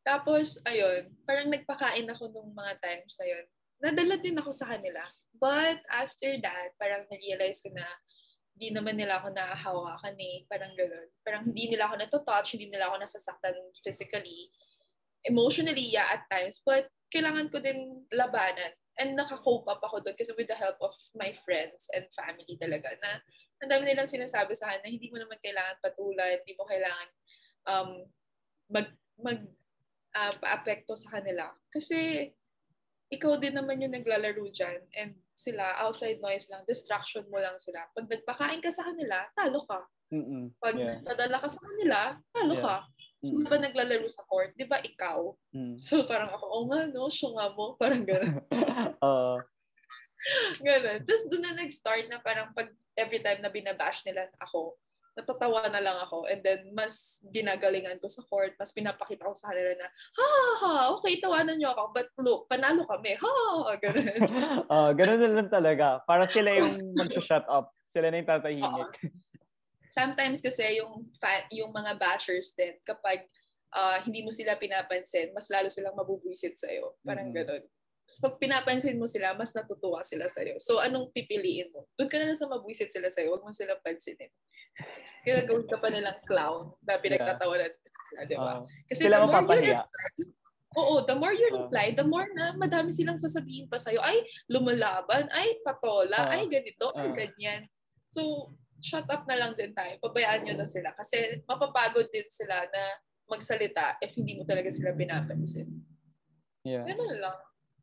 [0.00, 3.44] Tapos, ayun, parang nagpakain ako nung mga times na yun.
[3.80, 5.00] Nadala din ako sa kanila.
[5.36, 7.84] But after that, parang na-realize ko na
[8.60, 10.44] hindi naman nila ako nahahawakan eh.
[10.44, 11.08] Parang gano'n.
[11.24, 14.52] Parang hindi nila ako natotouch, hindi nila ako nasasaktan physically.
[15.24, 16.60] Emotionally, yeah, at times.
[16.60, 18.76] But kailangan ko din labanan.
[19.00, 22.92] And naka-cope up ako doon kasi with the help of my friends and family talaga
[23.00, 23.24] na
[23.64, 27.08] ang dami nilang sinasabi sa akin na hindi mo naman kailangan patulan, hindi mo kailangan
[27.64, 27.90] um,
[28.68, 28.88] mag,
[29.24, 29.40] mag
[30.20, 31.48] uh, paapekto sa kanila.
[31.72, 32.28] Kasi
[33.08, 37.88] ikaw din naman yung naglalaro dyan and sila, outside noise lang, distraction mo lang sila.
[37.96, 39.80] Pag nagpakain ka sa kanila, talo ka.
[40.12, 40.52] Mm-mm.
[40.60, 41.00] Pag Yeah.
[41.00, 41.98] nagpadala ka sa kanila,
[42.36, 42.64] talo Yeah.
[42.68, 42.76] ka.
[43.20, 44.52] Sila ba naglalaro sa court?
[44.56, 45.32] Di ba ikaw?
[45.52, 45.76] Mm.
[45.76, 47.72] So parang ako, oh nga no, siya nga mo.
[47.80, 48.36] Parang gano'n.
[49.04, 49.36] Oo.
[50.60, 50.98] gano'n.
[51.04, 54.76] Tapos doon na nag-start na parang pag every time na binabash nila ako,
[55.20, 56.24] natatawa na lang ako.
[56.26, 58.56] And then, mas ginagalingan ko sa court.
[58.56, 61.92] Mas pinapakita ko sa kanila na, ha, ha, ha, okay, tawanan niyo ako.
[61.92, 63.20] But look, panalo kami.
[63.20, 63.32] Ha,
[63.76, 64.18] gano'n.
[64.72, 66.00] Ah, ganun na lang talaga.
[66.08, 67.70] Para sila yung mag-shut up.
[67.92, 68.90] Sila na yung tatahimik.
[69.90, 73.26] sometimes kasi yung fa- yung mga bashers din kapag
[73.74, 76.94] uh, hindi mo sila pinapansin, mas lalo silang mabubwisit sa iyo.
[77.02, 77.36] Parang Mhm.
[77.36, 77.64] gano'n.
[78.10, 80.58] Tapos pag pinapansin mo sila, mas natutuwa sila sa iyo.
[80.58, 81.86] So anong pipiliin mo?
[81.94, 84.34] Doon ka na lang sa mabwisit sila sa iyo, wag mo silang pansinin.
[85.22, 88.66] Kaya gawin ka pa nilang clown na pinagtatawanan sila, di ba?
[88.90, 89.80] Kasi sila the more you mapapahiya.
[90.74, 95.30] Oo, the more you reply, the more na madami silang sasabihin pa sa'yo, ay, lumalaban,
[95.30, 96.34] ay, patola, Ah.
[96.34, 97.14] ay, ganito, ay, Ah.
[97.14, 97.62] ganyan.
[98.10, 98.50] So,
[98.82, 99.98] shut up na lang din tayo.
[100.02, 100.90] Pabayaan nyo na sila.
[100.98, 102.82] Kasi mapapagod din sila na
[103.30, 105.70] magsalita if hindi mo talaga sila pinapansin.
[106.66, 106.86] Yeah.
[106.86, 107.38] Ganun lang.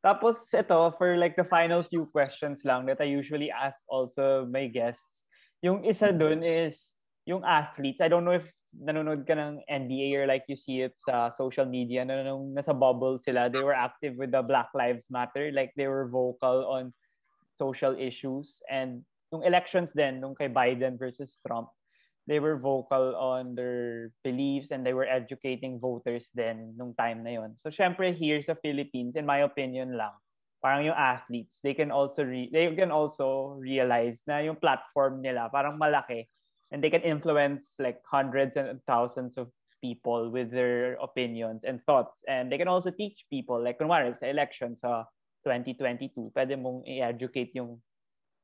[0.08, 4.72] Tapos ito, for like the final few questions lang that I usually ask also my
[4.72, 5.28] guests.
[5.60, 6.96] Yung isa dun is
[7.28, 8.00] yung athletes.
[8.00, 11.68] I don't know if nanonood ka ng NBA or like you see it sa social
[11.68, 15.52] media na nung nasa bubble sila, they were active with the Black Lives Matter.
[15.52, 16.96] Like they were vocal on
[17.60, 18.64] social issues.
[18.72, 19.04] And
[19.36, 21.68] yung elections din, nung kay Biden versus Trump,
[22.28, 27.40] they were vocal on their beliefs and they were educating voters then nung time na
[27.40, 27.56] yon.
[27.56, 30.12] So syempre here sa Philippines, in my opinion lang,
[30.60, 35.48] parang yung athletes, they can also re- they can also realize na yung platform nila
[35.48, 36.28] parang malaki
[36.72, 39.48] and they can influence like hundreds and thousands of
[39.80, 44.28] people with their opinions and thoughts and they can also teach people like kunwari sa
[44.28, 45.06] election sa
[45.46, 47.78] 2022 pwede mong i-educate yung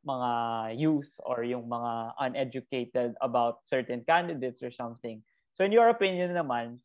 [0.08, 0.32] mga
[0.80, 5.24] youth or yung mga uneducated about certain candidates or something.
[5.56, 6.80] So in your opinion naman,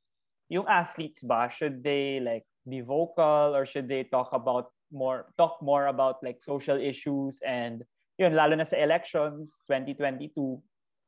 [0.49, 5.59] yung athletes ba, should they like be vocal or should they talk about more, talk
[5.61, 7.85] more about like social issues and
[8.19, 10.59] yun, lalo na sa elections 2022,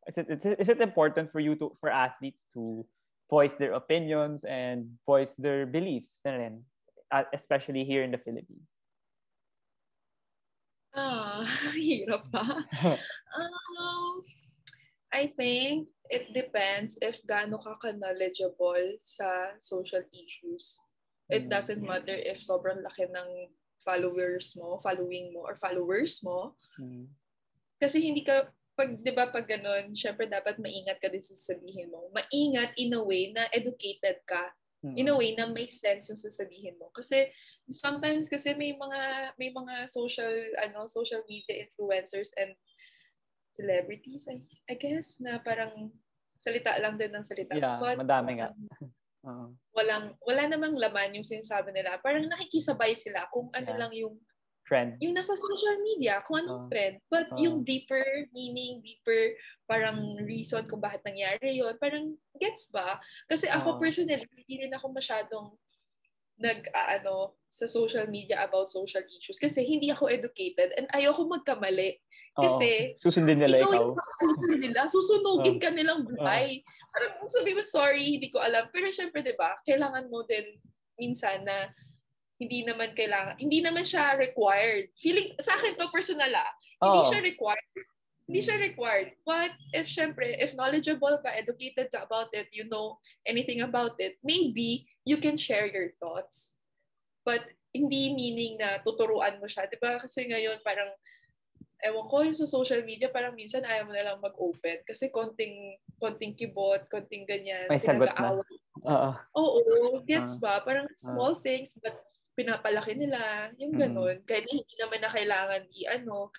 [0.06, 0.26] is it,
[0.58, 2.86] is it, important for you to, for athletes to
[3.28, 6.50] voice their opinions and voice their beliefs na
[7.10, 8.79] uh, especially here in the Philippines?
[10.94, 11.46] Ah,
[11.78, 12.44] hirap pa.
[13.30, 14.26] Um,
[15.14, 20.82] I think it depends if gaano ka ka-knowledgeable sa social issues.
[21.30, 21.50] It Mm.
[21.54, 23.54] doesn't matter if sobrang laki ng
[23.86, 26.58] followers mo, following mo, or followers mo.
[26.82, 27.06] Mm.
[27.78, 31.86] Kasi hindi ka, pag, di ba, pag ganun, syempre dapat maingat ka din sa sasabihin
[31.94, 32.10] mo.
[32.10, 34.50] Maingat in a way na educated ka.
[34.96, 36.88] In a way na make sense yung sasabihin mo.
[36.96, 37.28] Kasi
[37.68, 39.00] sometimes kasi may mga
[39.36, 42.56] may mga social ano social media influencers and
[43.52, 44.40] celebrities I,
[44.72, 45.92] I guess na parang
[46.40, 47.52] salita lang din ng salita.
[47.52, 48.48] Yeah, madami nga.
[48.56, 48.56] um,
[49.28, 49.46] Oo.
[49.76, 52.00] walang wala namang laman yung sinasabi nila.
[52.00, 53.80] Parang nakikisabay sila kung ano Yeah.
[53.84, 54.16] lang yung
[54.70, 55.02] Trend.
[55.02, 57.02] yung nasa social media, kung anong trend.
[57.10, 57.38] But Ah.
[57.42, 59.34] yung deeper meaning, deeper
[59.66, 63.02] parang reason kung bakit nangyari yon parang gets ba?
[63.26, 63.78] Kasi ako Ah.
[63.82, 65.58] personally, hindi rin ako masyadong
[66.40, 71.98] nag ano sa social media about social issues kasi hindi ako educated and ayoko magkamali.
[72.32, 73.10] Kasi Oo.
[73.10, 74.54] susundin nila ikaw ikaw.
[74.54, 76.62] nila, susunugin ka nilang buhay.
[76.94, 78.70] Parang sabi mo, sorry, hindi ko alam.
[78.70, 80.62] Pero syempre, di ba, kailangan mo din
[80.94, 81.74] minsan na
[82.40, 84.88] hindi naman kailangan, hindi naman siya required.
[84.96, 86.48] Feeling, sa akin to personal ah,
[86.80, 87.08] hindi Oo.
[87.12, 87.68] siya required.
[88.24, 89.12] Hindi siya required.
[89.28, 92.96] But if syempre, if knowledgeable ka, educated ka about it, you know
[93.28, 96.56] anything about it, maybe you can share your thoughts.
[97.28, 97.44] But
[97.76, 99.68] hindi meaning na tuturuan mo siya.
[99.68, 100.00] Di ba?
[100.00, 100.88] Kasi ngayon parang,
[101.84, 104.80] ewan ko, yung sa social media, parang minsan ayaw mo na lang mag-open.
[104.88, 107.68] Kasi konting, konting kibot, konting ganyan.
[107.68, 108.40] May sagot na.
[108.86, 109.10] Oo.
[109.36, 110.40] Oo, gets Ah.
[110.40, 110.52] ba?
[110.64, 111.98] Parang small things, but
[112.38, 113.50] pinapalaki nila.
[113.58, 113.80] Yung Mm.
[113.80, 114.16] ganun.
[114.24, 116.30] Kahit hindi naman na kailangan i-ano.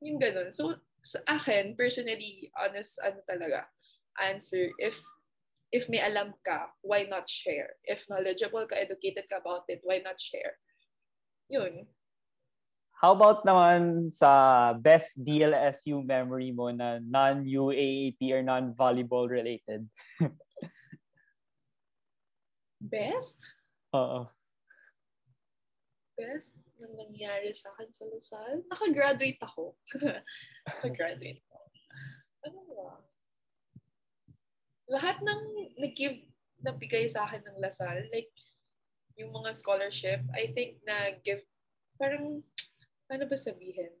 [0.00, 0.50] Yung ganun.
[0.54, 3.68] So, sa akin, personally, honest, ano talaga,
[4.20, 4.96] answer, if
[5.70, 7.78] if may alam ka, why not share?
[7.86, 10.58] If knowledgeable ka, educated ka about it, why not share?
[11.46, 11.86] Yun.
[13.00, 19.88] How about naman sa best DLSU memory mo na non-UAAP or non-volleyball related?
[22.82, 23.40] Best?
[23.96, 24.28] Oo.
[26.20, 28.60] Best na nangyari sa akin sa Lasal?
[28.68, 29.72] Nakagraduate ako.
[30.68, 31.58] Nakagraduate ako.
[32.44, 32.92] Ano ba?
[34.92, 35.42] Lahat ng
[35.80, 36.28] nag-give,
[36.60, 38.28] nabigay sa akin ng Lasal, like,
[39.16, 41.40] yung mga scholarship, I think na give,
[41.96, 42.44] parang,
[43.08, 43.96] paano ba sabihin?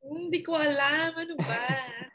[0.00, 1.12] Hmm, Hindi ko alam.
[1.12, 1.60] Ano ba?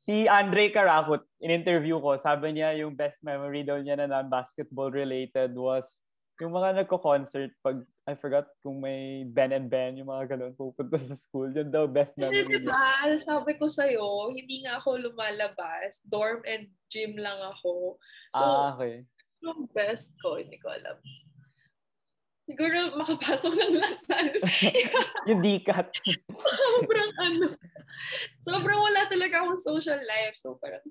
[0.00, 5.52] Si Andre Karakut, in-interview ko, sabi niya yung best memory daw niya na non-basketball related
[5.52, 5.84] was
[6.40, 10.96] yung mga nagko-concert pag, I forgot kung may Ben and Ben, yung mga ganun, pupunta
[10.98, 11.52] sa school.
[11.52, 12.58] Yun daw best Kasi memory niya.
[12.64, 12.84] diba,
[13.20, 16.00] sabi ko sa'yo, hindi nga ako lumalabas.
[16.02, 18.00] Dorm and gym lang ako.
[18.32, 19.04] So, Ah, okay.
[19.44, 20.96] yung best ko, hindi ko alam.
[22.50, 24.26] Siguro makapasok ng Lasal.
[25.30, 25.86] yung D-cut.
[26.34, 27.46] sobrang ano.
[28.42, 30.34] Sobrang wala talaga akong social life.
[30.34, 30.82] So parang,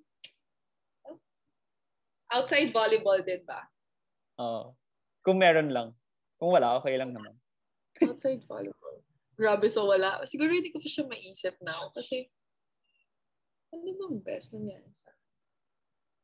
[2.32, 3.68] outside volleyball din ba?
[4.40, 4.79] Oo.
[5.30, 5.94] Kung meron lang.
[6.42, 7.38] Kung wala, okay lang naman.
[8.02, 9.06] Outside volleyball.
[9.38, 10.26] Grabe, so wala.
[10.26, 11.94] Siguro hindi ko pa siya maisip now.
[11.94, 12.26] Kasi,
[13.70, 15.14] ano bang best nangyari sa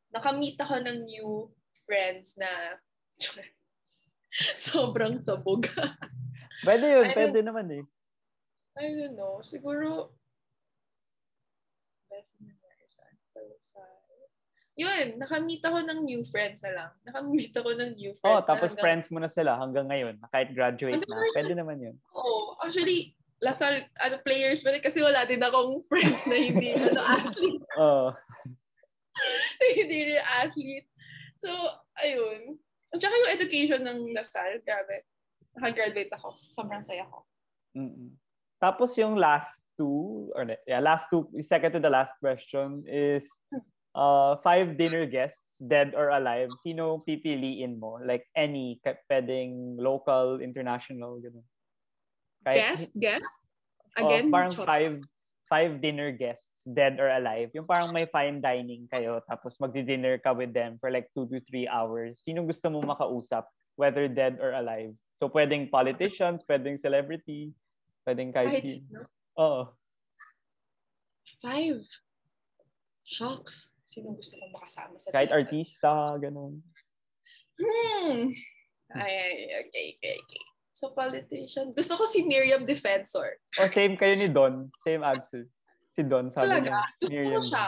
[0.09, 1.53] Nakamit ako ng new
[1.85, 2.49] friends na
[4.57, 5.69] sobrang sabog.
[6.65, 7.83] Pwede yun, I pwede naman eh.
[8.81, 9.37] I don't know.
[9.45, 10.17] Siguro,
[12.09, 13.81] best nangyari sa sa sa
[14.75, 16.89] yun, nakamit ako ng new friends na lang.
[17.07, 18.45] Nakamit ako ng new Oh, friends.
[18.45, 20.15] tapos na hanggang- friends mo na sila hanggang ngayon.
[20.29, 21.07] Kahit graduate na.
[21.07, 21.35] ngayon.
[21.35, 21.95] Pwede naman yun.
[22.11, 24.71] Oo, actually, Lasal, ano, players ba?
[24.79, 27.63] Kasi wala din akong friends na hindi, ano, athlete.
[27.83, 28.07] Oo.
[29.75, 30.87] hindi rin athlete.
[31.35, 31.51] So,
[31.99, 32.55] ayun.
[32.95, 35.03] At saka yung education ng Lasal, grabe.
[35.59, 36.35] Nakagraduate ako.
[36.47, 37.27] Sobrang saya ko.
[37.75, 38.15] Mm-mm.
[38.55, 43.27] Tapos yung last two, or yeah, last two, second to the last question is
[43.95, 46.51] uh, five dinner guests, dead or alive.
[46.61, 47.97] Sino pipiliin mo?
[48.03, 51.47] Like any, pwedeng local, international, gano'n.
[52.45, 52.93] Guest?
[52.93, 53.41] Guest?
[53.97, 54.29] Oh, Again?
[54.29, 54.67] parang Chot.
[54.67, 55.01] five
[55.45, 57.49] five dinner guests, dead or alive.
[57.53, 61.37] Yung parang may fine dining kayo, tapos magdi-dinner ka with them for like two to
[61.47, 62.17] three hours.
[62.21, 63.45] Sino gusto mo makausap,
[63.77, 64.93] whether dead or alive?
[65.15, 67.53] So, pwedeng politicians, pwedeng celebrity,
[68.03, 69.05] pwedeng kahit Kahit sino.
[69.37, 69.61] Oo.
[71.45, 71.85] Five.
[73.05, 73.69] Shocks.
[73.85, 76.57] Sino gusto kong makasama sa Kahit artista, ganun.
[77.55, 78.33] Hmm.
[78.97, 79.33] Ay, ay,
[79.65, 80.43] okay, okay, okay.
[80.75, 81.71] So, politician.
[81.71, 83.39] Gusto ko si Miriam Defensor.
[83.61, 84.67] O same kayo ni Don.
[84.83, 85.47] Same answer.
[85.95, 86.33] Si Don.
[86.35, 86.67] Sabi Talaga?
[86.67, 87.43] niya, Gusto ko Miriam.
[87.45, 87.65] siya.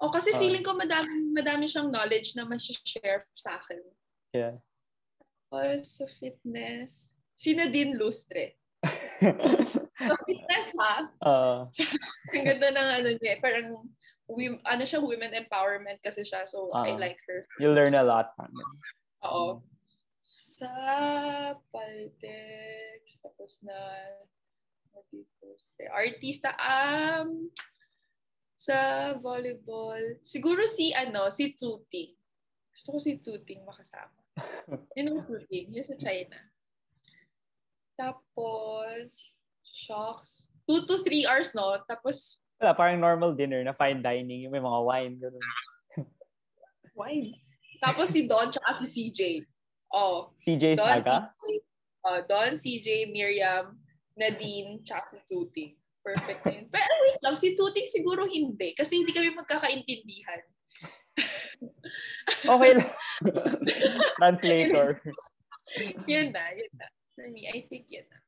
[0.00, 0.38] O kasi Ah.
[0.40, 2.46] feeling ko madami, madami siyang knowledge na
[2.86, 3.82] share sa akin.
[4.32, 4.56] Yeah.
[5.82, 8.54] Sa fitness, si Nadine Lustre.
[9.98, 11.66] Sa fitness ha, Ah,
[12.30, 13.82] ang ganda ng ano niya, eh, parang
[14.28, 16.44] wim- ano siya, women empowerment kasi siya.
[16.46, 17.00] So, I Ah.
[17.00, 17.44] like her.
[17.58, 18.32] you'll learn a lot.
[18.36, 18.70] from them.
[19.24, 19.64] Oo.
[20.20, 20.68] Sa
[21.72, 23.72] politics, tapos na
[25.94, 27.48] artista, um,
[28.58, 32.12] sa volleyball, siguro si, ano, si Tsuting.
[32.74, 34.18] Gusto ko si Tsuting makasama.
[34.98, 36.36] Yun ang Tsuting, yun sa China.
[37.96, 39.34] Tapos,
[39.64, 40.50] shocks.
[40.68, 41.72] Two to three hours, no?
[41.88, 44.42] Tapos, Wala, parang normal dinner na fine dining.
[44.42, 45.14] Yung may mga wine.
[45.22, 45.44] Ganun.
[46.98, 47.30] wine.
[47.78, 49.46] Tapos si Don tsaka si CJ.
[49.94, 51.30] Oh, CJ Don, Saga?
[51.30, 51.54] CJ,
[52.04, 53.78] uh, Don, CJ, Miriam,
[54.18, 55.72] Nadine, tsaka si Tuting.
[56.02, 56.66] Perfect na yun.
[56.68, 58.74] Pero wait lang, si Tuting siguro hindi.
[58.74, 60.42] Kasi hindi kami magkakaintindihan.
[62.46, 62.92] Okay lang.
[64.20, 65.00] Translator.
[66.06, 66.86] yun na, yun na.
[67.18, 68.18] For me, I think yun na.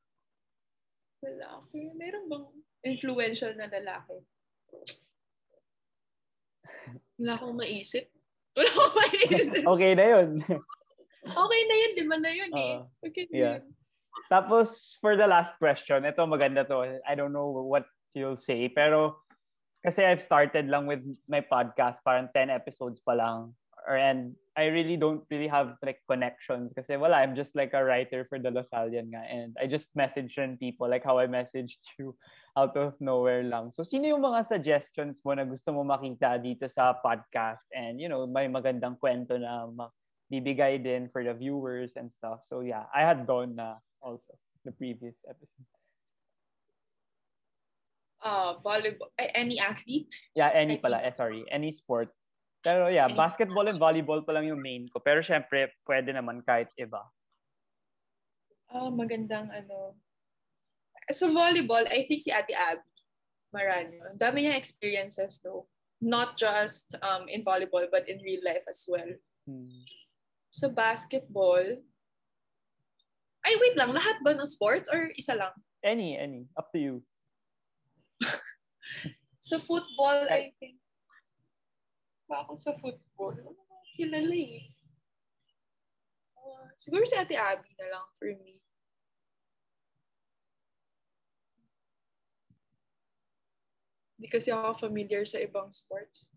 [1.22, 1.94] Lalaki.
[1.94, 2.46] Meron bang
[2.84, 4.16] influential na lalaki?
[7.20, 8.08] Wala akong maisip.
[8.56, 9.62] Wala akong maisip.
[9.76, 10.28] Okay na yun.
[11.20, 12.76] Okay na yun, lima na yun eh.
[13.04, 13.56] Okay na Yeah.
[13.60, 13.64] yun.
[14.26, 16.98] Tapos, for the last question, ito maganda to.
[17.06, 17.86] I don't know what
[18.16, 19.22] you'll say, pero
[19.86, 21.00] kasi I've started lang with
[21.30, 23.54] my podcast, parang 10 episodes pa lang.
[23.86, 27.84] Or, and I really don't really have like connections kasi wala, I'm just like a
[27.84, 29.24] writer for the Lasallian nga.
[29.24, 32.16] And I just message rin people like how I messaged you
[32.58, 33.72] out of nowhere lang.
[33.72, 37.64] So, sino yung mga suggestions mo na gusto mo makita dito sa podcast?
[37.72, 39.64] And, you know, may magandang kwento na
[40.30, 42.44] bibigay din for the viewers and stuff.
[42.46, 45.66] So, yeah, I had Don na also the previous episode.
[48.20, 49.08] Uh, volleyball.
[49.16, 50.12] Ay, any athlete?
[50.36, 51.00] Yeah, any pala.
[51.00, 51.48] Eh, sorry.
[51.48, 52.12] Any sport.
[52.60, 55.00] Pero yeah, basketball and volleyball pa lang yung main ko.
[55.00, 57.00] Pero syempre, pwede naman kahit iba.
[58.68, 59.96] Ah, magandang ano.
[61.10, 62.86] Sa volleyball, I think si Ate Abby
[63.50, 64.06] Maranyo.
[64.06, 65.66] Ang dami niyang experiences though.
[66.00, 69.10] Not just um, in volleyball, but in real life as well.
[69.44, 69.84] Hmm.
[70.48, 71.80] Sa basketball,
[73.44, 75.52] ay wait lang, lahat ba ng sports or isa lang?
[75.84, 76.48] Any, any.
[76.56, 76.94] Up to you.
[79.48, 80.79] Sa football, I think.
[82.30, 83.34] Ba ako sa football?
[83.42, 84.62] Ano ba kilala eh.
[86.38, 88.62] Ah, siguro si Ate Abby na lang for me.
[94.14, 96.30] Hindi kasi ako familiar sa ibang sports.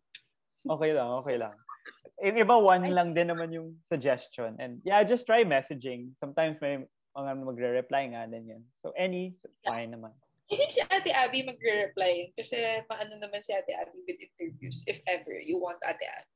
[0.65, 1.53] Okay lang, okay lang.
[2.26, 4.56] Yung iba, one lang din naman yung suggestion.
[4.56, 6.15] And yeah, just try messaging.
[6.15, 6.80] Sometimes may
[7.11, 8.64] mga magre-reply nga din yun.
[8.80, 9.36] So any,
[9.68, 10.15] fine naman.
[10.52, 14.99] I think si Ate Abby magre-reply kasi paano naman si Ate Abby with interviews if
[15.07, 16.32] ever you want Ate Abby.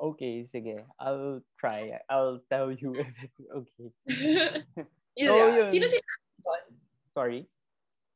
[0.00, 0.80] Okay, sige.
[0.96, 1.92] I'll try.
[2.08, 3.88] I'll tell you if it's okay.
[5.20, 5.48] yun, So, yeah.
[5.60, 5.68] yun.
[5.68, 6.62] Sino sinabi ni Don?
[7.12, 7.40] Sorry.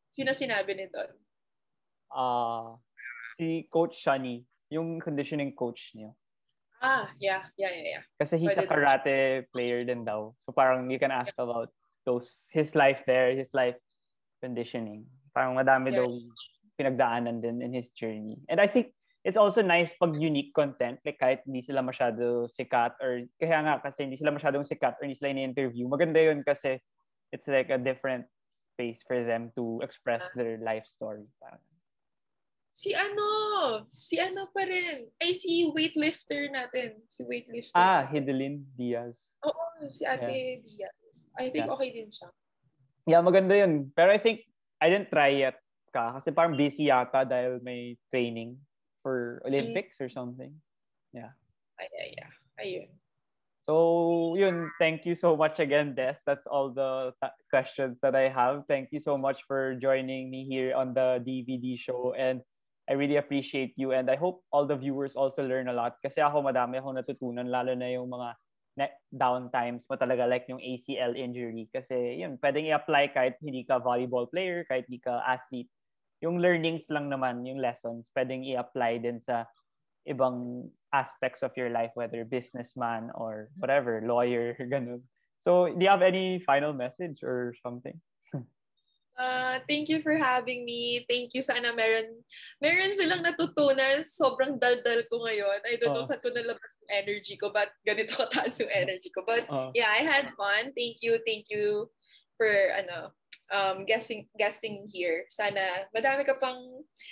[0.08, 1.10] Sino sinabi ni Don?
[2.08, 2.78] Ah,
[3.36, 6.14] si Coach Shani, yung conditioning coach niya.
[6.80, 8.04] Ah, yeah, yeah, yeah, yeah.
[8.16, 8.72] Kasi he's a Pwede daw.
[8.72, 9.16] karate
[9.52, 10.32] player din daw.
[10.40, 11.68] So parang you can ask about
[12.08, 13.76] those his life there, his life
[14.40, 15.04] conditioning.
[15.30, 16.02] Parang madami Yeah.
[16.02, 16.08] daw
[16.74, 18.38] pinagdaanan din in his journey.
[18.50, 18.90] And I think
[19.22, 23.78] it's also nice pag unique content, like kahit hindi sila masyado sikat or kaya nga
[23.80, 25.86] kasi hindi sila masyadong sikat or hindi sila ini-interview.
[25.86, 26.78] Maganda yun kasi
[27.30, 28.26] it's like a different
[28.58, 31.24] space for them to express their life story.
[31.38, 31.62] Parang,
[32.74, 35.06] Si ano, si ano pa rin.
[35.22, 36.98] Ay, si weightlifter natin.
[37.06, 37.78] Si weightlifter.
[37.78, 38.02] ah.
[38.02, 39.14] Hidelin Diaz.
[39.46, 41.22] Oo, si Ate Diaz.
[41.38, 41.74] I think Yeah.
[41.78, 42.34] okay din siya.
[43.04, 43.92] Yeah, maganda yun.
[43.92, 44.44] Pero I think,
[44.80, 45.60] I didn't try yet
[45.92, 46.18] ka.
[46.18, 48.58] Kasi parang busy yata dahil may training
[49.04, 50.50] for Olympics or something.
[51.78, 52.30] Ay, ay, ay.
[52.64, 52.88] Ayun.
[53.64, 54.68] So, yun.
[54.76, 56.20] Thank you so much again, Des.
[56.28, 58.68] That's all the ta- questions that I have.
[58.68, 62.12] Thank you so much for joining me here on the DVD show.
[62.12, 62.44] And
[62.84, 63.96] I really appreciate you.
[63.96, 65.96] And I hope all the viewers also learn a lot.
[66.04, 68.36] Kasi ako, madami akong natutunan, lalo na yung mga
[69.14, 71.70] downtimes mo talaga, like yung ACL injury.
[71.70, 75.70] Kasi yun, pwedeng i-apply kahit hindi ka volleyball player, kahit hindi ka athlete.
[76.22, 79.46] Yung learnings lang naman, yung lessons, pwedeng i-apply din sa
[80.08, 85.02] ibang aspects of your life, whether businessman or whatever, lawyer, ganun.
[85.44, 88.00] So, do you have any final message or something?
[89.14, 91.06] Uh, thank you for having me.
[91.06, 91.42] Thank you.
[91.42, 92.18] Sana meron,
[92.58, 94.02] meron silang natutunan.
[94.02, 95.62] Sobrang daldal ko ngayon.
[95.62, 96.08] I don't know Oo.
[96.08, 99.22] saan ko nalabas yung energy ko, but ganito kataas yung energy ko.
[99.22, 100.74] But Uh, yeah, I had fun.
[100.74, 101.22] Thank you.
[101.22, 101.86] Thank you
[102.34, 103.14] for ano
[103.52, 105.28] um guesting guesting here.
[105.28, 106.60] Sana madami ka pang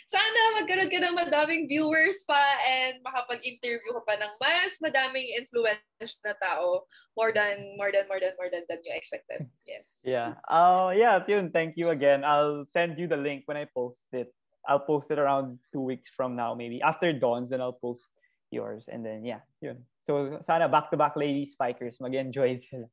[0.09, 6.21] sana magkaroon ka ng madaming viewers pa and makapag-interview ka pa ng mas madaming influential
[6.25, 9.45] na tao more than more than more than more than than you expected.
[9.69, 9.85] Yeah.
[10.05, 10.29] yeah.
[10.49, 11.53] Uh, yeah, yun.
[11.53, 12.25] Thank you again.
[12.25, 14.33] I'll send you the link when I post it.
[14.69, 16.81] I'll post it around two weeks from now, maybe.
[16.83, 18.07] After Dawn's, then I'll post
[18.51, 18.87] yours.
[18.87, 19.83] And then, yeah, yun.
[20.07, 22.87] So, sana back-to-back lady spikers, mag-enjoy sila.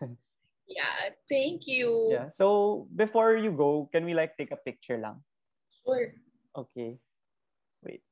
[0.66, 2.10] Yeah, thank you.
[2.10, 2.28] Yeah.
[2.34, 5.22] So, before you go, can we like take a picture lang?
[5.86, 6.10] Sure.
[6.56, 6.98] Okay.
[7.86, 8.02] Wait.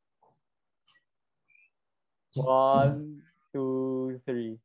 [2.34, 3.22] One,
[3.52, 4.58] two, three.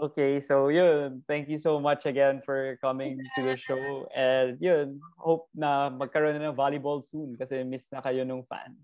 [0.00, 1.20] Okay, so yun.
[1.28, 4.08] Thank you so much again for coming to the show.
[4.16, 8.80] And yun, hope na magkaroon na ng volleyball soon kasi miss na kayo nung fans.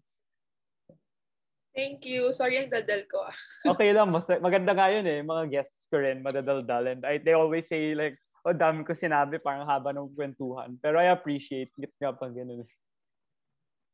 [1.77, 2.33] Thank you.
[2.33, 3.21] Sorry ang daldal ko.
[3.29, 3.37] ah.
[3.77, 5.21] Okay lang, mas, maganda nga yun eh.
[5.21, 6.89] Mga guests ko rin, madadaldal.
[6.89, 8.17] And I, they always say like,
[8.49, 10.81] oh, dami ko sinabi, parang haba ng kwentuhan.
[10.81, 12.65] Pero I appreciate it nga pang ganun.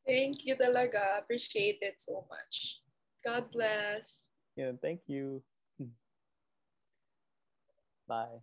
[0.06, 1.18] Thank you talaga.
[1.18, 2.78] Appreciate it so much.
[3.26, 4.30] God bless.
[4.54, 5.42] Yun, thank you.
[8.06, 8.42] Bye.